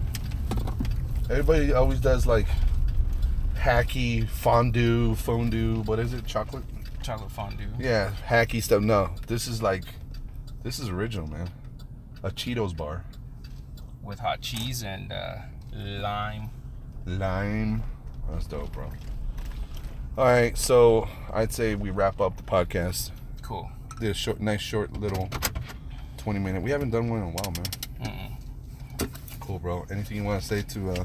Everybody 1.30 1.74
always 1.74 2.00
does 2.00 2.26
like 2.26 2.48
hacky 3.62 4.28
fondue, 4.28 5.16
fondue. 5.16 5.82
What 5.86 6.00
is 6.00 6.14
it? 6.14 6.26
Chocolate? 6.26 6.64
chocolate 7.04 7.32
fondue. 7.32 7.68
Yeah, 7.80 8.12
hacky 8.28 8.62
stuff. 8.62 8.82
No, 8.84 9.10
this 9.28 9.48
is 9.48 9.62
like, 9.62 9.84
this 10.64 10.80
is 10.80 10.90
original, 10.90 11.28
man. 11.28 11.50
A 12.24 12.30
Cheetos 12.30 12.76
bar, 12.76 13.04
With 14.04 14.20
hot 14.20 14.42
cheese 14.42 14.84
and 14.84 15.12
uh, 15.12 15.38
lime. 15.74 16.50
lime. 17.06 17.84
That's 18.30 18.46
dope, 18.46 18.72
bro. 18.72 18.92
All 20.18 20.26
right, 20.26 20.56
so 20.58 21.08
I'd 21.34 21.52
say 21.52 21.74
we 21.76 21.90
wrap 21.90 22.22
up 22.22 22.38
the 22.38 22.44
podcast. 22.44 23.12
Cool. 23.42 23.70
Did 24.00 24.12
a 24.12 24.14
short, 24.14 24.40
nice, 24.40 24.62
short 24.62 24.94
little 25.00 25.30
twenty 26.18 26.40
minute. 26.40 26.62
We 26.62 26.70
haven't 26.72 26.92
done 26.92 27.10
one 27.10 27.20
in 27.20 27.26
a 27.26 27.32
while, 27.32 27.52
man. 27.52 28.38
Mm-mm. 29.00 29.10
Cool, 29.40 29.58
bro. 29.60 29.86
Anything 29.90 30.18
you 30.18 30.24
want 30.24 30.42
to 30.42 30.48
say 30.48 30.62
to 30.62 30.92
uh, 30.92 31.04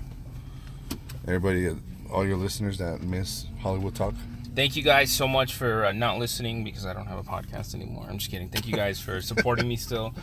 everybody, 1.26 1.68
uh, 1.68 1.74
all 2.10 2.26
your 2.26 2.36
listeners 2.36 2.78
that 2.78 3.02
miss 3.02 3.46
Hollywood 3.60 3.94
Talk? 3.94 4.14
Thank 4.54 4.76
you 4.76 4.82
guys 4.82 5.12
so 5.12 5.28
much 5.28 5.54
for 5.54 5.84
uh, 5.84 5.92
not 5.92 6.18
listening 6.18 6.64
because 6.64 6.86
I 6.86 6.94
don't 6.94 7.06
have 7.06 7.18
a 7.18 7.22
podcast 7.22 7.74
anymore. 7.74 8.06
I'm 8.08 8.18
just 8.18 8.30
kidding. 8.30 8.48
Thank 8.48 8.66
you 8.66 8.74
guys 8.74 8.98
for 8.98 9.20
supporting 9.20 9.68
me 9.68 9.76
still. 9.76 10.14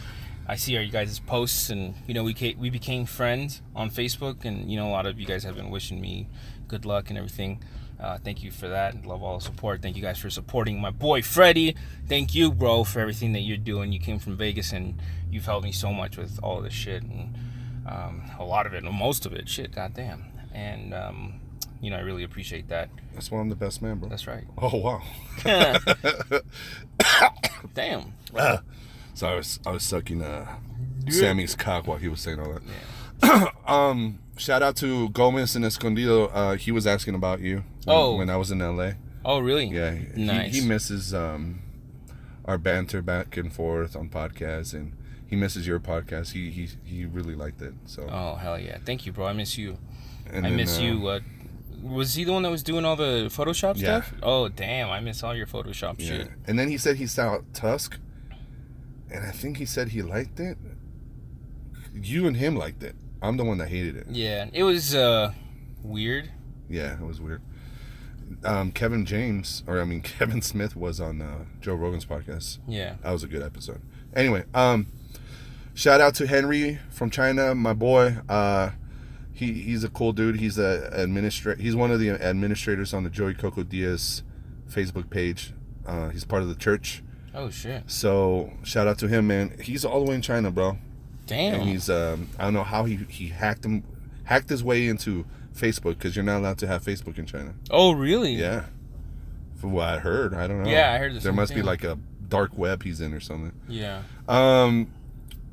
I 0.47 0.55
see 0.55 0.75
our 0.75 0.83
you 0.83 0.91
guys' 0.91 1.19
posts, 1.19 1.69
and 1.69 1.93
you 2.07 2.13
know 2.13 2.23
we 2.23 2.33
ca- 2.33 2.55
we 2.55 2.69
became 2.69 3.05
friends 3.05 3.61
on 3.75 3.89
Facebook, 3.89 4.43
and 4.43 4.69
you 4.69 4.77
know 4.77 4.87
a 4.87 4.91
lot 4.91 5.05
of 5.05 5.19
you 5.19 5.25
guys 5.25 5.43
have 5.43 5.55
been 5.55 5.69
wishing 5.69 6.01
me 6.01 6.27
good 6.67 6.85
luck 6.85 7.09
and 7.09 7.17
everything. 7.17 7.63
Uh, 7.99 8.17
thank 8.17 8.43
you 8.43 8.51
for 8.51 8.67
that. 8.67 9.05
Love 9.05 9.23
all 9.23 9.37
the 9.37 9.43
support. 9.43 9.81
Thank 9.81 9.95
you 9.95 10.01
guys 10.01 10.19
for 10.19 10.29
supporting 10.29 10.81
my 10.81 10.89
boy 10.89 11.21
Freddie. 11.21 11.75
Thank 12.09 12.35
you, 12.35 12.51
bro, 12.51 12.83
for 12.83 12.99
everything 12.99 13.31
that 13.33 13.41
you're 13.41 13.55
doing. 13.55 13.93
You 13.93 13.99
came 13.99 14.19
from 14.19 14.35
Vegas, 14.35 14.73
and 14.73 14.99
you've 15.31 15.45
helped 15.45 15.63
me 15.63 15.71
so 15.71 15.93
much 15.93 16.17
with 16.17 16.39
all 16.43 16.59
this 16.61 16.73
shit, 16.73 17.03
and 17.03 17.33
um, 17.87 18.23
a 18.37 18.43
lot 18.43 18.65
of 18.65 18.73
it, 18.73 18.83
most 18.83 19.25
of 19.25 19.33
it. 19.33 19.47
Shit, 19.47 19.73
goddamn. 19.73 20.25
And 20.53 20.93
um, 20.93 21.33
you 21.83 21.89
know 21.91 21.97
I 21.97 22.01
really 22.01 22.23
appreciate 22.23 22.69
that. 22.69 22.89
That's 23.13 23.29
why 23.29 23.39
I'm 23.39 23.49
the 23.49 23.55
best 23.55 23.81
man, 23.81 23.97
bro. 23.99 24.09
That's 24.09 24.25
right. 24.27 24.45
Oh 24.61 24.77
wow. 24.77 25.01
Damn. 27.73 28.13
so 29.13 29.27
I 29.27 29.35
was 29.35 29.59
I 29.65 29.71
was 29.71 29.83
sucking 29.83 30.21
uh, 30.21 30.47
Sammy's 31.09 31.55
cock 31.55 31.87
while 31.87 31.97
he 31.97 32.07
was 32.07 32.21
saying 32.21 32.39
all 32.39 32.53
that. 33.21 33.53
um, 33.67 34.19
shout 34.37 34.61
out 34.63 34.75
to 34.77 35.09
Gomez 35.09 35.55
and 35.55 35.65
Escondido. 35.65 36.27
Uh, 36.27 36.55
he 36.55 36.71
was 36.71 36.85
asking 36.87 37.15
about 37.15 37.39
you. 37.41 37.63
When, 37.85 37.95
Oh. 37.95 38.15
when 38.15 38.29
I 38.29 38.37
was 38.37 38.51
in 38.51 38.59
LA. 38.59 38.91
Oh, 39.25 39.39
really? 39.39 39.65
Yeah, 39.67 39.91
he- 40.15 40.25
Nice. 40.25 40.53
He, 40.53 40.61
misses 40.67 41.13
um, 41.13 41.61
our 42.45 42.57
banter 42.57 43.01
back 43.01 43.37
and 43.37 43.51
forth 43.53 43.95
on 43.95 44.09
podcasts, 44.09 44.73
and 44.73 44.93
he 45.27 45.35
misses 45.35 45.65
your 45.65 45.79
podcast. 45.79 46.31
He 46.33 46.49
he 46.51 46.69
he 46.83 47.05
really 47.05 47.35
liked 47.35 47.61
it. 47.61 47.73
So 47.85 48.07
Oh 48.11 48.35
hell 48.35 48.59
yeah! 48.59 48.77
Thank 48.85 49.05
you, 49.05 49.11
bro. 49.13 49.27
I 49.27 49.33
miss 49.33 49.57
you. 49.57 49.77
and 50.29 50.45
I 50.45 50.49
then, 50.49 50.57
miss 50.57 50.77
uh, 50.79 50.81
you. 50.81 51.07
Uh, 51.07 51.19
was 51.83 52.15
he 52.15 52.23
the 52.23 52.31
one 52.33 52.43
that 52.43 52.49
was 52.49 52.63
doing 52.63 52.85
all 52.85 52.95
the 52.95 53.25
Photoshop 53.29 53.77
Yeah. 53.77 54.01
stuff? 54.01 54.13
Oh 54.23 54.47
damn! 54.49 54.89
I 54.89 54.99
miss 54.99 55.21
all 55.23 55.35
your 55.35 55.45
Photoshop 55.47 55.95
Yeah. 55.99 56.05
shit. 56.07 56.31
And 56.47 56.57
then 56.57 56.69
he 56.69 56.77
said 56.77 56.95
he 56.95 57.05
saw 57.07 57.39
Tusk, 57.53 57.99
and 59.11 59.25
I 59.25 59.31
think 59.31 59.57
he 59.57 59.65
said 59.65 59.89
he 59.89 60.01
liked 60.01 60.39
it. 60.39 60.57
You 61.93 62.25
and 62.27 62.37
him 62.37 62.55
liked 62.55 62.81
it. 62.83 62.95
I'm 63.21 63.37
the 63.37 63.43
one 63.43 63.57
that 63.59 63.69
hated 63.69 63.95
it. 63.95 64.07
Yeah, 64.09 64.47
it 64.53 64.63
was 64.63 64.95
uh 64.95 65.33
weird. 65.83 66.31
Yeah, 66.69 66.93
it 66.93 67.05
was 67.05 67.21
weird. 67.21 67.41
Um, 68.43 68.71
Kevin 68.71 69.05
James, 69.05 69.63
or 69.67 69.79
I 69.79 69.85
mean 69.85 70.01
Kevin 70.17 70.41
Smith, 70.41 70.75
was 70.75 70.99
on 70.99 71.21
uh, 71.21 71.45
Joe 71.61 71.75
Rogan's 71.75 72.05
podcast. 72.05 72.57
Yeah. 72.67 72.95
That 73.03 73.11
was 73.11 73.23
a 73.23 73.27
good 73.27 73.43
episode. 73.43 73.81
Anyway, 74.15 74.43
um, 74.53 74.87
shout 75.73 76.01
out 76.01 76.15
to 76.15 76.27
Henry 76.27 76.79
from 76.89 77.09
China, 77.09 77.53
my 77.53 77.73
boy. 77.73 78.17
Uh, 78.27 78.71
he 79.33 79.53
he's 79.53 79.83
a 79.83 79.89
cool 79.89 80.13
dude. 80.13 80.37
He's 80.37 80.57
a 80.57 80.89
administrator. 80.93 81.61
He's 81.61 81.75
one 81.75 81.91
of 81.91 81.99
the 81.99 82.11
administrators 82.11 82.93
on 82.93 83.03
the 83.03 83.09
Joey 83.09 83.33
Coco 83.33 83.63
Diaz 83.63 84.23
Facebook 84.69 85.09
page. 85.09 85.53
Uh, 85.85 86.09
he's 86.09 86.23
part 86.23 86.43
of 86.43 86.49
the 86.49 86.55
church. 86.55 87.03
Oh 87.35 87.49
shit! 87.49 87.83
So 87.87 88.53
shout 88.63 88.87
out 88.87 88.99
to 88.99 89.07
him, 89.07 89.27
man. 89.27 89.57
He's 89.61 89.83
all 89.83 90.03
the 90.03 90.09
way 90.09 90.15
in 90.15 90.21
China, 90.21 90.51
bro. 90.51 90.77
Damn. 91.25 91.55
And 91.61 91.63
he's 91.69 91.89
um, 91.89 92.29
I 92.37 92.43
don't 92.43 92.53
know 92.53 92.63
how 92.63 92.85
he 92.85 92.97
he 93.09 93.27
hacked 93.29 93.65
him 93.65 93.83
hacked 94.25 94.49
his 94.49 94.63
way 94.63 94.87
into 94.87 95.25
Facebook 95.55 95.97
because 95.97 96.15
you're 96.15 96.25
not 96.25 96.37
allowed 96.39 96.57
to 96.59 96.67
have 96.67 96.83
Facebook 96.83 97.17
in 97.17 97.25
China. 97.25 97.53
oh 97.71 97.91
really? 97.91 98.33
Yeah. 98.33 98.65
From 99.55 99.71
what 99.71 99.87
I 99.87 99.99
heard, 99.99 100.33
I 100.33 100.45
don't 100.47 100.61
know. 100.63 100.69
Yeah, 100.69 100.91
I 100.91 100.97
heard 100.97 101.13
the 101.15 101.19
There 101.21 101.31
must 101.31 101.55
be 101.55 101.61
like 101.61 101.83
a 101.85 101.97
dark 102.27 102.57
web 102.57 102.83
he's 102.83 102.99
in 102.99 103.13
or 103.13 103.21
something. 103.21 103.53
Yeah. 103.69 104.01
Um, 104.27 104.91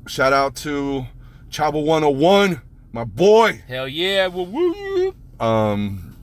shout 0.05 0.33
out 0.33 0.55
to 0.57 1.05
Chaba 1.49 1.81
101, 1.81 2.61
my 2.91 3.03
boy. 3.03 3.61
Hell 3.67 3.87
yeah! 3.87 4.27
Woo 4.27 4.43
woo. 4.43 5.15
Um, 5.39 6.15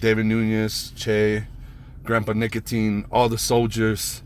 David 0.00 0.26
Nunez, 0.26 0.92
Che, 0.96 1.44
Grandpa 2.02 2.32
Nicotine, 2.32 3.06
all 3.10 3.28
the 3.28 3.38
soldiers 3.38 4.22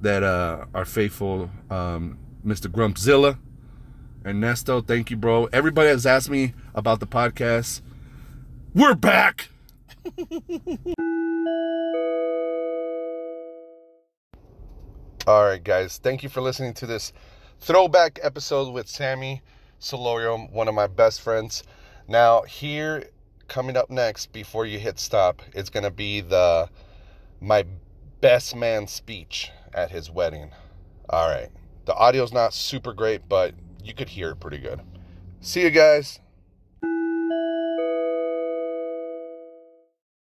that 0.00 0.22
uh, 0.22 0.66
are 0.74 0.84
faithful. 0.84 1.50
Um, 1.70 2.18
Mr. 2.44 2.68
Grumpzilla, 2.68 3.38
Ernesto, 4.24 4.80
thank 4.80 5.10
you, 5.10 5.16
bro. 5.16 5.46
Everybody 5.52 5.88
has 5.88 6.06
asked 6.06 6.30
me 6.30 6.54
about 6.74 7.00
the 7.00 7.06
podcast. 7.06 7.82
We're 8.74 8.94
back. 8.94 9.48
All 15.26 15.44
right, 15.44 15.62
guys. 15.62 15.98
Thank 15.98 16.22
you 16.22 16.28
for 16.30 16.40
listening 16.40 16.72
to 16.74 16.86
this 16.86 17.12
throwback 17.60 18.18
episode 18.22 18.72
with 18.72 18.88
Sammy 18.88 19.42
Solorio, 19.80 20.50
one 20.52 20.68
of 20.68 20.74
my 20.74 20.86
best 20.86 21.20
friends. 21.20 21.62
Now, 22.06 22.42
here 22.42 23.04
coming 23.48 23.76
up 23.76 23.90
next, 23.90 24.32
before 24.32 24.66
you 24.66 24.78
hit 24.78 24.98
stop, 24.98 25.42
it's 25.54 25.70
gonna 25.70 25.90
be 25.90 26.20
the 26.20 26.68
my 27.40 27.64
best 28.20 28.54
man 28.54 28.86
speech 28.86 29.50
at 29.72 29.90
his 29.90 30.10
wedding. 30.10 30.50
All 31.08 31.28
right. 31.28 31.48
The 31.86 31.94
audio's 31.94 32.32
not 32.32 32.52
super 32.52 32.92
great, 32.92 33.28
but 33.28 33.54
you 33.82 33.94
could 33.94 34.10
hear 34.10 34.30
it 34.30 34.40
pretty 34.40 34.58
good. 34.58 34.80
See 35.40 35.62
you 35.62 35.70
guys. 35.70 36.20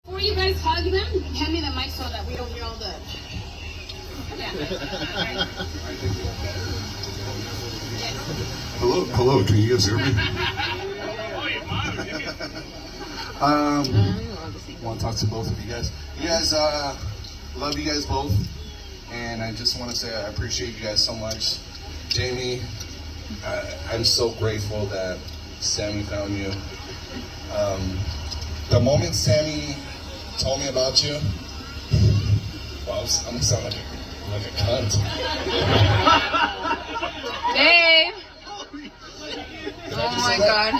Before 0.04 0.20
you 0.20 0.34
guys 0.34 0.60
hug 0.60 0.84
them, 0.84 1.22
hand 1.34 1.52
me 1.52 1.60
the 1.60 1.72
mic 1.72 1.90
so 1.90 2.04
that 2.04 2.24
we 2.26 2.36
don't 2.36 2.48
hear 2.50 2.64
all 2.64 2.76
the. 2.76 2.94
Yeah. 4.34 5.46
Hello, 8.82 9.04
hello. 9.14 9.44
Can 9.44 9.58
you 9.58 9.70
guys 9.70 9.84
hear 9.86 9.96
me? 9.96 10.02
um, 13.40 13.84
want 14.82 14.98
to 14.98 15.06
talk 15.06 15.14
to 15.14 15.26
both 15.28 15.48
of 15.48 15.64
you 15.64 15.70
guys. 15.70 15.92
You 16.20 16.26
guys, 16.26 16.52
uh, 16.52 16.96
love 17.54 17.78
you 17.78 17.84
guys 17.84 18.04
both, 18.04 18.34
and 19.12 19.40
I 19.40 19.52
just 19.52 19.78
want 19.78 19.92
to 19.92 19.96
say 19.96 20.12
I 20.12 20.22
appreciate 20.30 20.74
you 20.76 20.82
guys 20.82 21.00
so 21.00 21.14
much. 21.14 21.58
Jamie, 22.08 22.60
uh, 23.44 23.64
I'm 23.92 24.02
so 24.02 24.32
grateful 24.32 24.86
that 24.86 25.16
Sammy 25.60 26.02
found 26.02 26.34
you. 26.34 26.50
Um, 27.56 28.00
the 28.68 28.80
moment 28.80 29.14
Sammy 29.14 29.76
told 30.38 30.58
me 30.58 30.66
about 30.66 31.04
you, 31.04 31.20
well, 32.84 33.06
I'm, 33.28 33.36
I'm 33.36 33.40
gonna 33.48 33.62
like 33.62 33.76
a, 33.76 34.30
like 34.32 34.44
a 34.44 34.50
cunt. 34.58 34.98
Babe! 37.54 38.21
Oh 39.94 40.16
my 40.22 40.38
god. 40.38 40.74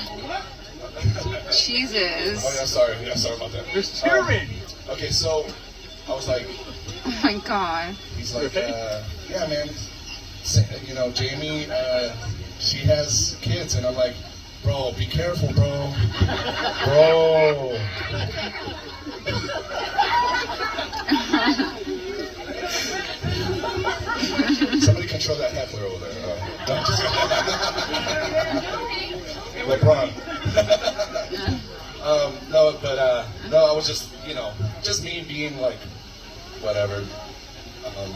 Jesus. 1.52 2.44
Oh 2.44 2.52
yeah, 2.54 2.64
sorry. 2.64 2.96
Yeah, 3.04 3.14
sorry 3.14 3.36
about 3.36 3.52
that. 3.52 3.64
There's 3.72 4.00
tyranny. 4.00 4.48
Um, 4.88 4.90
okay, 4.90 5.10
so 5.10 5.46
I 6.08 6.12
was 6.14 6.26
like, 6.28 6.46
Oh 7.04 7.20
my 7.22 7.34
god. 7.46 7.94
he's 8.16 8.34
like, 8.34 8.56
uh, 8.56 9.02
yeah, 9.28 9.46
man. 9.48 9.68
You 10.84 10.94
know, 10.94 11.10
Jamie, 11.12 11.66
uh, 11.70 12.12
she 12.58 12.78
has 12.78 13.36
kids, 13.42 13.74
and 13.76 13.86
I'm 13.86 13.94
like, 13.94 14.14
bro, 14.64 14.92
be 14.98 15.06
careful, 15.06 15.52
bro, 15.52 15.92
bro. 16.84 17.78
Somebody 24.80 25.06
control 25.06 25.36
that 25.38 25.52
heckler 25.52 25.82
over 25.84 26.04
there. 26.06 26.26
Uh, 26.26 26.51
don't 26.66 26.86
LeBron. 29.66 30.08
um, 32.02 32.34
no, 32.50 32.76
but 32.82 32.98
uh, 32.98 33.26
no, 33.50 33.70
I 33.70 33.72
was 33.72 33.86
just, 33.86 34.10
you 34.26 34.34
know, 34.34 34.52
just 34.82 35.04
me 35.04 35.24
being 35.26 35.58
like, 35.58 35.78
whatever, 36.60 37.04
um, 37.96 38.14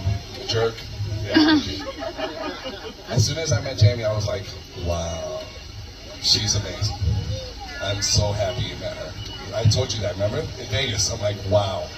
jerk. 0.48 0.74
Yeah. 1.24 1.58
as 3.08 3.26
soon 3.26 3.38
as 3.38 3.52
I 3.52 3.60
met 3.62 3.78
Jamie, 3.78 4.04
I 4.04 4.12
was 4.14 4.26
like, 4.26 4.44
wow, 4.84 5.40
she's 6.20 6.54
amazing. 6.56 6.96
I'm 7.82 8.02
so 8.02 8.32
happy 8.32 8.62
you 8.62 8.76
met 8.76 8.96
her. 8.96 9.12
I 9.54 9.64
told 9.64 9.92
you 9.94 10.00
that, 10.00 10.14
remember? 10.14 10.40
In 10.40 10.66
Vegas, 10.68 11.10
I'm 11.12 11.20
like, 11.20 11.36
wow. 11.48 11.88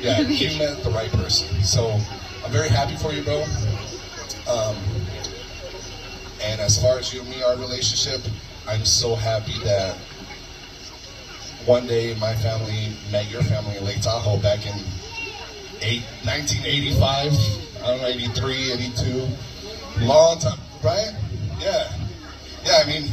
Yeah, 0.00 0.20
you 0.20 0.56
met 0.58 0.82
the 0.82 0.90
right 0.90 1.10
person. 1.10 1.62
So 1.62 2.00
I'm 2.44 2.50
very 2.50 2.68
happy 2.68 2.96
for 2.96 3.12
you, 3.12 3.22
bro. 3.22 3.44
Um, 4.48 4.76
as 6.68 6.82
far 6.82 6.98
as 6.98 7.14
you 7.14 7.22
and 7.22 7.30
me, 7.30 7.42
our 7.42 7.56
relationship, 7.56 8.20
I'm 8.68 8.84
so 8.84 9.14
happy 9.14 9.54
that 9.64 9.96
one 11.64 11.86
day 11.86 12.14
my 12.20 12.34
family 12.34 12.92
met 13.10 13.30
your 13.30 13.42
family 13.44 13.78
in 13.78 13.86
Lake 13.86 14.02
Tahoe 14.02 14.36
back 14.42 14.66
in 14.66 14.74
eight, 15.80 16.02
1985, 16.28 17.32
I 17.82 17.86
don't 17.86 18.02
know, 18.02 18.06
83, 18.06 18.72
82. 18.72 19.28
Long 20.00 20.38
time, 20.38 20.58
right? 20.84 21.16
Yeah. 21.58 21.90
Yeah, 22.66 22.82
I 22.84 22.86
mean, 22.86 23.12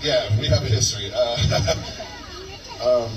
yeah, 0.00 0.36
we 0.40 0.46
have 0.48 0.64
a 0.64 0.66
history. 0.66 1.12
Uh, 1.14 1.36
um, 2.84 3.10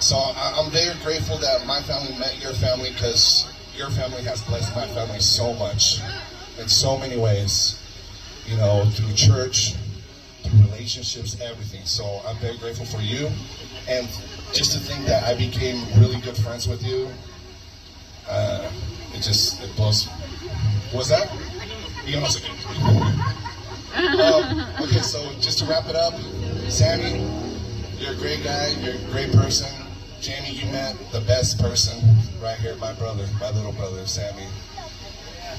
so 0.00 0.16
I, 0.16 0.54
I'm 0.58 0.72
very 0.72 0.98
grateful 1.04 1.38
that 1.38 1.64
my 1.64 1.80
family 1.82 2.18
met 2.18 2.42
your 2.42 2.54
family 2.54 2.90
because 2.90 3.46
your 3.76 3.90
family 3.90 4.24
has 4.24 4.42
blessed 4.42 4.74
my 4.74 4.88
family 4.88 5.20
so 5.20 5.54
much 5.54 6.00
in 6.58 6.68
so 6.68 6.98
many 6.98 7.16
ways. 7.16 7.79
You 8.46 8.56
know, 8.56 8.84
through 8.86 9.14
church, 9.14 9.74
through 10.42 10.60
relationships, 10.62 11.40
everything. 11.40 11.84
So 11.84 12.20
I'm 12.26 12.36
very 12.36 12.58
grateful 12.58 12.86
for 12.86 13.00
you. 13.00 13.30
And 13.88 14.08
just 14.52 14.72
to 14.72 14.78
think 14.78 15.06
that 15.06 15.24
I 15.24 15.34
became 15.34 15.84
really 16.00 16.20
good 16.20 16.36
friends 16.36 16.66
with 16.66 16.82
you, 16.82 17.08
uh, 18.28 18.70
it 19.14 19.22
just, 19.22 19.62
it 19.62 19.74
blows. 19.76 20.06
What's 20.92 21.08
that? 21.08 21.30
Um, 23.94 24.66
okay, 24.80 25.00
so 25.00 25.32
just 25.40 25.58
to 25.58 25.64
wrap 25.66 25.86
it 25.88 25.96
up, 25.96 26.14
Sammy, 26.68 27.20
you're 27.98 28.12
a 28.12 28.16
great 28.16 28.42
guy. 28.42 28.68
You're 28.80 28.94
a 28.94 29.10
great 29.10 29.32
person. 29.32 29.68
Jamie, 30.20 30.50
you 30.50 30.70
met 30.70 30.96
the 31.12 31.20
best 31.22 31.58
person 31.58 31.98
right 32.42 32.58
here, 32.58 32.76
my 32.76 32.92
brother, 32.92 33.26
my 33.40 33.50
little 33.50 33.72
brother, 33.72 34.06
Sammy. 34.06 34.46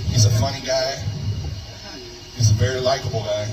He's 0.07 0.25
a 0.25 0.29
funny 0.31 0.61
guy. 0.65 1.03
He's 2.41 2.49
a 2.49 2.55
very 2.55 2.79
likable 2.79 3.21
guy. 3.21 3.45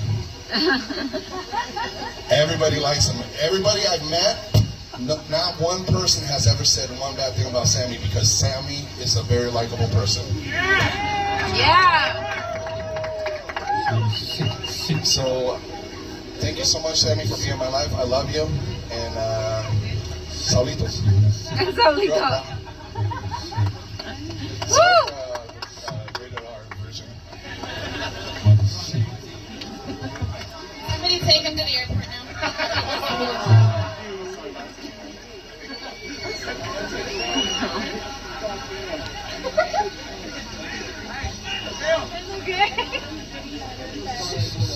Everybody 2.31 2.79
likes 2.79 3.07
him. 3.07 3.23
Everybody 3.39 3.85
I've 3.85 4.01
met, 4.09 4.65
no, 4.99 5.21
not 5.29 5.61
one 5.61 5.85
person 5.85 6.25
has 6.25 6.47
ever 6.47 6.65
said 6.65 6.89
one 6.99 7.15
bad 7.15 7.35
thing 7.35 7.45
about 7.45 7.67
Sammy 7.67 7.99
because 7.99 8.31
Sammy 8.31 8.87
is 8.99 9.15
a 9.15 9.21
very 9.21 9.51
likable 9.51 9.87
person. 9.89 10.25
Yeah. 10.41 11.53
yeah. 11.53 12.25
So, 15.03 15.59
thank 16.39 16.57
you 16.57 16.65
so 16.65 16.79
much, 16.79 17.01
Sammy, 17.01 17.27
for 17.27 17.37
being 17.37 17.51
in 17.51 17.59
my 17.59 17.69
life. 17.69 17.93
I 17.93 18.05
love 18.05 18.33
you. 18.33 18.49
And, 18.89 19.15
uh, 19.15 19.69
salitos. 20.29 21.01
Solito. 21.75 22.43
So, 24.67 24.81
Woo! 24.81 25.18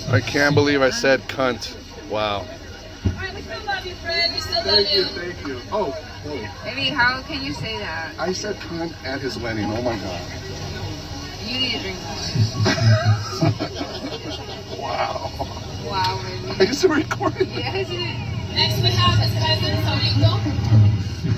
I 0.09 0.21
can't 0.25 0.53
believe 0.55 0.81
I 0.81 0.89
said 0.89 1.21
cunt. 1.21 1.73
Wow. 2.09 2.45
Alright, 3.07 3.33
we 3.33 3.41
still 3.43 3.63
love 3.65 3.85
you, 3.85 3.95
Fred. 3.95 4.33
We 4.33 4.39
still 4.41 4.55
love 4.55 4.65
Thank 4.65 4.93
you, 4.93 4.99
you. 4.99 5.05
thank 5.05 5.47
you. 5.47 5.61
Oh, 5.71 5.95
oh. 6.25 6.61
Baby, 6.65 6.89
how 6.89 7.21
can 7.21 7.41
you 7.41 7.53
say 7.53 7.77
that? 7.79 8.11
I 8.19 8.33
said 8.33 8.57
cunt 8.57 8.93
at 9.05 9.21
his 9.21 9.39
wedding. 9.39 9.65
Oh 9.71 9.81
my 9.81 9.95
god. 9.95 10.21
You 11.45 11.59
need 11.59 11.71
to 11.71 11.79
drink 11.79 11.97
more. 12.03 12.17
Wow. 14.83 15.31
Wow, 15.85 16.19
I 16.25 16.57
baby. 16.57 16.65
used 16.67 16.81
to 16.81 16.87
record 16.89 17.33
it. 17.37 18.32
Next 18.53 18.81
we 18.83 18.91
have 18.91 19.17
Spencer 19.31 19.73
Solito. 19.81 21.32